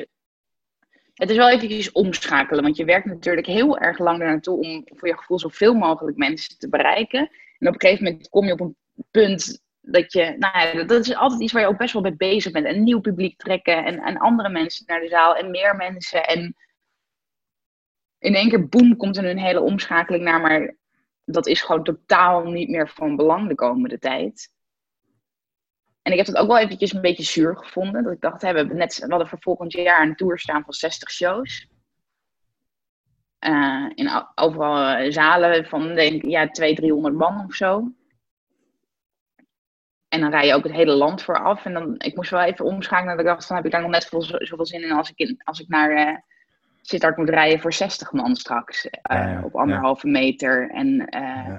het 1.15 1.31
is 1.31 1.37
wel 1.37 1.51
eventjes 1.51 1.93
omschakelen. 1.93 2.63
Want 2.63 2.77
je 2.77 2.85
werkt 2.85 3.07
natuurlijk 3.07 3.47
heel 3.47 3.79
erg 3.79 3.99
lang 3.99 4.21
er 4.21 4.27
naartoe 4.27 4.59
om 4.59 4.83
voor 4.85 5.09
je 5.09 5.17
gevoel 5.17 5.39
zoveel 5.39 5.75
mogelijk 5.75 6.17
mensen 6.17 6.59
te 6.59 6.69
bereiken. 6.69 7.31
En 7.59 7.69
op 7.69 7.75
een 7.75 7.81
gegeven 7.81 8.05
moment 8.05 8.29
kom 8.29 8.47
je 8.47 8.53
op 8.53 8.61
een 8.61 8.77
punt 9.11 9.63
dat 9.81 10.13
je, 10.13 10.37
nou 10.39 10.59
ja, 10.59 10.85
dat 10.85 11.07
is 11.07 11.15
altijd 11.15 11.41
iets 11.41 11.53
waar 11.53 11.63
je 11.63 11.69
ook 11.69 11.79
best 11.79 11.93
wel 11.93 12.03
mee 12.03 12.17
bezig 12.17 12.53
bent. 12.53 12.67
Een 12.67 12.83
nieuw 12.83 13.01
publiek 13.01 13.39
trekken 13.39 13.85
en, 13.85 13.99
en 13.99 14.19
andere 14.19 14.49
mensen 14.49 14.85
naar 14.87 15.01
de 15.01 15.09
zaal 15.09 15.37
en 15.37 15.51
meer 15.51 15.77
mensen. 15.77 16.25
En 16.25 16.57
in 18.19 18.35
één 18.35 18.49
keer, 18.49 18.69
boem, 18.69 18.97
komt 18.97 19.17
er 19.17 19.25
een 19.25 19.39
hele 19.39 19.61
omschakeling 19.61 20.25
naar. 20.25 20.41
Maar 20.41 20.75
dat 21.25 21.47
is 21.47 21.63
gewoon 21.63 21.85
totaal 21.85 22.45
niet 22.45 22.69
meer 22.69 22.89
van 22.89 23.17
belang 23.17 23.49
de 23.49 23.55
komende 23.55 23.99
tijd. 23.99 24.51
En 26.07 26.13
ik 26.13 26.19
heb 26.19 26.27
dat 26.27 26.37
ook 26.37 26.47
wel 26.47 26.59
eventjes 26.59 26.93
een 26.93 27.01
beetje 27.01 27.23
zuur 27.23 27.57
gevonden. 27.57 28.03
Dat 28.03 28.13
ik 28.13 28.21
dacht, 28.21 28.43
hè, 28.43 28.53
we, 28.53 28.59
hebben 28.59 28.77
net, 28.77 28.99
we 28.99 29.07
hadden 29.09 29.29
voor 29.29 29.41
volgend 29.41 29.73
jaar 29.73 30.03
een 30.03 30.17
tour 30.17 30.39
staan 30.39 30.65
van 30.65 30.73
60 30.73 31.11
shows. 31.11 31.69
eh, 33.39 33.87
in 33.95 34.27
overal 34.35 35.13
zalen 35.13 35.67
van 35.67 35.95
denk 35.95 36.25
ja, 36.25 36.49
200, 36.49 36.77
300 36.77 37.15
man 37.15 37.45
of 37.47 37.55
zo. 37.55 37.93
En 40.09 40.21
dan 40.21 40.31
rij 40.31 40.47
je 40.47 40.55
ook 40.55 40.63
het 40.63 40.73
hele 40.73 40.95
land 40.95 41.23
vooraf. 41.23 41.65
En 41.65 41.73
dan, 41.73 41.95
ik 41.99 42.17
moest 42.17 42.31
wel 42.31 42.43
even 42.43 42.65
omschakelen 42.65 43.07
naar 43.07 43.25
de 43.25 43.31
dacht 43.31 43.47
van, 43.47 43.57
heb 43.57 43.65
ik 43.65 43.73
daar 43.73 43.83
nog 43.83 43.91
net 43.91 44.03
zoveel, 44.03 44.47
zoveel 44.47 44.67
zin 44.67 44.83
in 44.83 44.93
als 44.93 45.11
ik, 45.11 45.19
in, 45.19 45.41
als 45.45 45.61
ik 45.61 45.69
naar 45.69 45.91
uh, 45.91 46.17
Sittard 46.83 47.17
moet 47.17 47.29
rijden 47.29 47.61
voor 47.61 47.73
60 47.73 48.13
man 48.13 48.37
straks. 48.37 48.89
Uh, 49.13 49.41
op 49.45 49.55
anderhalve 49.57 50.07
meter. 50.07 50.71
En 50.71 51.17
uh, 51.17 51.59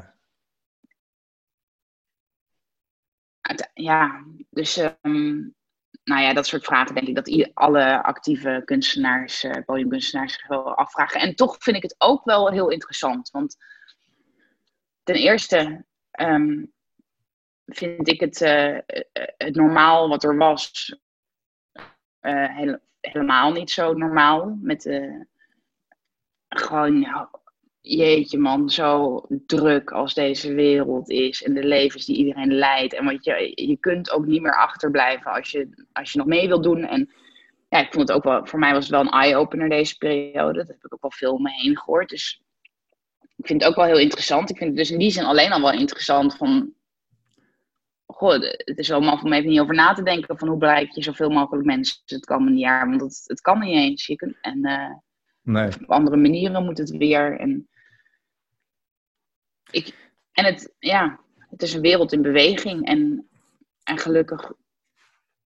ja. 3.73 4.23
dus 4.49 4.77
um, 5.01 5.55
nou 6.03 6.21
ja, 6.21 6.33
dat 6.33 6.47
soort 6.47 6.65
vragen 6.65 6.95
denk 6.95 7.07
ik 7.07 7.15
dat 7.15 7.53
alle 7.53 8.03
actieve 8.03 8.61
kunstenaars, 8.65 9.43
uh, 9.43 9.51
podiumkunstenaars 9.65 10.33
zich 10.33 10.47
wel 10.47 10.75
afvragen. 10.75 11.21
En 11.21 11.35
toch 11.35 11.55
vind 11.59 11.75
ik 11.75 11.81
het 11.81 11.95
ook 11.97 12.25
wel 12.25 12.51
heel 12.51 12.69
interessant. 12.69 13.29
Want 13.29 13.57
ten 15.03 15.15
eerste 15.15 15.85
um, 16.19 16.73
vind 17.65 18.07
ik 18.07 18.19
het, 18.19 18.41
uh, 18.41 18.77
het 19.37 19.55
normaal 19.55 20.09
wat 20.09 20.23
er 20.23 20.37
was 20.37 20.95
hele, 22.19 22.81
helemaal 23.01 23.51
niet 23.51 23.71
zo 23.71 23.93
normaal. 23.93 24.57
Met 24.61 24.83
gewoon, 26.49 27.07
jeetje 27.95 28.37
man, 28.37 28.69
zo 28.69 29.21
druk 29.45 29.91
als 29.91 30.13
deze 30.13 30.53
wereld 30.53 31.09
is 31.09 31.43
en 31.43 31.53
de 31.53 31.63
levens 31.63 32.05
die 32.05 32.17
iedereen 32.17 32.53
leidt. 32.53 32.93
En 32.93 33.05
want 33.05 33.23
je, 33.23 33.51
je 33.55 33.77
kunt 33.79 34.11
ook 34.11 34.25
niet 34.25 34.41
meer 34.41 34.55
achterblijven 34.57 35.31
als 35.31 35.51
je, 35.51 35.85
als 35.93 36.11
je 36.11 36.17
nog 36.17 36.27
mee 36.27 36.47
wilt 36.47 36.63
doen. 36.63 36.83
En 36.83 37.09
ja, 37.69 37.79
ik 37.79 37.93
vond 37.93 38.07
het 38.07 38.17
ook 38.17 38.23
wel, 38.23 38.45
voor 38.45 38.59
mij 38.59 38.73
was 38.73 38.83
het 38.83 38.91
wel 38.91 39.01
een 39.01 39.21
eye-opener 39.21 39.69
deze 39.69 39.97
periode. 39.97 40.57
Dat 40.57 40.67
heb 40.67 40.85
ik 40.85 40.93
ook 40.93 41.01
wel 41.01 41.11
veel 41.11 41.33
om 41.33 41.41
me 41.41 41.51
heen 41.51 41.77
gehoord. 41.77 42.09
Dus 42.09 42.41
ik 43.35 43.47
vind 43.47 43.61
het 43.61 43.69
ook 43.69 43.75
wel 43.75 43.85
heel 43.85 43.99
interessant. 43.99 44.49
Ik 44.49 44.57
vind 44.57 44.69
het 44.69 44.79
dus 44.79 44.91
in 44.91 44.99
die 44.99 45.11
zin 45.11 45.23
alleen 45.23 45.51
al 45.51 45.61
wel 45.61 45.71
interessant 45.71 46.35
van 46.35 46.75
goh, 48.05 48.41
het 48.57 48.77
is 48.77 48.87
wel 48.87 49.01
man 49.01 49.23
om 49.23 49.33
even 49.33 49.49
niet 49.49 49.59
over 49.59 49.75
na 49.75 49.93
te 49.93 50.03
denken 50.03 50.37
van 50.37 50.47
hoe 50.47 50.57
bereik 50.57 50.91
je 50.91 51.03
zoveel 51.03 51.29
mogelijk 51.29 51.65
mensen 51.65 52.01
het 52.05 52.25
komende 52.25 52.59
jaar. 52.59 52.89
Want 52.89 53.01
het, 53.01 53.23
het 53.25 53.41
kan 53.41 53.59
niet 53.59 53.75
eens. 53.75 54.05
Je 54.05 54.15
kunt, 54.15 54.37
en 54.41 54.65
uh, 54.65 54.93
nee. 55.41 55.67
op 55.67 55.91
andere 55.91 56.17
manieren 56.17 56.65
moet 56.65 56.77
het 56.77 56.97
weer. 56.97 57.39
En, 57.39 57.67
ik, 59.71 60.11
en 60.31 60.45
het, 60.45 60.73
ja, 60.79 61.19
het 61.49 61.61
is 61.61 61.73
een 61.73 61.81
wereld 61.81 62.13
in 62.13 62.21
beweging. 62.21 62.85
En, 62.85 63.29
en 63.83 63.97
gelukkig, 63.97 64.51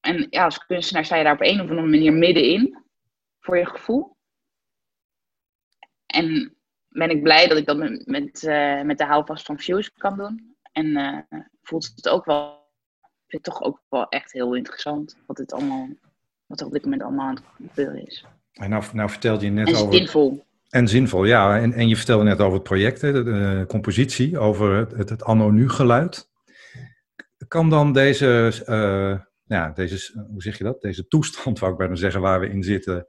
en 0.00 0.26
ja, 0.30 0.44
als 0.44 0.66
kunstenaar 0.66 1.04
sta 1.04 1.16
je 1.16 1.24
daar 1.24 1.32
op 1.32 1.40
een 1.40 1.60
of 1.60 1.68
andere 1.68 1.88
manier 1.88 2.12
middenin, 2.12 2.84
voor 3.40 3.58
je 3.58 3.66
gevoel. 3.66 4.16
En 6.06 6.54
ben 6.88 7.10
ik 7.10 7.22
blij 7.22 7.48
dat 7.48 7.58
ik 7.58 7.66
dat 7.66 7.76
met, 7.76 8.06
met, 8.06 8.42
uh, 8.42 8.82
met 8.82 8.98
de 8.98 9.04
houvast 9.04 9.46
van 9.46 9.58
Fuse 9.58 9.92
kan 9.96 10.16
doen. 10.16 10.56
En 10.72 10.86
uh, 10.86 11.18
voelt 11.62 11.92
het 11.94 12.08
ook 12.08 12.24
wel, 12.24 12.68
vind 13.26 13.44
het 13.46 13.54
toch 13.54 13.62
ook 13.62 13.82
wel 13.88 14.08
echt 14.08 14.32
heel 14.32 14.54
interessant 14.54 15.16
wat 15.26 15.38
het 15.38 15.52
allemaal, 15.52 15.88
wat 16.46 16.60
er 16.60 16.66
op 16.66 16.72
dit 16.72 16.84
moment 16.84 17.02
allemaal 17.02 17.28
aan 17.28 17.34
het 17.34 17.44
gebeuren 17.56 18.06
is. 18.06 18.24
En 18.52 18.70
nou, 18.70 18.84
nou 18.92 19.10
vertelde 19.10 19.44
je 19.44 19.50
net 19.50 19.68
en 19.68 19.76
over... 19.76 19.94
zinvol. 19.94 20.44
En 20.70 20.88
zinvol, 20.88 21.24
ja. 21.24 21.58
En, 21.58 21.72
en 21.72 21.88
je 21.88 21.96
vertelde 21.96 22.24
net 22.24 22.40
over 22.40 22.54
het 22.54 22.62
project, 22.62 23.00
de, 23.00 23.22
de 23.22 23.64
compositie, 23.68 24.38
over 24.38 24.76
het, 24.96 25.10
het, 25.10 25.24
anno 25.24 25.50
nu 25.50 25.68
geluid. 25.68 26.30
Kan 27.48 27.70
dan 27.70 27.92
deze, 27.92 28.52
uh, 28.68 29.20
ja, 29.44 29.70
deze, 29.70 30.24
hoe 30.30 30.42
zeg 30.42 30.58
je 30.58 30.64
dat? 30.64 30.80
Deze 30.80 31.06
toestand, 31.06 31.58
wou 31.60 31.72
ik 31.72 31.78
bijna 31.78 31.94
zeggen, 31.94 32.20
waar 32.20 32.40
we 32.40 32.48
in 32.48 32.62
zitten, 32.62 33.06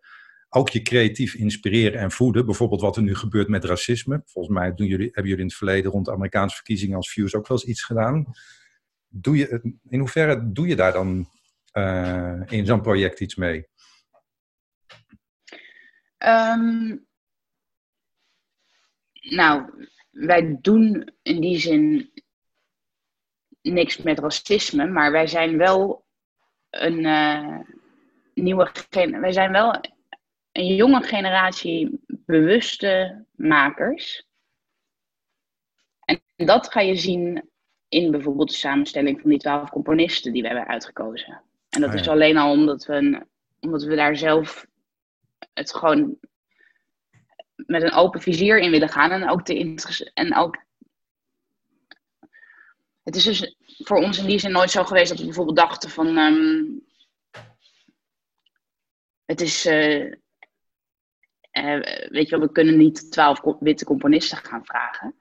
ook 0.50 0.70
je 0.70 0.82
creatief 0.82 1.36
inspireren 1.36 2.00
en 2.00 2.12
voeden. 2.12 2.46
Bijvoorbeeld 2.46 2.82
wat 2.82 2.96
er 2.96 3.02
nu 3.04 3.16
gebeurt 3.16 3.48
met 3.48 3.66
racisme. 3.66 4.22
Volgens 4.26 4.56
mij 4.56 4.74
doen 4.74 4.88
jullie, 4.88 5.06
hebben 5.06 5.24
jullie 5.24 5.40
in 5.40 5.48
het 5.50 5.58
verleden 5.58 5.92
rond 5.92 6.06
de 6.06 6.12
Amerikaanse 6.12 6.56
verkiezingen 6.56 6.96
als 6.96 7.12
Fuse 7.12 7.38
ook 7.38 7.48
wel 7.48 7.58
eens 7.58 7.68
iets 7.68 7.84
gedaan. 7.84 8.26
Doe 9.08 9.38
je, 9.38 9.78
in 9.90 10.00
hoeverre 10.00 10.52
doe 10.52 10.68
je 10.68 10.76
daar 10.76 10.94
dan 10.94 11.30
uh, 11.74 12.42
in 12.48 12.66
zo'n 12.66 12.82
project 12.82 13.20
iets 13.20 13.36
mee? 13.36 13.68
Um, 16.26 17.10
nou, 19.36 19.88
wij 20.12 20.58
doen 20.62 21.10
in 21.22 21.42
die 21.42 21.58
zin 21.60 22.12
niks 23.62 23.98
met 23.98 24.20
racisme, 24.20 24.86
maar 24.88 25.12
wij 25.12 25.28
zijn 25.28 25.58
wel 25.58 26.06
een 26.70 27.00
uh, 27.00 27.60
nieuwe 28.34 28.72
wij 28.94 29.32
zijn 29.32 29.52
wel 29.52 29.80
een 30.52 30.76
jonge 30.76 31.02
generatie 31.04 32.00
bewuste 32.08 33.26
makers. 33.36 34.28
En 36.06 36.22
dat 36.36 36.72
ga 36.72 36.80
je 36.80 36.96
zien 36.96 37.50
in 37.88 38.12
bijvoorbeeld 38.12 38.50
de 38.50 38.56
samenstelling 38.56 39.22
van 39.22 39.30
die 39.30 39.40
twaalf 39.40 39.70
componisten 39.70 40.34
die 40.34 40.42
we 40.42 40.48
hebben 40.48 40.68
uitgekozen. 40.68 41.42
En 41.70 41.82
dat 41.82 41.90
Ah, 41.90 41.96
ja. 41.96 42.02
is 42.02 42.08
alleen 42.08 42.38
al 42.38 42.52
omdat 42.52 42.86
we, 42.86 42.94
een- 42.94 43.28
omdat 43.60 43.84
we 43.84 43.96
daar 43.96 44.16
zelf 44.18 44.66
het 45.54 45.76
gewoon 45.76 46.18
met 47.66 47.84
een 47.84 47.94
open 47.94 48.22
vizier 48.22 48.60
in 48.60 48.72
willen 48.72 48.90
gaan. 48.90 49.12
En 49.12 49.30
ook, 49.30 49.48
interesse- 49.48 50.12
en 50.14 50.36
ook 50.36 50.58
het 53.04 53.16
is 53.16 53.24
dus 53.24 53.56
voor 53.78 53.98
ons 53.98 54.18
in 54.18 54.26
die 54.26 54.40
zin 54.40 54.52
nooit 54.52 54.72
zo 54.72 54.84
geweest 54.84 55.10
dat 55.10 55.20
we 55.20 55.26
bijvoorbeeld 55.26 55.58
dachten 55.58 55.90
van 55.90 56.18
ehm, 56.18 56.64
het 59.26 59.42
is 59.42 59.66
eh, 59.66 60.12
eh, 61.52 62.10
weet 62.10 62.30
je 62.30 62.38
wel, 62.38 62.40
we 62.40 62.52
kunnen 62.52 62.78
niet 62.78 63.12
twaalf 63.12 63.42
witte 63.60 63.86
componisten 63.86 64.38
gaan 64.38 64.66
vragen. 64.66 65.21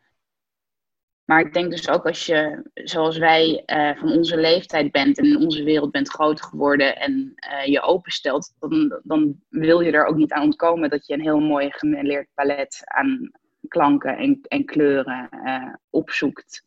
Maar 1.30 1.40
ik 1.40 1.52
denk 1.52 1.70
dus 1.70 1.88
ook 1.88 2.06
als 2.06 2.26
je, 2.26 2.70
zoals 2.74 3.18
wij, 3.18 3.62
eh, 3.66 3.96
van 3.96 4.12
onze 4.12 4.36
leeftijd 4.36 4.92
bent 4.92 5.18
en 5.18 5.24
in 5.24 5.36
onze 5.36 5.62
wereld 5.62 5.90
bent 5.90 6.08
groot 6.08 6.42
geworden 6.42 6.96
en 6.96 7.32
eh, 7.34 7.66
je 7.66 7.80
openstelt, 7.80 8.54
dan, 8.58 9.00
dan 9.02 9.40
wil 9.48 9.80
je 9.80 9.90
er 9.90 10.04
ook 10.04 10.16
niet 10.16 10.32
aan 10.32 10.42
ontkomen 10.42 10.90
dat 10.90 11.06
je 11.06 11.14
een 11.14 11.20
heel 11.20 11.40
mooi 11.40 11.70
gemêleerd 11.70 12.28
palet 12.34 12.80
aan 12.84 13.30
klanken 13.68 14.16
en, 14.16 14.40
en 14.42 14.64
kleuren 14.64 15.28
eh, 15.28 15.74
opzoekt. 15.90 16.66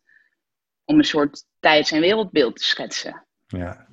Om 0.86 0.98
een 0.98 1.04
soort 1.04 1.46
tijds- 1.60 1.92
en 1.92 2.02
wereldbeeld 2.02 2.56
te 2.56 2.64
schetsen. 2.64 3.26
Ja, 3.48 3.88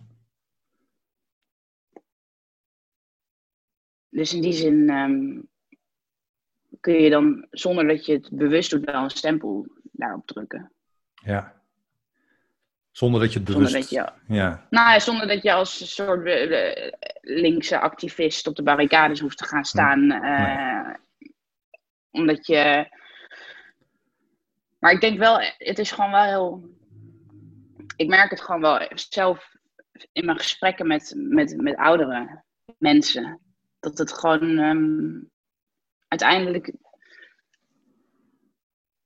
Dus 4.08 4.34
in 4.34 4.40
die 4.42 4.52
zin 4.52 4.88
ehm, 4.90 5.40
kun 6.80 6.94
je 6.94 7.10
dan, 7.10 7.46
zonder 7.50 7.86
dat 7.86 8.06
je 8.06 8.12
het 8.12 8.28
bewust 8.32 8.70
doet, 8.70 8.84
wel 8.84 9.02
een 9.02 9.10
stempel 9.10 9.66
daarop 10.00 10.26
drukken. 10.26 10.72
ja. 11.14 11.58
Zonder 12.90 13.20
dat 13.20 13.32
je 13.32 13.38
het 13.38 13.48
Zonder 13.48 13.70
bewust... 13.70 13.90
dat 13.90 14.16
je, 14.26 14.34
Ja, 14.34 14.66
nou, 14.70 15.00
zonder 15.00 15.26
dat 15.26 15.42
je 15.42 15.52
als 15.52 15.80
een 15.80 15.86
soort 15.86 16.26
eh, 16.26 16.92
linkse 17.20 17.78
activist 17.80 18.46
op 18.46 18.56
de 18.56 18.62
barricades 18.62 19.20
hoeft 19.20 19.38
te 19.38 19.44
gaan 19.44 19.64
staan. 19.64 20.10
eh, 20.10 20.94
Omdat 22.10 22.46
je. 22.46 22.88
Maar 24.78 24.92
ik 24.92 25.00
denk 25.00 25.18
wel, 25.18 25.40
het 25.58 25.78
is 25.78 25.90
gewoon 25.92 26.10
wel 26.10 26.22
heel. 26.22 26.68
Ik 27.96 28.08
merk 28.08 28.30
het 28.30 28.40
gewoon 28.40 28.60
wel 28.60 28.88
zelf 28.94 29.54
in 30.12 30.24
mijn 30.24 30.38
gesprekken 30.38 30.86
met, 30.86 31.14
met, 31.16 31.56
met 31.56 31.76
oudere 31.76 32.42
mensen. 32.78 33.40
Dat 33.80 33.98
het 33.98 34.12
gewoon 34.12 34.58
ehm, 34.58 35.22
uiteindelijk. 36.08 36.72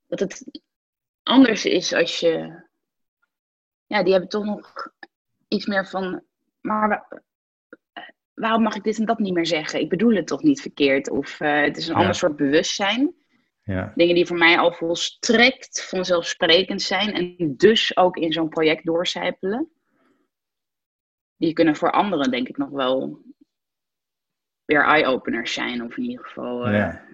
Dat 0.07 0.21
het 0.21 0.61
anders 1.25 1.65
is 1.65 1.93
als 1.93 2.21
je. 2.21 2.63
Ja, 3.87 4.03
die 4.03 4.13
hebben 4.13 4.31
toch 4.31 4.45
nog 4.45 4.89
iets 5.49 5.67
meer 5.67 5.87
van. 5.87 6.23
Maar 6.61 6.89
wa- 6.89 7.23
waarom 8.35 8.63
mag 8.63 8.75
ik 8.75 8.83
dit 8.85 8.99
en 8.99 9.05
dat 9.05 9.19
niet 9.19 9.35
meer 9.35 9.47
zeggen? 9.47 9.81
Ik 9.81 9.89
bedoel 9.89 10.15
het 10.15 10.27
toch 10.27 10.43
niet 10.43 10.61
verkeerd? 10.61 11.11
Of 11.11 11.41
eh, 11.41 11.61
het 11.61 11.77
is 11.77 11.87
een 11.87 11.93
Ja. 11.95 11.99
ander 12.01 12.15
soort 12.15 12.37
bewustzijn. 12.37 13.15
ja, 13.63 13.93
Dingen 13.95 14.15
die 14.15 14.27
voor 14.27 14.37
mij 14.39 14.59
al 14.59 14.73
volstrekt 14.73 15.85
vanzelfsprekend 15.89 16.83
zijn 16.83 17.13
en 17.13 17.57
dus 17.57 17.97
ook 17.97 18.17
in 18.17 18.33
zo'n 18.33 18.49
project 18.49 18.85
doorcijpelen. 18.85 19.69
Die 21.37 21.53
kunnen 21.53 21.77
voor 21.77 21.91
anderen 21.91 22.31
denk 22.31 22.49
ik 22.49 22.57
nog 22.57 22.71
wel 22.71 23.23
weer 24.65 24.85
eye-openers 24.85 25.53
zijn. 25.53 25.83
Of 25.85 25.97
in 25.97 26.03
ieder 26.05 26.25
geval 26.25 26.67
eh, 26.67 26.73
ja. 26.73 27.05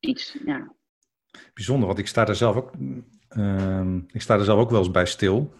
iets, 0.00 0.38
ja. 0.44 0.73
Bijzonder, 1.54 1.86
want 1.86 1.98
ik 1.98 2.06
sta 2.06 2.26
er 2.28 2.36
zelf 2.36 2.56
ook... 2.56 2.72
ehm, 3.28 3.96
ik 3.96 4.20
sta 4.22 4.34
er 4.34 4.44
zelf 4.44 4.60
ook 4.60 4.70
wel 4.70 4.78
eens 4.78 4.90
bij 4.90 5.06
stil. 5.06 5.54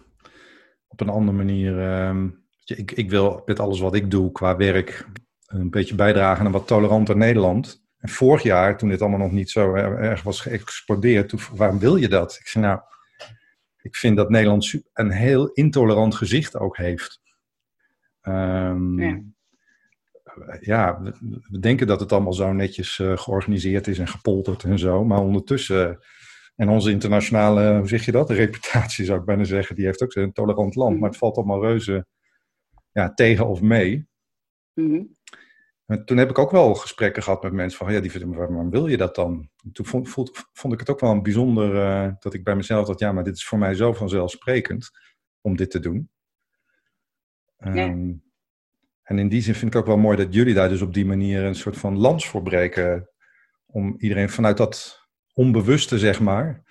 Op 0.87 1.01
een 1.01 1.09
andere 1.09 1.37
manier... 1.37 1.79
ehm, 1.79 2.29
ik, 2.65 2.91
ik 2.91 3.09
wil 3.09 3.41
met 3.45 3.59
alles 3.59 3.79
wat 3.79 3.95
ik 3.95 4.11
doe 4.11 4.31
qua 4.31 4.55
werk... 4.55 5.07
een 5.45 5.69
beetje 5.69 5.95
bijdragen 5.95 6.39
aan 6.39 6.45
een 6.45 6.51
wat 6.51 6.67
toleranter 6.67 7.17
Nederland. 7.17 7.83
En 7.97 8.09
vorig 8.09 8.43
jaar, 8.43 8.77
toen 8.77 8.89
dit 8.89 9.01
allemaal 9.01 9.19
nog 9.19 9.31
niet 9.31 9.49
zo 9.49 9.73
er- 9.73 9.97
erg 9.99 10.23
was 10.23 10.41
geëxplodeerd... 10.41 11.29
Toen, 11.29 11.39
waarom 11.55 11.79
wil 11.79 11.95
je 11.95 12.07
dat? 12.07 12.37
Ik 12.39 12.47
zei 12.47 12.65
nou... 12.65 12.79
Ik 13.81 13.95
vind 13.95 14.17
dat 14.17 14.29
Nederland 14.29 14.73
een 14.93 15.11
heel 15.11 15.47
intolerant 15.47 16.15
gezicht 16.15 16.57
ook 16.57 16.77
heeft. 16.77 17.21
Ja. 19.01 19.21
Ja, 20.59 21.01
we 21.49 21.59
denken 21.59 21.87
dat 21.87 21.99
het 21.99 22.11
allemaal 22.11 22.33
zo 22.33 22.53
netjes 22.53 22.97
uh, 22.97 23.17
georganiseerd 23.17 23.87
is 23.87 23.99
en 23.99 24.07
gepolterd 24.07 24.63
en 24.63 24.79
zo. 24.79 25.05
Maar 25.05 25.19
ondertussen, 25.19 25.99
en 26.55 26.69
onze 26.69 26.91
internationale, 26.91 27.77
hoe 27.77 27.87
zeg 27.87 28.05
je 28.05 28.11
dat? 28.11 28.29
Reputatie 28.29 29.05
zou 29.05 29.19
ik 29.19 29.25
bijna 29.25 29.43
zeggen, 29.43 29.75
die 29.75 29.85
heeft 29.85 30.03
ook 30.03 30.15
een 30.15 30.33
tolerant 30.33 30.75
land. 30.75 30.99
Maar 30.99 31.09
het 31.09 31.17
valt 31.17 31.37
allemaal 31.37 31.61
reuze 31.61 32.05
ja, 32.91 33.13
tegen 33.13 33.47
of 33.47 33.61
mee. 33.61 34.07
Mm 34.73 35.15
toen 36.05 36.17
heb 36.17 36.29
ik 36.29 36.37
ook 36.37 36.51
wel 36.51 36.75
gesprekken 36.75 37.23
gehad 37.23 37.43
met 37.43 37.51
mensen 37.51 37.77
van, 37.77 37.93
ja, 37.93 37.99
die 37.99 38.11
vinden, 38.11 38.37
waarom 38.37 38.69
wil 38.69 38.87
je 38.87 38.97
dat 38.97 39.15
dan? 39.15 39.49
Toen 39.71 39.85
vond, 39.85 40.09
vond, 40.09 40.31
vond 40.53 40.73
ik 40.73 40.79
het 40.79 40.89
ook 40.89 40.99
wel 40.99 41.11
een 41.11 41.23
bijzonder 41.23 41.75
uh, 41.75 42.13
dat 42.19 42.33
ik 42.33 42.43
bij 42.43 42.55
mezelf 42.55 42.87
dacht, 42.87 42.99
ja, 42.99 43.11
maar 43.11 43.23
dit 43.23 43.35
is 43.35 43.45
voor 43.45 43.57
mij 43.57 43.73
zo 43.73 43.93
vanzelfsprekend 43.93 44.89
om 45.41 45.55
dit 45.55 45.71
te 45.71 45.79
doen. 45.79 46.09
Um, 47.57 48.24
En 49.05 49.19
in 49.19 49.29
die 49.29 49.41
zin 49.41 49.55
vind 49.55 49.73
ik 49.73 49.79
ook 49.79 49.85
wel 49.85 49.97
mooi 49.97 50.17
dat 50.17 50.33
jullie 50.33 50.53
daar 50.53 50.69
dus 50.69 50.81
op 50.81 50.93
die 50.93 51.05
manier 51.05 51.43
een 51.43 51.55
soort 51.55 51.77
van 51.77 51.97
lans 51.97 52.27
voor 52.27 52.41
breken. 52.41 53.09
Om 53.65 53.95
iedereen 53.97 54.29
vanuit 54.29 54.57
dat 54.57 55.07
onbewuste, 55.33 55.99
zeg 55.99 56.19
maar, 56.19 56.63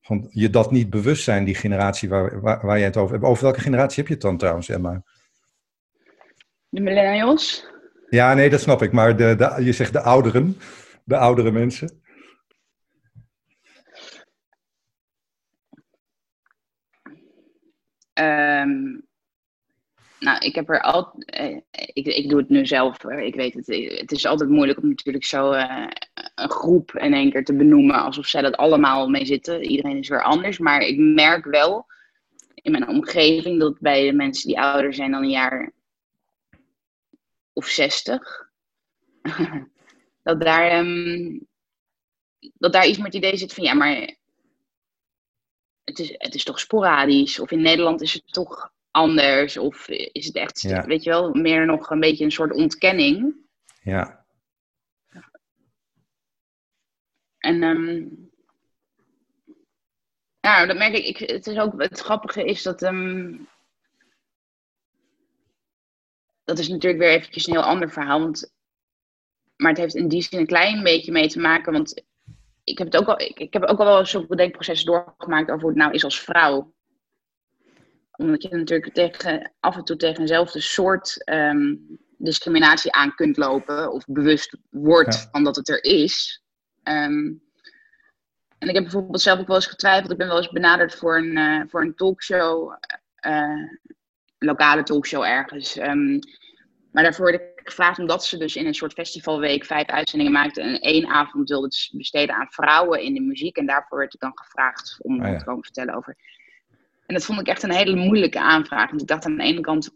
van 0.00 0.26
je 0.30 0.50
dat 0.50 0.70
niet 0.70 0.90
bewust 0.90 1.24
zijn, 1.24 1.44
die 1.44 1.54
generatie 1.54 2.08
waar, 2.08 2.40
waar, 2.40 2.66
waar 2.66 2.78
je 2.78 2.84
het 2.84 2.96
over 2.96 3.12
hebt. 3.12 3.24
Over 3.24 3.42
welke 3.42 3.60
generatie 3.60 3.96
heb 3.96 4.06
je 4.06 4.12
het 4.12 4.22
dan 4.22 4.36
trouwens, 4.36 4.68
Emma? 4.68 5.02
De 6.68 6.80
millennials. 6.80 7.66
Ja, 8.08 8.34
nee, 8.34 8.50
dat 8.50 8.60
snap 8.60 8.82
ik. 8.82 8.92
Maar 8.92 9.16
de, 9.16 9.34
de, 9.34 9.64
je 9.64 9.72
zegt 9.72 9.92
de 9.92 10.00
ouderen, 10.00 10.56
de 11.04 11.16
oudere 11.16 11.50
mensen. 11.50 12.00
Um, 18.14 19.08
nou, 20.20 20.38
ik 20.38 20.54
heb 20.54 20.68
er 20.68 20.80
altijd. 20.80 21.24
Eh, 21.24 21.56
ik, 21.70 22.06
ik 22.06 22.28
doe 22.28 22.38
het 22.38 22.48
nu 22.48 22.66
zelf. 22.66 23.04
Ik 23.04 23.34
weet 23.34 23.54
het. 23.54 23.66
Het 24.00 24.12
is 24.12 24.26
altijd 24.26 24.50
moeilijk 24.50 24.78
om 24.82 24.88
natuurlijk 24.88 25.24
zo 25.24 25.52
uh, 25.52 25.86
een 26.34 26.50
groep 26.50 26.92
in 26.92 27.14
één 27.14 27.30
keer 27.30 27.44
te 27.44 27.56
benoemen. 27.56 28.02
Alsof 28.02 28.26
zij 28.26 28.42
dat 28.42 28.56
allemaal 28.56 29.08
mee 29.08 29.24
zitten. 29.24 29.64
Iedereen 29.64 29.98
is 29.98 30.08
weer 30.08 30.22
anders. 30.22 30.58
Maar 30.58 30.80
ik 30.80 30.98
merk 30.98 31.44
wel 31.44 31.86
in 32.54 32.72
mijn 32.72 32.88
omgeving 32.88 33.60
dat 33.60 33.78
bij 33.78 34.06
de 34.06 34.12
mensen 34.12 34.46
die 34.46 34.60
ouder 34.60 34.94
zijn 34.94 35.10
dan 35.10 35.22
een 35.22 35.30
jaar 35.30 35.72
of 37.52 37.66
60. 37.66 38.50
dat, 40.22 40.40
daar, 40.40 40.78
um, 40.78 41.46
dat 42.58 42.72
daar 42.72 42.86
iets 42.86 42.98
met 42.98 43.06
het 43.06 43.24
idee 43.24 43.36
zit 43.36 43.54
van 43.54 43.64
ja, 43.64 43.74
maar 43.74 44.16
het 45.84 45.98
is, 45.98 46.14
het 46.18 46.34
is 46.34 46.44
toch 46.44 46.60
sporadisch. 46.60 47.38
Of 47.38 47.50
in 47.50 47.60
Nederland 47.60 48.00
is 48.00 48.12
het 48.12 48.32
toch 48.32 48.72
anders. 48.90 49.56
Of 49.56 49.88
is 49.88 50.26
het 50.26 50.36
echt, 50.36 50.62
weet 50.86 51.02
je 51.02 51.10
wel, 51.10 51.34
meer 51.34 51.66
nog 51.66 51.90
een 51.90 52.00
beetje 52.00 52.24
een 52.24 52.32
soort 52.32 52.52
ontkenning. 52.52 53.34
Ja. 53.82 54.24
En 57.38 57.62
um, 57.62 58.30
nou, 60.40 60.66
dat 60.66 60.76
merk 60.76 60.94
ik, 60.94 61.06
ik. 61.06 61.30
Het 61.30 61.46
is 61.46 61.58
ook 61.58 61.82
het 61.82 62.00
grappige 62.00 62.44
is 62.44 62.62
dat 62.62 62.82
um, 62.82 63.48
dat 66.44 66.58
is 66.58 66.68
natuurlijk 66.68 67.02
weer 67.02 67.10
eventjes 67.10 67.46
een 67.46 67.52
heel 67.52 67.62
ander 67.62 67.90
verhaal. 67.90 68.20
Want, 68.20 68.52
maar 69.56 69.70
het 69.70 69.80
heeft 69.80 69.94
in 69.94 70.08
die 70.08 70.22
zin 70.22 70.38
een 70.38 70.46
klein 70.46 70.82
beetje 70.82 71.12
mee 71.12 71.28
te 71.28 71.40
maken. 71.40 71.72
Want 71.72 72.04
ik 72.64 72.78
heb, 72.78 72.86
het 72.86 72.96
ook 72.96 73.08
al, 73.08 73.20
ik, 73.20 73.38
ik 73.38 73.52
heb 73.52 73.62
ook 73.62 73.78
al 73.78 73.84
wel 73.84 74.06
zoveel 74.06 74.36
denkprocessen 74.36 74.86
doorgemaakt 74.86 75.50
over 75.50 75.60
hoe 75.60 75.70
het 75.70 75.78
nou 75.78 75.92
is 75.92 76.04
als 76.04 76.20
vrouw. 76.20 76.74
Omdat 78.20 78.42
je 78.42 78.56
natuurlijk 78.56 78.94
tegen, 78.94 79.52
af 79.60 79.76
en 79.76 79.84
toe 79.84 79.96
tegen 79.96 80.20
eenzelfde 80.20 80.60
soort 80.60 81.24
ehm, 81.24 81.74
discriminatie 82.18 82.92
aan 82.92 83.14
kunt 83.14 83.36
lopen. 83.36 83.92
Of 83.92 84.04
bewust 84.06 84.56
wordt 84.70 85.28
van 85.30 85.44
dat 85.44 85.56
het 85.56 85.68
er 85.68 85.84
is. 85.84 86.42
Ehm, 86.82 87.32
en 88.58 88.68
ik 88.68 88.74
heb 88.74 88.82
bijvoorbeeld 88.82 89.20
zelf 89.20 89.38
ook 89.38 89.46
wel 89.46 89.56
eens 89.56 89.66
getwijfeld. 89.66 90.10
Ik 90.10 90.18
ben 90.18 90.26
wel 90.26 90.36
eens 90.36 90.50
benaderd 90.50 90.94
voor 90.94 91.16
een, 91.16 91.36
uh, 91.36 91.62
voor 91.68 91.82
een 91.82 91.94
talkshow. 91.94 92.76
Uh, 93.26 93.68
lokale 94.38 94.82
talkshow 94.82 95.22
ergens. 95.22 95.76
Um, 95.76 96.18
maar 96.92 97.02
daarvoor 97.02 97.24
werd 97.24 97.40
ik 97.40 97.60
gevraagd 97.64 97.98
omdat 97.98 98.24
ze 98.24 98.38
dus 98.38 98.56
in 98.56 98.66
een 98.66 98.74
soort 98.74 98.92
festivalweek 98.92 99.64
vijf 99.64 99.86
uitzendingen 99.86 100.32
maakten 100.32 100.62
en 100.62 100.80
één 100.80 101.06
avond 101.06 101.48
wilde 101.48 101.68
besteden 101.92 102.34
aan 102.34 102.50
vrouwen 102.50 103.02
in 103.02 103.14
de 103.14 103.20
muziek. 103.20 103.56
En 103.56 103.66
daarvoor 103.66 103.98
werd 103.98 104.14
ik 104.14 104.20
dan 104.20 104.38
gevraagd 104.38 104.96
om 105.02 105.24
oh 105.24 105.38
te 105.38 105.44
komen 105.44 105.64
vertellen 105.64 105.94
over. 105.94 106.16
En 107.10 107.16
dat 107.16 107.24
vond 107.24 107.40
ik 107.40 107.46
echt 107.46 107.62
een 107.62 107.72
hele 107.72 107.96
moeilijke 107.96 108.40
aanvraag. 108.40 108.88
Want 108.88 109.00
ik 109.00 109.08
dacht 109.08 109.24
aan 109.24 109.36
de 109.36 109.42
ene 109.42 109.60
kant 109.60 109.90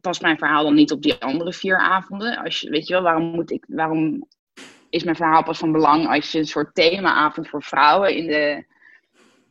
past 0.00 0.20
mijn 0.22 0.38
verhaal 0.38 0.64
dan 0.64 0.74
niet 0.74 0.92
op 0.92 1.02
die 1.02 1.14
andere 1.14 1.52
vier 1.52 1.78
avonden. 1.78 2.36
Als 2.36 2.60
je, 2.60 2.70
weet 2.70 2.86
je 2.86 2.92
wel, 2.92 3.02
waarom, 3.02 3.24
moet 3.24 3.50
ik, 3.50 3.64
waarom 3.68 4.28
is 4.90 5.04
mijn 5.04 5.16
verhaal 5.16 5.42
pas 5.42 5.58
van 5.58 5.72
belang 5.72 6.08
als 6.08 6.32
je 6.32 6.38
een 6.38 6.46
soort 6.46 6.74
themaavond 6.74 7.48
voor 7.48 7.62
vrouwen 7.62 8.16
in 8.16 8.26
de. 8.26 8.64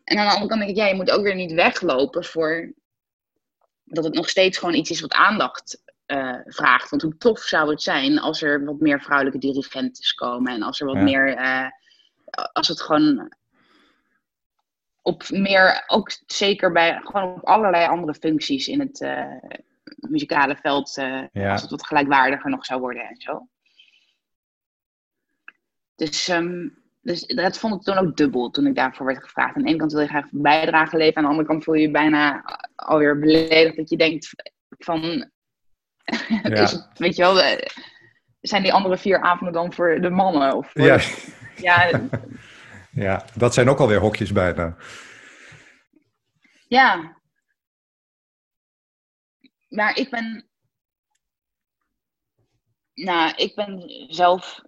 En 0.04 0.18
aan 0.18 0.26
de 0.26 0.32
andere 0.32 0.48
kant 0.48 0.60
denk 0.60 0.72
ik, 0.72 0.76
ja, 0.76 0.88
je 0.88 0.96
moet 0.96 1.12
ook 1.12 1.24
weer 1.24 1.36
niet 1.36 1.54
weglopen 1.54 2.24
voor 2.24 2.74
dat 3.84 4.04
het 4.04 4.14
nog 4.14 4.30
steeds 4.30 4.58
gewoon 4.58 4.76
iets 4.76 4.90
is 4.90 5.02
wat 5.02 5.14
aandacht 5.14 5.84
uh, 6.08 6.40
vraagt. 6.46 6.90
Want 6.90 7.02
hoe 7.02 7.18
tof 7.18 7.40
zou 7.40 7.70
het 7.70 7.82
zijn 7.82 8.20
als 8.20 8.42
er 8.42 8.66
wat 8.66 8.80
meer 8.80 9.02
vrouwelijke 9.02 9.40
dirigentes 9.40 10.14
komen 10.14 10.54
en 10.54 10.62
als 10.62 10.80
er 10.80 10.86
wat 10.86 10.98
meer, 10.98 11.38
uh, 11.38 11.68
als 12.54 12.68
het 12.68 12.82
gewoon 12.82 13.34
op 15.02 15.30
meer, 15.30 15.84
ook 15.88 16.12
zeker 16.26 16.72
bij 16.72 17.00
gewoon 17.04 17.34
op 17.34 17.46
allerlei 17.46 17.88
andere 17.88 18.14
functies 18.14 18.68
in 18.68 18.80
het 18.80 19.02
uh, 19.02 19.26
muzikale 19.84 20.56
veld, 20.56 20.94
ja. 21.32 21.52
als 21.52 21.62
het 21.62 21.72
wat 21.72 21.86
gelijkwaardiger 21.86 22.50
nog 22.50 22.66
zou 22.66 22.80
worden 22.80 23.04
en 23.04 23.22
zo. 23.22 23.48
Dus 25.96 26.28
um, 26.28 26.82
dus 27.02 27.26
dat 27.26 27.58
vond 27.58 27.76
ik 27.76 27.82
toen 27.82 27.98
ook 27.98 28.18
dubbel 28.18 28.50
toen 28.50 28.68
ik 28.68 28.76
daarvoor 28.76 29.06
werd 29.06 29.24
gevraagd. 29.24 29.56
Aan 29.56 29.62
de 29.62 29.68
ene 29.68 29.78
kant 29.78 29.92
wil 29.92 30.02
je 30.02 30.08
graag 30.08 30.28
bijdrage 30.32 30.98
leveren, 30.98 31.18
aan 31.18 31.24
de 31.24 31.30
andere 31.30 31.48
kant 31.48 31.64
voel 31.64 31.74
je 31.74 31.82
je 31.82 31.92
bijna 31.92 32.44
alweer 32.76 33.20
beledigd 33.20 33.76
dat 33.76 33.90
je 33.90 33.98
denkt 33.98 34.30
van, 34.70 35.02
ja. 36.44 36.90
weet 36.94 37.16
je 37.16 37.22
wel, 37.22 37.42
eh, 37.42 37.68
zijn 38.42 38.64
die 38.64 38.74
andere 38.74 38.98
vier 38.98 39.22
avonden 39.22 39.54
dan 39.54 39.74
voor 39.74 40.02
de 40.02 40.10
mannen? 40.10 40.56
Of 40.56 40.72
ja. 40.74 41.00
ja. 41.56 42.02
Ja, 42.92 43.26
dat 43.36 43.54
zijn 43.54 43.70
ook 43.70 43.80
alweer 43.80 44.00
hokjes 44.00 44.32
bijna. 44.32 44.78
Ja. 46.68 47.20
Maar 49.68 49.98
ik 49.98 50.10
ben, 50.10 50.50
nou, 52.94 53.36
ik 53.36 53.56
ben 53.56 53.84
zelf 54.14 54.62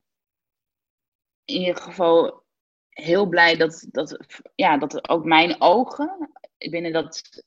in 1.46 1.60
ieder 1.60 1.82
geval 1.82 2.44
heel 2.90 3.26
blij 3.26 3.58
dat, 3.58 3.88
dat, 3.92 4.26
ja, 4.56 4.78
dat 4.78 5.10
ook 5.10 5.26
mijn 5.26 5.62
ogen 5.62 6.32
binnen, 6.58 6.94
dat, 6.94 7.44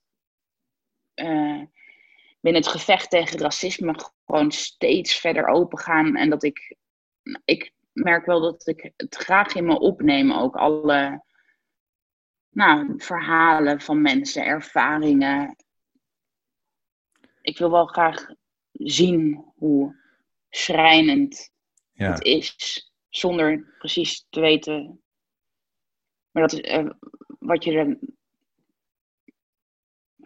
uh, 1.14 1.62
binnen 2.40 2.62
het 2.62 2.70
gevecht 2.70 3.10
tegen 3.10 3.38
racisme 3.38 4.10
gewoon 4.24 4.52
steeds 4.52 5.14
verder 5.14 5.46
open 5.46 5.78
gaan. 5.78 6.16
En 6.16 6.30
dat 6.30 6.42
ik, 6.42 6.76
ik 7.44 7.74
merk 8.02 8.26
wel 8.26 8.40
dat 8.40 8.66
ik 8.66 8.92
het 8.96 9.16
graag 9.16 9.54
in 9.54 9.64
me 9.64 9.78
opneem, 9.78 10.32
ook 10.32 10.56
alle 10.56 11.24
nou, 12.50 12.94
verhalen 12.96 13.80
van 13.80 14.02
mensen, 14.02 14.44
ervaringen. 14.44 15.56
Ik 17.40 17.58
wil 17.58 17.70
wel 17.70 17.86
graag 17.86 18.26
zien 18.72 19.44
hoe 19.56 19.96
schrijnend 20.50 21.50
ja. 21.92 22.10
het 22.10 22.24
is 22.24 22.92
zonder 23.08 23.74
precies 23.78 24.26
te 24.28 24.40
weten. 24.40 25.02
Maar 26.30 26.42
dat 26.48 26.52
is 26.52 26.78
uh, 26.78 26.90
wat 27.38 27.64
je 27.64 27.72
er. 27.72 27.98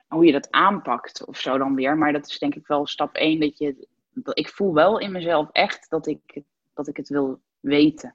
Hoe 0.07 0.25
je 0.25 0.33
dat 0.33 0.51
aanpakt 0.51 1.27
of 1.27 1.39
zo 1.39 1.59
dan 1.59 1.75
weer. 1.75 1.97
Maar 1.97 2.13
dat 2.13 2.27
is 2.27 2.39
denk 2.39 2.55
ik 2.55 2.67
wel 2.67 2.87
stap 2.87 3.15
één. 3.15 3.41
Dat 3.41 3.59
je. 3.59 3.89
Ik 4.33 4.49
voel 4.49 4.75
wel 4.75 4.99
in 4.99 5.13
mezelf 5.13 5.49
echt 5.53 5.91
dat 5.91 6.07
ik, 6.07 6.43
dat 6.75 6.89
ik 6.89 6.97
het 6.97 7.09
wil 7.09 7.41
weten. 7.61 8.15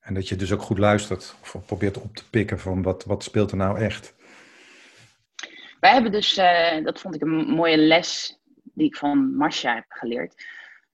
En 0.00 0.14
dat 0.14 0.28
je 0.28 0.36
dus 0.36 0.52
ook 0.52 0.62
goed 0.62 0.78
luistert 0.78 1.36
of 1.40 1.66
probeert 1.66 1.96
op 1.96 2.16
te 2.16 2.28
pikken 2.30 2.58
van 2.58 2.82
wat, 2.82 3.04
wat 3.04 3.22
speelt 3.22 3.50
er 3.50 3.56
nou 3.56 3.78
echt. 3.78 4.14
Wij 5.80 5.92
hebben 5.92 6.12
dus, 6.12 6.38
uh, 6.38 6.84
dat 6.84 7.00
vond 7.00 7.14
ik 7.14 7.22
een 7.22 7.46
mooie 7.46 7.76
les 7.76 8.40
die 8.62 8.86
ik 8.86 8.96
van 8.96 9.36
Marcia 9.36 9.74
heb 9.74 9.84
geleerd, 9.88 10.44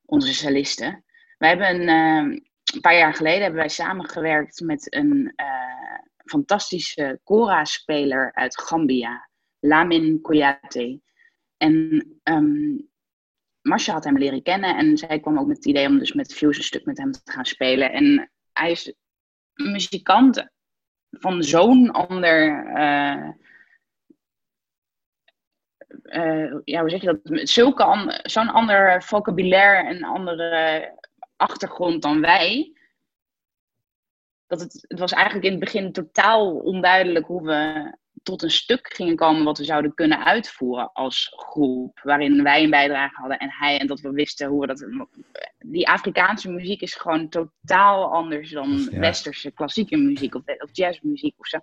onze 0.04 0.34
cellisten. 0.34 1.04
Wij 1.38 1.48
hebben 1.48 1.68
een, 1.68 1.88
uh, 2.28 2.40
een 2.74 2.80
paar 2.80 2.96
jaar 2.96 3.14
geleden 3.14 3.42
hebben 3.42 3.60
wij 3.60 3.68
samengewerkt 3.68 4.60
met 4.60 4.94
een 4.94 5.32
uh, 5.36 5.98
fantastische 6.24 7.20
Kora-speler 7.24 8.32
uit 8.32 8.60
Gambia, 8.60 9.28
Lamin 9.60 10.20
Koyate. 10.20 11.00
En 11.56 12.06
um, 12.22 12.88
Marcia 13.64 13.92
had 13.92 14.04
hem 14.04 14.18
leren 14.18 14.42
kennen 14.42 14.76
en 14.76 14.98
zij 14.98 15.20
kwam 15.20 15.38
ook 15.38 15.46
met 15.46 15.56
het 15.56 15.66
idee 15.66 15.86
om 15.86 15.98
dus 15.98 16.12
met 16.12 16.34
Fuse 16.34 16.58
een 16.58 16.64
stuk 16.64 16.84
met 16.84 16.98
hem 16.98 17.12
te 17.12 17.20
gaan 17.24 17.44
spelen. 17.44 17.92
En 17.92 18.30
hij 18.52 18.70
is 18.70 18.94
muzikant 19.54 20.48
van 21.10 21.42
zo'n 21.42 21.90
ander 21.90 22.66
uh, 22.76 23.28
uh, 26.04 26.56
ja, 26.64 26.80
hoe 26.80 26.90
zeg 26.90 27.00
je 27.00 27.20
dat? 27.22 27.48
Zulke 27.48 28.20
zo'n 28.22 28.48
ander 28.48 29.02
vocabulaire 29.02 29.88
en 29.88 30.02
andere 30.02 30.92
achtergrond 31.36 32.02
dan 32.02 32.20
wij. 32.20 32.72
Dat 34.46 34.60
het, 34.60 34.84
het 34.88 34.98
was 34.98 35.12
eigenlijk 35.12 35.44
in 35.44 35.50
het 35.50 35.60
begin 35.60 35.92
totaal 35.92 36.56
onduidelijk 36.56 37.26
hoe 37.26 37.42
we 37.42 37.92
tot 38.24 38.42
een 38.42 38.50
stuk 38.50 38.94
gingen 38.94 39.16
komen 39.16 39.44
wat 39.44 39.58
we 39.58 39.64
zouden 39.64 39.94
kunnen 39.94 40.24
uitvoeren 40.24 40.92
als 40.92 41.32
groep. 41.36 42.00
Waarin 42.02 42.42
wij 42.42 42.62
een 42.62 42.70
bijdrage 42.70 43.14
hadden 43.14 43.38
en 43.38 43.50
hij. 43.50 43.78
En 43.78 43.86
dat 43.86 44.00
we 44.00 44.10
wisten 44.10 44.48
hoe 44.48 44.60
we 44.60 44.66
dat. 44.66 44.86
Die 45.58 45.88
Afrikaanse 45.88 46.50
muziek 46.50 46.80
is 46.80 46.94
gewoon 46.94 47.28
totaal 47.28 48.12
anders 48.12 48.50
dan 48.50 48.88
westerse 48.90 49.50
klassieke 49.50 49.96
muziek 49.96 50.34
of, 50.34 50.42
of 50.46 50.68
jazzmuziek 50.72 51.34
of 51.38 51.46
zo. 51.46 51.58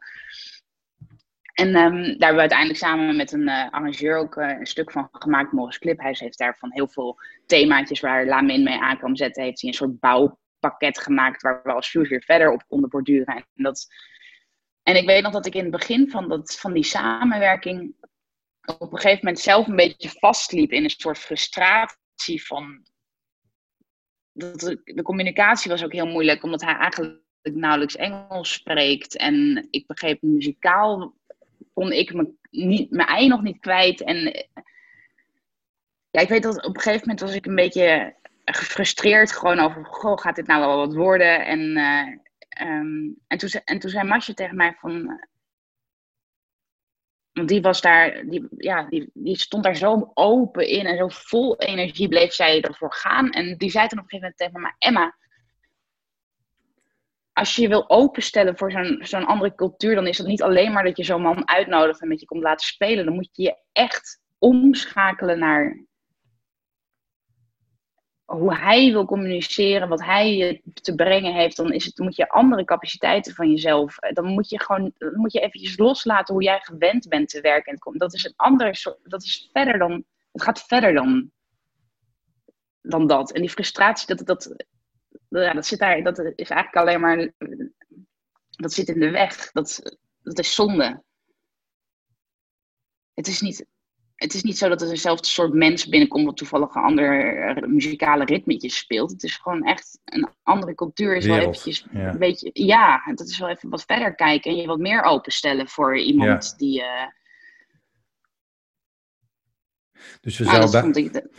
En 1.53 1.67
um, 1.67 1.75
daar 1.75 2.03
hebben 2.03 2.33
we 2.33 2.39
uiteindelijk 2.39 2.79
samen 2.79 3.15
met 3.15 3.31
een 3.31 3.47
uh, 3.47 3.69
arrangeur 3.69 4.17
ook 4.17 4.35
uh, 4.35 4.49
een 4.59 4.65
stuk 4.65 4.91
van 4.91 5.07
gemaakt, 5.11 5.51
Morris 5.51 5.79
Cliphuis 5.79 6.19
heeft 6.19 6.37
daarvan 6.37 6.71
heel 6.71 6.87
veel 6.87 7.19
themaatjes 7.45 7.99
waar 7.99 8.25
Lamin 8.25 8.63
mee 8.63 8.79
aan 8.79 8.99
kan 8.99 9.15
zetten. 9.15 9.43
Heeft 9.43 9.61
hij 9.61 9.69
een 9.69 9.75
soort 9.75 9.99
bouwpakket 9.99 10.99
gemaakt 10.99 11.41
waar 11.41 11.61
we 11.63 11.71
als 11.71 11.89
Fuse 11.89 12.09
weer 12.09 12.23
verder 12.23 12.51
op 12.51 12.63
konden 12.67 12.89
borduren. 12.89 13.35
En, 13.35 13.63
dat, 13.63 13.87
en 14.83 14.95
ik 14.95 15.05
weet 15.05 15.23
nog 15.23 15.31
dat 15.31 15.45
ik 15.45 15.55
in 15.55 15.61
het 15.61 15.71
begin 15.71 16.09
van, 16.09 16.29
dat, 16.29 16.59
van 16.59 16.73
die 16.73 16.83
samenwerking 16.83 17.95
op 18.61 18.91
een 18.91 18.99
gegeven 18.99 19.25
moment 19.25 19.39
zelf 19.39 19.67
een 19.67 19.75
beetje 19.75 20.09
vastliep 20.09 20.71
in 20.71 20.83
een 20.83 20.89
soort 20.89 21.17
frustratie 21.17 22.45
van... 22.45 22.85
Dat 24.33 24.59
de, 24.59 25.01
communicatie 25.03 25.71
was 25.71 25.83
ook 25.83 25.93
heel 25.93 26.07
moeilijk, 26.07 26.43
omdat 26.43 26.61
hij 26.61 26.75
eigenlijk 26.75 27.19
nauwelijks 27.41 27.95
Engels 27.95 28.53
spreekt. 28.53 29.17
En 29.17 29.67
ik 29.69 29.87
begreep 29.87 30.21
muzikaal 30.21 31.15
kon 31.73 31.91
ik 31.91 32.13
me 32.13 32.33
niet, 32.49 32.91
mijn 32.91 33.07
ei 33.07 33.27
nog 33.27 33.41
niet 33.41 33.59
kwijt. 33.59 34.01
En 34.01 34.17
ja, 36.09 36.21
ik 36.21 36.29
weet 36.29 36.43
dat 36.43 36.65
op 36.65 36.75
een 36.75 36.81
gegeven 36.81 37.07
moment 37.07 37.19
was 37.19 37.35
ik 37.35 37.45
een 37.45 37.55
beetje 37.55 38.15
gefrustreerd 38.45 39.31
gewoon 39.31 39.59
over, 39.59 39.85
goh, 39.85 40.17
gaat 40.17 40.35
dit 40.35 40.47
nou 40.47 40.65
wel 40.65 40.77
wat 40.77 40.93
worden? 40.93 41.45
En, 41.45 41.59
uh, 41.59 42.17
um, 42.61 43.17
en, 43.27 43.37
toen, 43.37 43.49
en 43.49 43.79
toen 43.79 43.89
zei 43.89 44.07
Masje 44.07 44.33
tegen 44.33 44.55
mij 44.55 44.75
van, 44.79 45.19
want 47.31 47.47
die 47.47 47.61
was 47.61 47.81
daar, 47.81 48.23
die, 48.25 48.47
ja, 48.57 48.83
die, 48.83 49.09
die 49.13 49.37
stond 49.37 49.63
daar 49.63 49.75
zo 49.75 50.11
open 50.13 50.67
in 50.67 50.85
en 50.85 50.97
zo 50.97 51.07
vol 51.07 51.59
energie 51.59 52.07
bleef 52.07 52.33
zij 52.33 52.61
ervoor 52.61 52.93
gaan. 52.93 53.29
En 53.29 53.57
die 53.57 53.69
zei 53.69 53.87
toen 53.87 53.99
op 53.99 54.03
een 54.03 54.09
gegeven 54.09 54.35
moment 54.37 54.37
tegen 54.37 54.61
me, 54.61 54.73
Emma, 54.77 55.15
als 57.33 57.55
je 57.55 57.61
je 57.61 57.67
wil 57.67 57.89
openstellen 57.89 58.57
voor 58.57 58.71
zo'n 58.71 58.99
zo'n 59.01 59.25
andere 59.25 59.55
cultuur, 59.55 59.95
dan 59.95 60.07
is 60.07 60.17
het 60.17 60.27
niet 60.27 60.41
alleen 60.41 60.71
maar 60.71 60.83
dat 60.83 60.97
je 60.97 61.03
zo'n 61.03 61.21
man 61.21 61.47
uitnodigt 61.47 62.01
en 62.01 62.07
met 62.07 62.19
je 62.19 62.25
komt 62.25 62.43
laten 62.43 62.67
spelen. 62.67 63.05
Dan 63.05 63.13
moet 63.13 63.29
je 63.31 63.43
je 63.43 63.57
echt 63.71 64.21
omschakelen 64.37 65.39
naar 65.39 65.85
hoe 68.31 68.55
hij 68.55 68.91
wil 68.91 69.05
communiceren, 69.05 69.89
wat 69.89 70.01
hij 70.01 70.61
te 70.73 70.95
brengen 70.95 71.33
heeft. 71.33 71.55
Dan, 71.55 71.73
is 71.73 71.85
het, 71.85 71.97
moet 71.97 72.15
je 72.15 72.29
andere 72.29 72.63
capaciteiten 72.63 73.33
van 73.33 73.49
jezelf. 73.49 73.95
Dan 73.97 74.25
moet 74.25 74.49
je 74.49 74.61
gewoon 74.61 74.93
moet 74.97 75.33
je 75.33 75.39
eventjes 75.39 75.77
loslaten 75.77 76.33
hoe 76.33 76.43
jij 76.43 76.59
gewend 76.59 77.07
bent 77.07 77.29
te 77.29 77.41
werken. 77.41 77.77
Dat 77.97 78.13
is 78.13 78.23
een 78.23 78.33
ander 78.35 78.75
soort. 78.75 78.97
Dat 79.03 79.23
is 79.23 79.49
verder 79.51 79.77
dan. 79.77 80.03
Het 80.31 80.41
gaat 80.41 80.63
verder 80.63 80.93
dan, 80.93 81.31
dan 82.81 83.07
dat. 83.07 83.31
En 83.31 83.41
die 83.41 83.49
frustratie, 83.49 84.15
dat, 84.15 84.27
dat, 84.27 84.65
ja, 85.29 85.53
dat, 85.53 85.65
zit 85.65 85.79
daar, 85.79 86.03
dat 86.03 86.19
is 86.19 86.49
eigenlijk 86.49 86.75
alleen 86.75 87.01
maar. 87.01 87.33
Dat 88.49 88.73
zit 88.73 88.87
in 88.87 88.99
de 88.99 89.09
weg. 89.09 89.51
Dat, 89.51 89.97
dat 90.21 90.39
is 90.39 90.55
zonde. 90.55 91.03
Het 93.13 93.27
is 93.27 93.41
niet, 93.41 93.65
het 94.21 94.33
is 94.33 94.43
niet 94.43 94.57
zo 94.57 94.69
dat 94.69 94.81
er 94.81 94.89
eenzelfde 94.89 95.27
soort 95.27 95.53
mens 95.53 95.87
binnenkomt 95.87 96.25
wat 96.25 96.37
toevallig 96.37 96.75
een 96.75 96.81
ander 96.81 97.69
muzikale 97.69 98.25
ritmetjes 98.25 98.77
speelt. 98.77 99.11
Het 99.11 99.23
is 99.23 99.35
gewoon 99.35 99.63
echt 99.63 99.99
een 100.05 100.29
andere 100.43 100.75
cultuur. 100.75 101.15
Is 101.15 101.25
wel 101.25 101.37
eventjes 101.37 101.85
een 101.91 102.19
beetje, 102.19 102.49
ja, 102.53 103.11
dat 103.15 103.27
is 103.27 103.37
wel 103.37 103.49
even 103.49 103.69
wat 103.69 103.83
verder 103.85 104.15
kijken 104.15 104.51
en 104.51 104.57
je 104.57 104.67
wat 104.67 104.79
meer 104.79 105.03
openstellen 105.03 105.67
voor 105.67 105.97
iemand 105.97 106.57
die. 106.57 106.79
Uh... 106.81 107.05
Dus 110.21 110.37
we 110.37 110.43
nou, 110.43 110.67
zouden. 110.67 111.29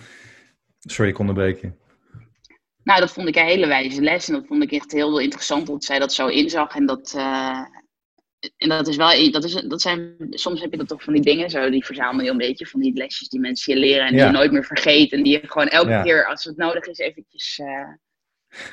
Sorry, 0.78 1.10
ik 1.10 1.18
onderbreek 1.18 1.60
je. 1.60 1.72
Nou, 2.82 3.00
dat 3.00 3.12
vond 3.12 3.28
ik 3.28 3.36
een 3.36 3.44
hele 3.44 3.66
wijze 3.66 4.02
les. 4.02 4.28
En 4.28 4.34
dat 4.34 4.46
vond 4.46 4.62
ik 4.62 4.72
echt 4.72 4.92
heel 4.92 5.18
interessant 5.18 5.66
dat 5.66 5.84
zij 5.84 5.98
dat 5.98 6.12
zo 6.12 6.26
inzag. 6.26 6.74
En 6.74 6.86
dat, 6.86 7.14
uh, 7.16 7.64
en 8.56 8.68
dat 8.68 8.88
is 8.88 8.96
wel, 8.96 9.30
dat, 9.30 9.44
is, 9.44 9.52
dat 9.52 9.80
zijn, 9.80 10.16
soms 10.30 10.60
heb 10.60 10.70
je 10.70 10.76
dat 10.76 10.88
toch 10.88 11.02
van 11.02 11.12
die 11.12 11.22
dingen 11.22 11.50
zo, 11.50 11.70
die 11.70 11.84
verzamel 11.84 12.24
je 12.24 12.30
een 12.30 12.36
beetje 12.36 12.66
van 12.66 12.80
die 12.80 12.96
lesjes 12.96 13.28
die 13.28 13.40
mensen 13.40 13.74
je 13.74 13.80
leren 13.80 14.06
en 14.06 14.12
die 14.12 14.24
je 14.24 14.30
nooit 14.30 14.52
meer 14.52 14.64
vergeet. 14.64 15.12
En 15.12 15.22
die 15.22 15.32
je 15.32 15.46
gewoon 15.46 15.68
elke 15.68 16.00
keer, 16.04 16.26
als 16.26 16.44
het 16.44 16.56
nodig 16.56 16.86
is, 16.86 16.98
eventjes... 16.98 17.58
Uh, 17.58 17.66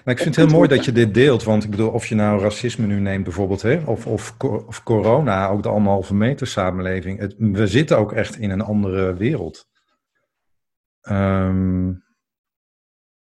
maar 0.03 0.13
ik 0.13 0.21
vind 0.21 0.35
het 0.35 0.45
heel 0.45 0.55
mooi 0.55 0.67
dat 0.67 0.85
je 0.85 0.91
dit 0.91 1.13
deelt, 1.13 1.43
want 1.43 1.63
ik 1.63 1.69
bedoel, 1.69 1.89
of 1.89 2.05
je 2.05 2.15
nou 2.15 2.41
racisme 2.41 2.85
nu 2.85 2.99
neemt 2.99 3.23
bijvoorbeeld, 3.23 3.61
hè, 3.61 3.83
of, 3.85 4.07
of, 4.07 4.35
of 4.41 4.83
corona, 4.83 5.47
ook 5.47 5.63
de 5.63 5.69
anderhalve 5.69 6.15
meter 6.15 6.47
samenleving. 6.47 7.19
Het, 7.19 7.35
we 7.37 7.67
zitten 7.67 7.97
ook 7.97 8.13
echt 8.13 8.37
in 8.37 8.49
een 8.49 8.61
andere 8.61 9.13
wereld. 9.13 9.67
Um, 11.09 12.03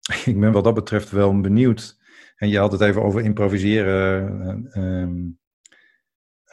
ik 0.25 0.41
ben 0.41 0.53
wat 0.53 0.65
dat 0.65 0.75
betreft 0.75 1.11
wel 1.11 1.41
benieuwd. 1.41 2.01
En 2.37 2.49
je 2.49 2.59
had 2.59 2.73
het 2.73 2.81
even 2.81 3.03
over 3.03 3.21
improviseren. 3.21 4.71
Um, 4.79 5.41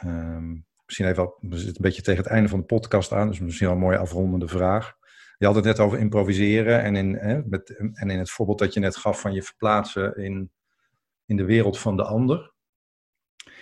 um, 0.04 0.66
misschien 0.84 1.06
even, 1.06 1.32
we 1.40 1.56
zitten 1.56 1.76
een 1.76 1.82
beetje 1.82 2.02
tegen 2.02 2.22
het 2.22 2.32
einde 2.32 2.48
van 2.48 2.58
de 2.58 2.64
podcast 2.64 3.12
aan, 3.12 3.28
dus 3.28 3.40
misschien 3.40 3.66
wel 3.66 3.76
een 3.76 3.82
mooie 3.82 3.98
afrondende 3.98 4.48
vraag. 4.48 4.98
Je 5.38 5.46
had 5.46 5.54
het 5.54 5.64
net 5.64 5.78
over 5.80 5.98
improviseren 5.98 6.82
en 6.82 6.96
in, 6.96 7.14
hè, 7.14 7.42
met, 7.44 7.76
en 7.92 8.10
in 8.10 8.18
het 8.18 8.30
voorbeeld 8.30 8.58
dat 8.58 8.74
je 8.74 8.80
net 8.80 8.96
gaf 8.96 9.20
van 9.20 9.32
je 9.32 9.42
verplaatsen 9.42 10.16
in, 10.16 10.50
in 11.26 11.36
de 11.36 11.44
wereld 11.44 11.78
van 11.78 11.96
de 11.96 12.04
ander. 12.04 12.52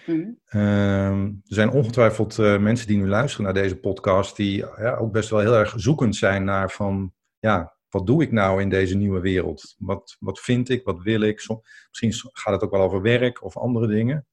Mm 0.07 0.37
er 0.51 1.55
zijn 1.55 1.71
ongetwijfeld 1.71 2.39
uh, 2.39 2.59
mensen 2.59 2.87
die 2.87 2.97
nu 2.97 3.09
luisteren 3.09 3.45
naar 3.45 3.63
deze 3.63 3.77
podcast, 3.77 4.37
die 4.37 4.57
ja, 4.57 4.97
ook 4.97 5.13
best 5.13 5.31
wel 5.31 5.41
heel 5.41 5.55
erg 5.55 5.75
zoekend 5.77 6.17
zijn 6.17 6.45
naar 6.45 6.71
van, 6.71 7.13
ja, 7.39 7.77
wat 7.89 8.07
doe 8.07 8.23
ik 8.23 8.33
nou 8.33 8.61
in 8.61 8.69
deze 8.69 8.97
nieuwe 8.97 9.21
wereld? 9.21 9.75
Wat, 9.79 10.17
wat 10.21 10.41
vind 10.41 10.69
ik? 10.69 10.85
Wat 10.85 11.03
wil 11.03 11.21
ik? 11.21 11.47
misschien 11.89 12.31
gaat 12.33 12.55
het 12.55 12.63
ook 12.63 12.71
wel 12.71 12.83
over 12.83 13.03
werk 13.03 13.45
of 13.45 13.57
andere 13.57 13.87
dingen. 13.87 14.27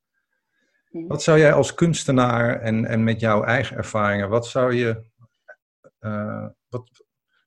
Mhm. 0.96 1.08
Wat 1.08 1.24
zou 1.24 1.39
jij 1.39 1.54
als 1.54 1.74
kunstenaar 1.74 2.62
en, 2.62 2.86
en 2.86 3.04
met 3.04 3.20
jouw 3.20 3.43
eigen 3.43 3.78
ervaringen, 3.78 4.30
wat 4.30 4.48
zou 4.48 4.74
je, 4.74 5.04
uh, 6.00 6.48
wat, 6.70 6.89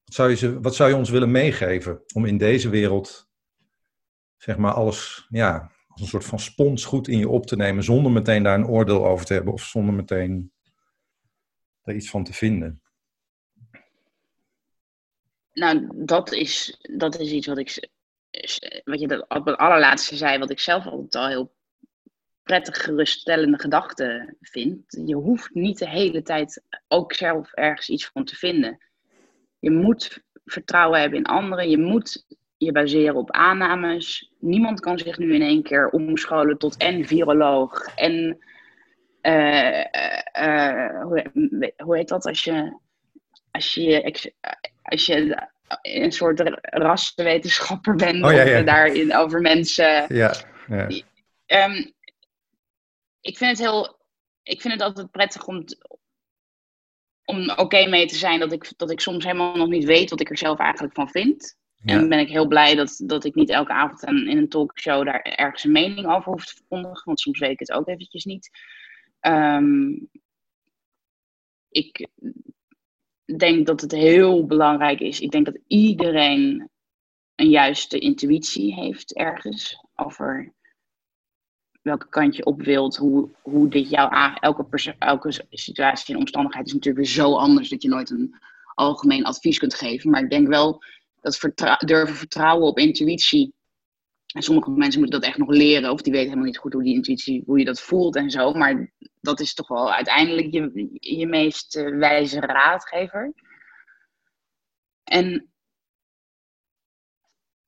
wat, 0.04 0.14
zou 0.14 0.36
je, 0.36 0.60
wat 0.60 0.74
zou 0.74 0.90
je 0.90 0.96
ons 0.96 1.10
willen 1.10 1.30
meegeven 1.30 2.02
om 2.14 2.24
in 2.24 2.38
deze 2.38 2.68
wereld, 2.68 3.28
zeg 4.36 4.56
maar, 4.56 4.72
alles, 4.72 5.26
ja, 5.28 5.72
als 5.88 6.00
een 6.00 6.06
soort 6.06 6.24
van 6.24 6.38
spons 6.38 6.84
goed 6.84 7.08
in 7.08 7.18
je 7.18 7.28
op 7.28 7.46
te 7.46 7.56
nemen, 7.56 7.84
zonder 7.84 8.12
meteen 8.12 8.42
daar 8.42 8.58
een 8.58 8.66
oordeel 8.66 9.06
over 9.06 9.26
te 9.26 9.32
hebben 9.32 9.52
of 9.52 9.62
zonder 9.62 9.94
meteen 9.94 10.52
daar 11.82 11.94
iets 11.94 12.10
van 12.10 12.24
te 12.24 12.32
vinden? 12.32 12.82
Nou, 15.52 15.88
dat 15.94 16.32
is, 16.32 16.78
dat 16.96 17.18
is 17.18 17.30
iets 17.30 17.46
wat 17.46 17.58
ik, 17.58 17.88
wat 18.84 19.00
je 19.00 19.24
op 19.28 19.46
het 19.46 19.56
allerlaatste 19.56 20.16
zei, 20.16 20.38
wat 20.38 20.50
ik 20.50 20.60
zelf 20.60 20.86
altijd 20.86 21.14
al 21.14 21.28
heel 21.28 21.56
prettig 22.48 22.82
geruststellende 22.82 23.58
gedachte 23.58 24.34
vind. 24.40 24.82
Je 25.06 25.14
hoeft 25.14 25.54
niet 25.54 25.78
de 25.78 25.88
hele 25.88 26.22
tijd 26.22 26.62
ook 26.88 27.12
zelf 27.12 27.52
ergens 27.52 27.88
iets 27.88 28.10
van 28.12 28.24
te 28.24 28.36
vinden. 28.36 28.78
Je 29.58 29.70
moet 29.70 30.22
vertrouwen 30.44 31.00
hebben 31.00 31.18
in 31.18 31.24
anderen. 31.24 31.70
Je 31.70 31.78
moet 31.78 32.24
je 32.56 32.72
baseren 32.72 33.14
op 33.14 33.30
aannames. 33.30 34.32
Niemand 34.38 34.80
kan 34.80 34.98
zich 34.98 35.18
nu 35.18 35.34
in 35.34 35.42
één 35.42 35.62
keer 35.62 35.88
omscholen 35.88 36.58
tot 36.58 36.76
en 36.76 37.04
viroloog 37.04 37.94
en 37.94 38.38
uh, 39.22 39.84
uh, 40.40 41.02
hoe, 41.02 41.30
hoe 41.76 41.96
heet 41.96 42.08
dat 42.08 42.26
als 42.26 42.44
je 42.44 42.78
als 43.50 43.74
je 43.74 44.32
als 44.82 45.06
je 45.06 45.46
een 45.82 46.12
soort 46.12 46.42
rassenwetenschapper 46.60 47.94
bent, 47.94 48.24
oh, 48.24 48.32
ja, 48.32 48.62
daarin 48.62 49.16
over 49.16 49.40
mensen. 49.40 50.14
Ja, 50.14 50.34
ja. 50.66 50.88
Um, 51.46 51.96
ik 53.20 53.36
vind 53.36 53.50
het 53.50 53.58
heel. 53.58 53.96
Ik 54.42 54.60
vind 54.60 54.74
het 54.74 54.82
altijd 54.82 55.10
prettig 55.10 55.46
om, 55.46 55.64
om 57.24 57.50
oké 57.50 57.88
mee 57.88 58.06
te 58.06 58.14
zijn 58.14 58.40
dat 58.40 58.52
ik, 58.52 58.72
dat 58.76 58.90
ik 58.90 59.00
soms 59.00 59.24
helemaal 59.24 59.56
nog 59.56 59.68
niet 59.68 59.84
weet 59.84 60.10
wat 60.10 60.20
ik 60.20 60.30
er 60.30 60.38
zelf 60.38 60.58
eigenlijk 60.58 60.94
van 60.94 61.08
vind. 61.08 61.56
En 61.84 61.98
dan 61.98 62.08
ben 62.08 62.18
ik 62.18 62.28
heel 62.28 62.46
blij 62.46 62.74
dat, 62.74 63.02
dat 63.04 63.24
ik 63.24 63.34
niet 63.34 63.50
elke 63.50 63.72
avond 63.72 64.02
in 64.02 64.36
een 64.36 64.48
talkshow 64.48 65.04
daar 65.04 65.20
ergens 65.20 65.64
een 65.64 65.72
mening 65.72 66.06
over 66.06 66.32
hoef 66.32 66.44
te 66.44 66.54
verkondigen. 66.54 67.04
Want 67.04 67.20
soms 67.20 67.38
weet 67.38 67.50
ik 67.50 67.58
het 67.58 67.72
ook 67.72 67.88
eventjes 67.88 68.24
niet. 68.24 68.50
Um, 69.20 70.10
ik 71.68 72.08
denk 73.38 73.66
dat 73.66 73.80
het 73.80 73.92
heel 73.92 74.46
belangrijk 74.46 75.00
is. 75.00 75.20
Ik 75.20 75.30
denk 75.30 75.44
dat 75.44 75.58
iedereen 75.66 76.70
een 77.34 77.50
juiste 77.50 77.98
intuïtie 77.98 78.74
heeft 78.74 79.14
ergens 79.14 79.84
over 79.94 80.54
welke 81.88 82.08
kant 82.08 82.36
je 82.36 82.44
op 82.44 82.62
wilt, 82.62 82.96
hoe, 82.96 83.30
hoe 83.42 83.68
dit 83.68 83.90
jou 83.90 84.12
aan. 84.12 84.34
Elke, 84.34 84.94
elke 84.98 85.44
situatie 85.50 86.14
en 86.14 86.20
omstandigheid 86.20 86.66
is 86.66 86.72
natuurlijk 86.72 87.04
weer 87.04 87.14
zo 87.14 87.34
anders 87.34 87.68
dat 87.68 87.82
je 87.82 87.88
nooit 87.88 88.10
een 88.10 88.34
algemeen 88.74 89.24
advies 89.24 89.58
kunt 89.58 89.74
geven. 89.74 90.10
Maar 90.10 90.22
ik 90.22 90.30
denk 90.30 90.48
wel 90.48 90.82
dat 91.20 91.52
durven 91.78 92.16
vertrouwen 92.16 92.66
op 92.66 92.78
intuïtie. 92.78 93.54
En 94.34 94.42
sommige 94.42 94.70
mensen 94.70 95.00
moeten 95.00 95.20
dat 95.20 95.28
echt 95.28 95.38
nog 95.38 95.48
leren, 95.48 95.90
of 95.90 96.02
die 96.02 96.12
weten 96.12 96.28
helemaal 96.28 96.48
niet 96.48 96.58
goed 96.58 96.72
hoe 96.72 96.82
die 96.82 96.94
intuïtie, 96.94 97.42
hoe 97.46 97.58
je 97.58 97.64
dat 97.64 97.80
voelt 97.80 98.16
en 98.16 98.30
zo. 98.30 98.52
Maar 98.52 98.92
dat 99.20 99.40
is 99.40 99.54
toch 99.54 99.68
wel 99.68 99.92
uiteindelijk 99.92 100.52
je, 100.52 100.88
je 101.18 101.26
meest 101.26 101.76
eh, 101.76 101.96
wijze 101.96 102.40
raadgever. 102.40 103.32
En 105.04 105.50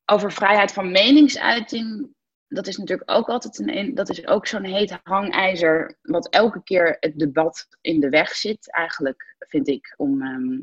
over 0.04 0.32
vrijheid 0.32 0.72
van 0.72 0.90
meningsuiting, 0.90 2.14
dat 2.52 2.66
is 2.66 2.76
natuurlijk 2.76 3.10
ook 3.10 3.28
altijd 3.28 3.58
een, 3.58 3.94
dat 3.94 4.08
is 4.08 4.26
ook 4.26 4.46
zo'n 4.46 4.64
heet 4.64 4.98
hangijzer, 5.02 5.98
wat 6.02 6.28
elke 6.28 6.62
keer 6.62 6.96
het 7.00 7.18
debat 7.18 7.68
in 7.80 8.00
de 8.00 8.08
weg 8.08 8.34
zit, 8.34 8.72
eigenlijk, 8.72 9.36
vind 9.38 9.68
ik, 9.68 9.94
om 9.96 10.22
ehm, 10.22 10.58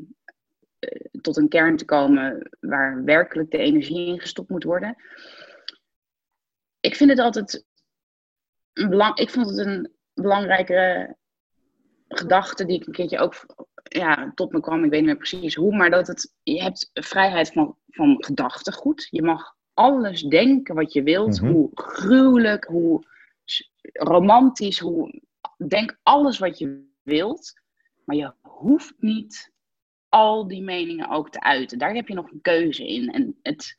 eh, 0.79 1.21
tot 1.21 1.37
een 1.37 1.49
kern 1.49 1.77
te 1.77 1.85
komen 1.85 2.49
waar 2.59 3.03
werkelijk 3.03 3.51
de 3.51 3.57
energie 3.57 4.07
in 4.07 4.19
gestopt 4.19 4.49
moet 4.49 4.63
worden. 4.63 4.95
Ik 6.79 6.95
vind 6.95 7.09
het 7.09 7.19
altijd 7.19 7.65
een 8.73 8.89
belang, 8.89 9.17
ik 9.17 9.29
vond 9.29 9.49
het 9.49 9.57
een 9.57 9.91
belangrijke 10.13 11.15
gedachte 12.07 12.65
die 12.65 12.79
ik 12.79 12.87
een 12.87 12.93
keertje 12.93 13.19
ook 13.19 13.45
ja, 13.83 14.31
tot 14.35 14.51
me 14.51 14.59
kwam. 14.59 14.83
Ik 14.83 14.89
weet 14.89 14.99
niet 14.99 15.09
meer 15.09 15.17
precies 15.17 15.55
hoe, 15.55 15.75
maar 15.75 15.89
dat 15.89 16.07
het, 16.07 16.33
je 16.43 16.61
hebt 16.61 16.89
vrijheid 16.93 17.51
van, 17.51 17.77
van 17.87 18.23
gedachtegoed. 18.23 19.07
Je 19.09 19.21
mag 19.21 19.55
alles 19.77 20.21
denken 20.21 20.75
wat 20.75 20.93
je 20.93 21.03
wilt, 21.03 21.41
mhm. 21.41 21.51
hoe 21.51 21.69
gruwelijk, 21.73 22.65
hoe 22.65 23.05
romantisch, 23.93 24.79
hoe, 24.79 25.21
denk 25.67 25.99
alles 26.03 26.37
wat 26.37 26.57
je 26.57 26.89
wilt. 27.01 27.53
Maar 28.05 28.15
je 28.15 28.33
hoeft 28.41 28.93
niet 28.97 29.51
al 30.09 30.47
die 30.47 30.61
meningen 30.61 31.09
ook 31.09 31.29
te 31.29 31.41
uiten. 31.41 31.77
Daar 31.77 31.93
heb 31.93 32.07
je 32.07 32.13
nog 32.13 32.31
een 32.31 32.41
keuze 32.41 32.87
in. 32.87 33.11
En 33.11 33.39
het, 33.41 33.77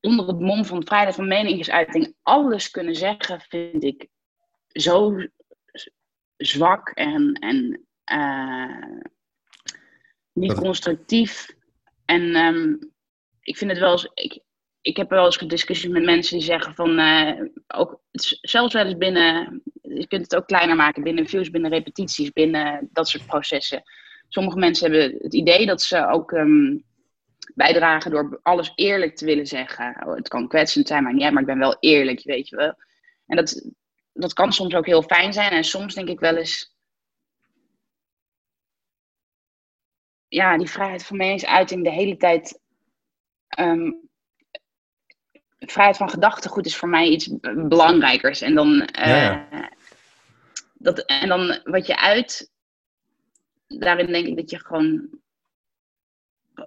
onder 0.00 0.26
het 0.26 0.40
mom 0.40 0.64
van 0.64 0.86
vrijheid 0.86 1.14
van 1.14 1.28
meningsuiting 1.28 2.14
alles 2.22 2.70
kunnen 2.70 2.96
zeggen, 2.96 3.40
vind 3.40 3.84
ik 3.84 4.08
zo 4.66 5.26
zwak 6.36 6.88
en, 6.88 7.32
en 7.32 7.86
uh, 8.12 9.00
niet 10.32 10.54
constructief. 10.54 11.58
En 12.04 12.36
um, 12.36 12.89
ik 13.50 13.56
vind 13.56 13.70
het 13.70 13.80
wel 13.80 13.90
eens. 13.90 14.10
Ik, 14.14 14.38
ik 14.80 14.96
heb 14.96 15.10
wel 15.10 15.24
eens 15.24 15.36
gediscussies 15.36 15.90
met 15.90 16.04
mensen 16.04 16.36
die 16.36 16.46
zeggen 16.46 16.74
van. 16.74 16.98
Uh, 16.98 17.42
ook, 17.66 18.00
zelfs 18.40 18.74
wel 18.74 18.84
eens 18.84 18.96
binnen. 18.96 19.62
Je 19.82 20.06
kunt 20.06 20.22
het 20.22 20.36
ook 20.36 20.46
kleiner 20.46 20.76
maken 20.76 21.02
binnen 21.02 21.26
views, 21.26 21.50
binnen 21.50 21.70
repetities, 21.70 22.32
binnen 22.32 22.88
dat 22.92 23.08
soort 23.08 23.26
processen. 23.26 23.82
Sommige 24.28 24.58
mensen 24.58 24.90
hebben 24.90 25.18
het 25.20 25.34
idee 25.34 25.66
dat 25.66 25.82
ze 25.82 26.06
ook 26.06 26.30
um, 26.30 26.84
bijdragen 27.54 28.10
door 28.10 28.40
alles 28.42 28.72
eerlijk 28.74 29.16
te 29.16 29.24
willen 29.24 29.46
zeggen. 29.46 30.06
Oh, 30.06 30.14
het 30.14 30.28
kan 30.28 30.48
kwetsend 30.48 30.88
zijn, 30.88 31.02
maar 31.02 31.14
niet, 31.14 31.30
maar 31.30 31.40
ik 31.40 31.48
ben 31.48 31.58
wel 31.58 31.76
eerlijk, 31.80 32.22
weet 32.22 32.48
je 32.48 32.56
wel. 32.56 32.74
En 33.26 33.36
dat, 33.36 33.70
dat 34.12 34.32
kan 34.32 34.52
soms 34.52 34.74
ook 34.74 34.86
heel 34.86 35.02
fijn 35.02 35.32
zijn. 35.32 35.50
En 35.50 35.64
soms 35.64 35.94
denk 35.94 36.08
ik 36.08 36.20
wel 36.20 36.36
eens. 36.36 36.74
Ja, 40.28 40.58
die 40.58 40.70
vrijheid 40.70 41.06
van 41.06 41.16
meningsuiting 41.16 41.84
de 41.84 41.90
hele 41.90 42.16
tijd. 42.16 42.60
Um, 43.58 44.08
vrijheid 45.58 45.96
van 45.96 46.10
gedachtegoed 46.10 46.66
is 46.66 46.76
voor 46.76 46.88
mij 46.88 47.08
iets 47.08 47.34
belangrijkers. 47.68 48.40
En 48.40 48.54
dan, 48.54 48.88
uh, 48.98 49.42
Dat, 50.74 50.98
en 50.98 51.28
dan 51.28 51.60
wat 51.64 51.86
je 51.86 51.98
uit. 51.98 52.50
Daarin 53.66 54.12
denk 54.12 54.26
ik 54.26 54.36
dat 54.36 54.50
je 54.50 54.58
gewoon 54.58 55.08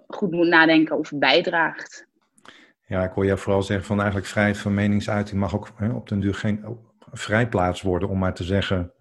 goed 0.06 0.30
moet 0.30 0.46
nadenken 0.46 0.98
of 0.98 1.10
bijdraagt. 1.14 2.06
Ja, 2.86 3.04
ik 3.04 3.12
hoor 3.12 3.26
jou 3.26 3.38
vooral 3.38 3.62
zeggen 3.62 3.86
van 3.86 3.96
eigenlijk 3.96 4.28
vrijheid 4.28 4.58
van 4.58 4.74
meningsuiting 4.74 5.40
mag 5.40 5.54
ook 5.54 5.70
hè, 5.76 5.92
op 5.92 6.08
den 6.08 6.20
duur 6.20 6.34
geen 6.34 6.78
vrijplaats 7.12 7.82
worden 7.82 8.08
om 8.08 8.18
maar 8.18 8.34
te 8.34 8.44
zeggen 8.44 8.92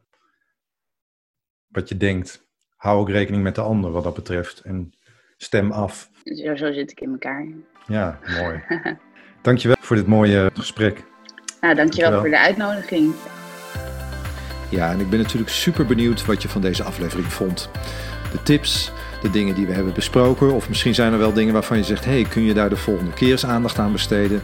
wat 1.68 1.90
je 1.90 1.98
denkt. 1.98 2.48
Hou 2.76 3.00
ook 3.00 3.10
rekening 3.10 3.44
met 3.44 3.56
de 3.56 3.62
ander 3.62 3.92
wat 3.92 4.04
dat 4.04 4.14
betreft 4.14 4.60
en 4.60 4.98
stem 5.38 5.72
af. 5.72 6.10
Zo, 6.24 6.56
zo 6.56 6.72
zit 6.72 6.92
ik 6.92 7.02
in 7.02 7.12
elkaar. 7.12 7.48
Ja, 7.88 8.20
mooi. 8.42 8.64
dankjewel 9.42 9.78
voor 9.80 9.96
dit 9.96 10.08
mooie 10.08 10.52
gesprek. 10.54 11.04
Nou, 11.62 11.76
dankjewel, 11.76 11.76
dankjewel 11.76 12.20
voor 12.20 12.30
de 12.30 12.40
uitnodiging. 12.40 13.14
Ja, 14.70 14.92
en 14.92 15.00
ik 15.00 15.10
ben 15.10 15.20
natuurlijk 15.20 15.52
super 15.52 15.86
benieuwd 15.86 16.26
wat 16.26 16.42
je 16.42 16.50
van 16.50 16.62
deze 16.62 16.84
aflevering 16.84 17.34
vond. 17.34 17.70
De 18.32 18.44
tips, 18.44 18.92
de 19.22 19.30
dingen 19.30 19.56
die 19.56 19.66
we 19.66 19.74
hebben 19.74 19.94
besproken. 19.94 20.54
Of 20.54 20.70
misschien 20.70 20.96
zijn 20.96 21.14
er 21.14 21.20
wel 21.20 21.34
dingen 21.34 21.54
waarvan 21.54 21.78
je 21.78 21.84
zegt: 21.84 22.06
hey, 22.06 22.26
kun 22.30 22.44
je 22.44 22.54
daar 22.54 22.70
de 22.70 22.76
volgende 22.76 23.14
keer 23.14 23.32
eens 23.32 23.46
aandacht 23.46 23.80
aan 23.80 23.92
besteden? 23.92 24.42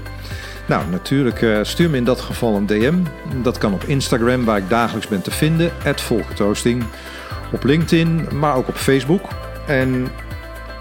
Nou, 0.65 0.89
natuurlijk 0.89 1.41
uh, 1.41 1.59
stuur 1.61 1.89
me 1.89 1.97
in 1.97 2.03
dat 2.03 2.19
geval 2.19 2.55
een 2.55 2.65
DM. 2.65 3.03
Dat 3.41 3.57
kan 3.57 3.73
op 3.73 3.83
Instagram, 3.83 4.45
waar 4.45 4.57
ik 4.57 4.69
dagelijks 4.69 5.07
ben 5.07 5.21
te 5.21 5.31
vinden, 5.31 5.71
@volkertoasting. 5.95 6.83
Op 7.51 7.63
LinkedIn, 7.63 8.27
maar 8.33 8.55
ook 8.55 8.67
op 8.67 8.75
Facebook. 8.75 9.27
En 9.67 10.07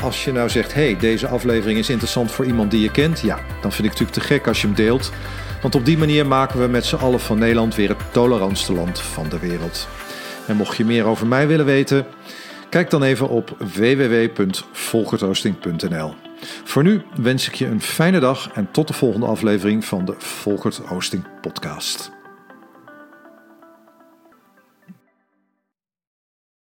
als 0.01 0.25
je 0.25 0.33
nou 0.33 0.49
zegt: 0.49 0.75
hey, 0.75 0.97
deze 0.97 1.29
aflevering 1.29 1.79
is 1.79 1.89
interessant 1.89 2.31
voor 2.31 2.45
iemand 2.45 2.71
die 2.71 2.81
je 2.81 2.91
kent, 2.91 3.21
ja, 3.21 3.37
dan 3.37 3.73
vind 3.73 3.85
ik 3.85 3.91
het 3.91 3.95
natuurlijk 4.01 4.13
te 4.13 4.35
gek 4.35 4.47
als 4.47 4.61
je 4.61 4.67
hem 4.67 4.77
deelt. 4.77 5.13
Want 5.63 5.75
op 5.75 5.85
die 5.85 5.99
manier 5.99 6.27
maken 6.27 6.61
we 6.61 6.67
met 6.67 6.85
z'n 6.85 6.97
allen 6.97 7.21
van 7.21 7.39
Nederland 7.39 7.75
weer 7.75 7.89
het 7.89 8.13
tolerantste 8.13 8.73
land 8.73 9.01
van 9.01 9.29
de 9.29 9.39
wereld. 9.39 9.89
En 10.47 10.57
mocht 10.57 10.77
je 10.77 10.85
meer 10.85 11.05
over 11.05 11.27
mij 11.27 11.47
willen 11.47 11.65
weten, 11.65 12.07
Kijk 12.69 12.91
dan 12.91 13.03
even 13.03 13.29
op 13.29 13.57
www.volkertoasting.nl. 13.75 16.15
Voor 16.65 16.83
nu 16.83 17.03
wens 17.17 17.49
ik 17.49 17.55
je 17.55 17.67
een 17.67 17.83
fijne 17.83 18.21
dag 18.21 18.51
en 18.55 18.71
tot 18.71 18.89
de 18.89 18.95
volgende 18.95 19.27
aflevering 19.27 19.85
van 19.85 20.05
de 20.05 20.15
Volkert 20.19 20.77
Hosting 20.77 21.25
Podcast. 21.41 22.18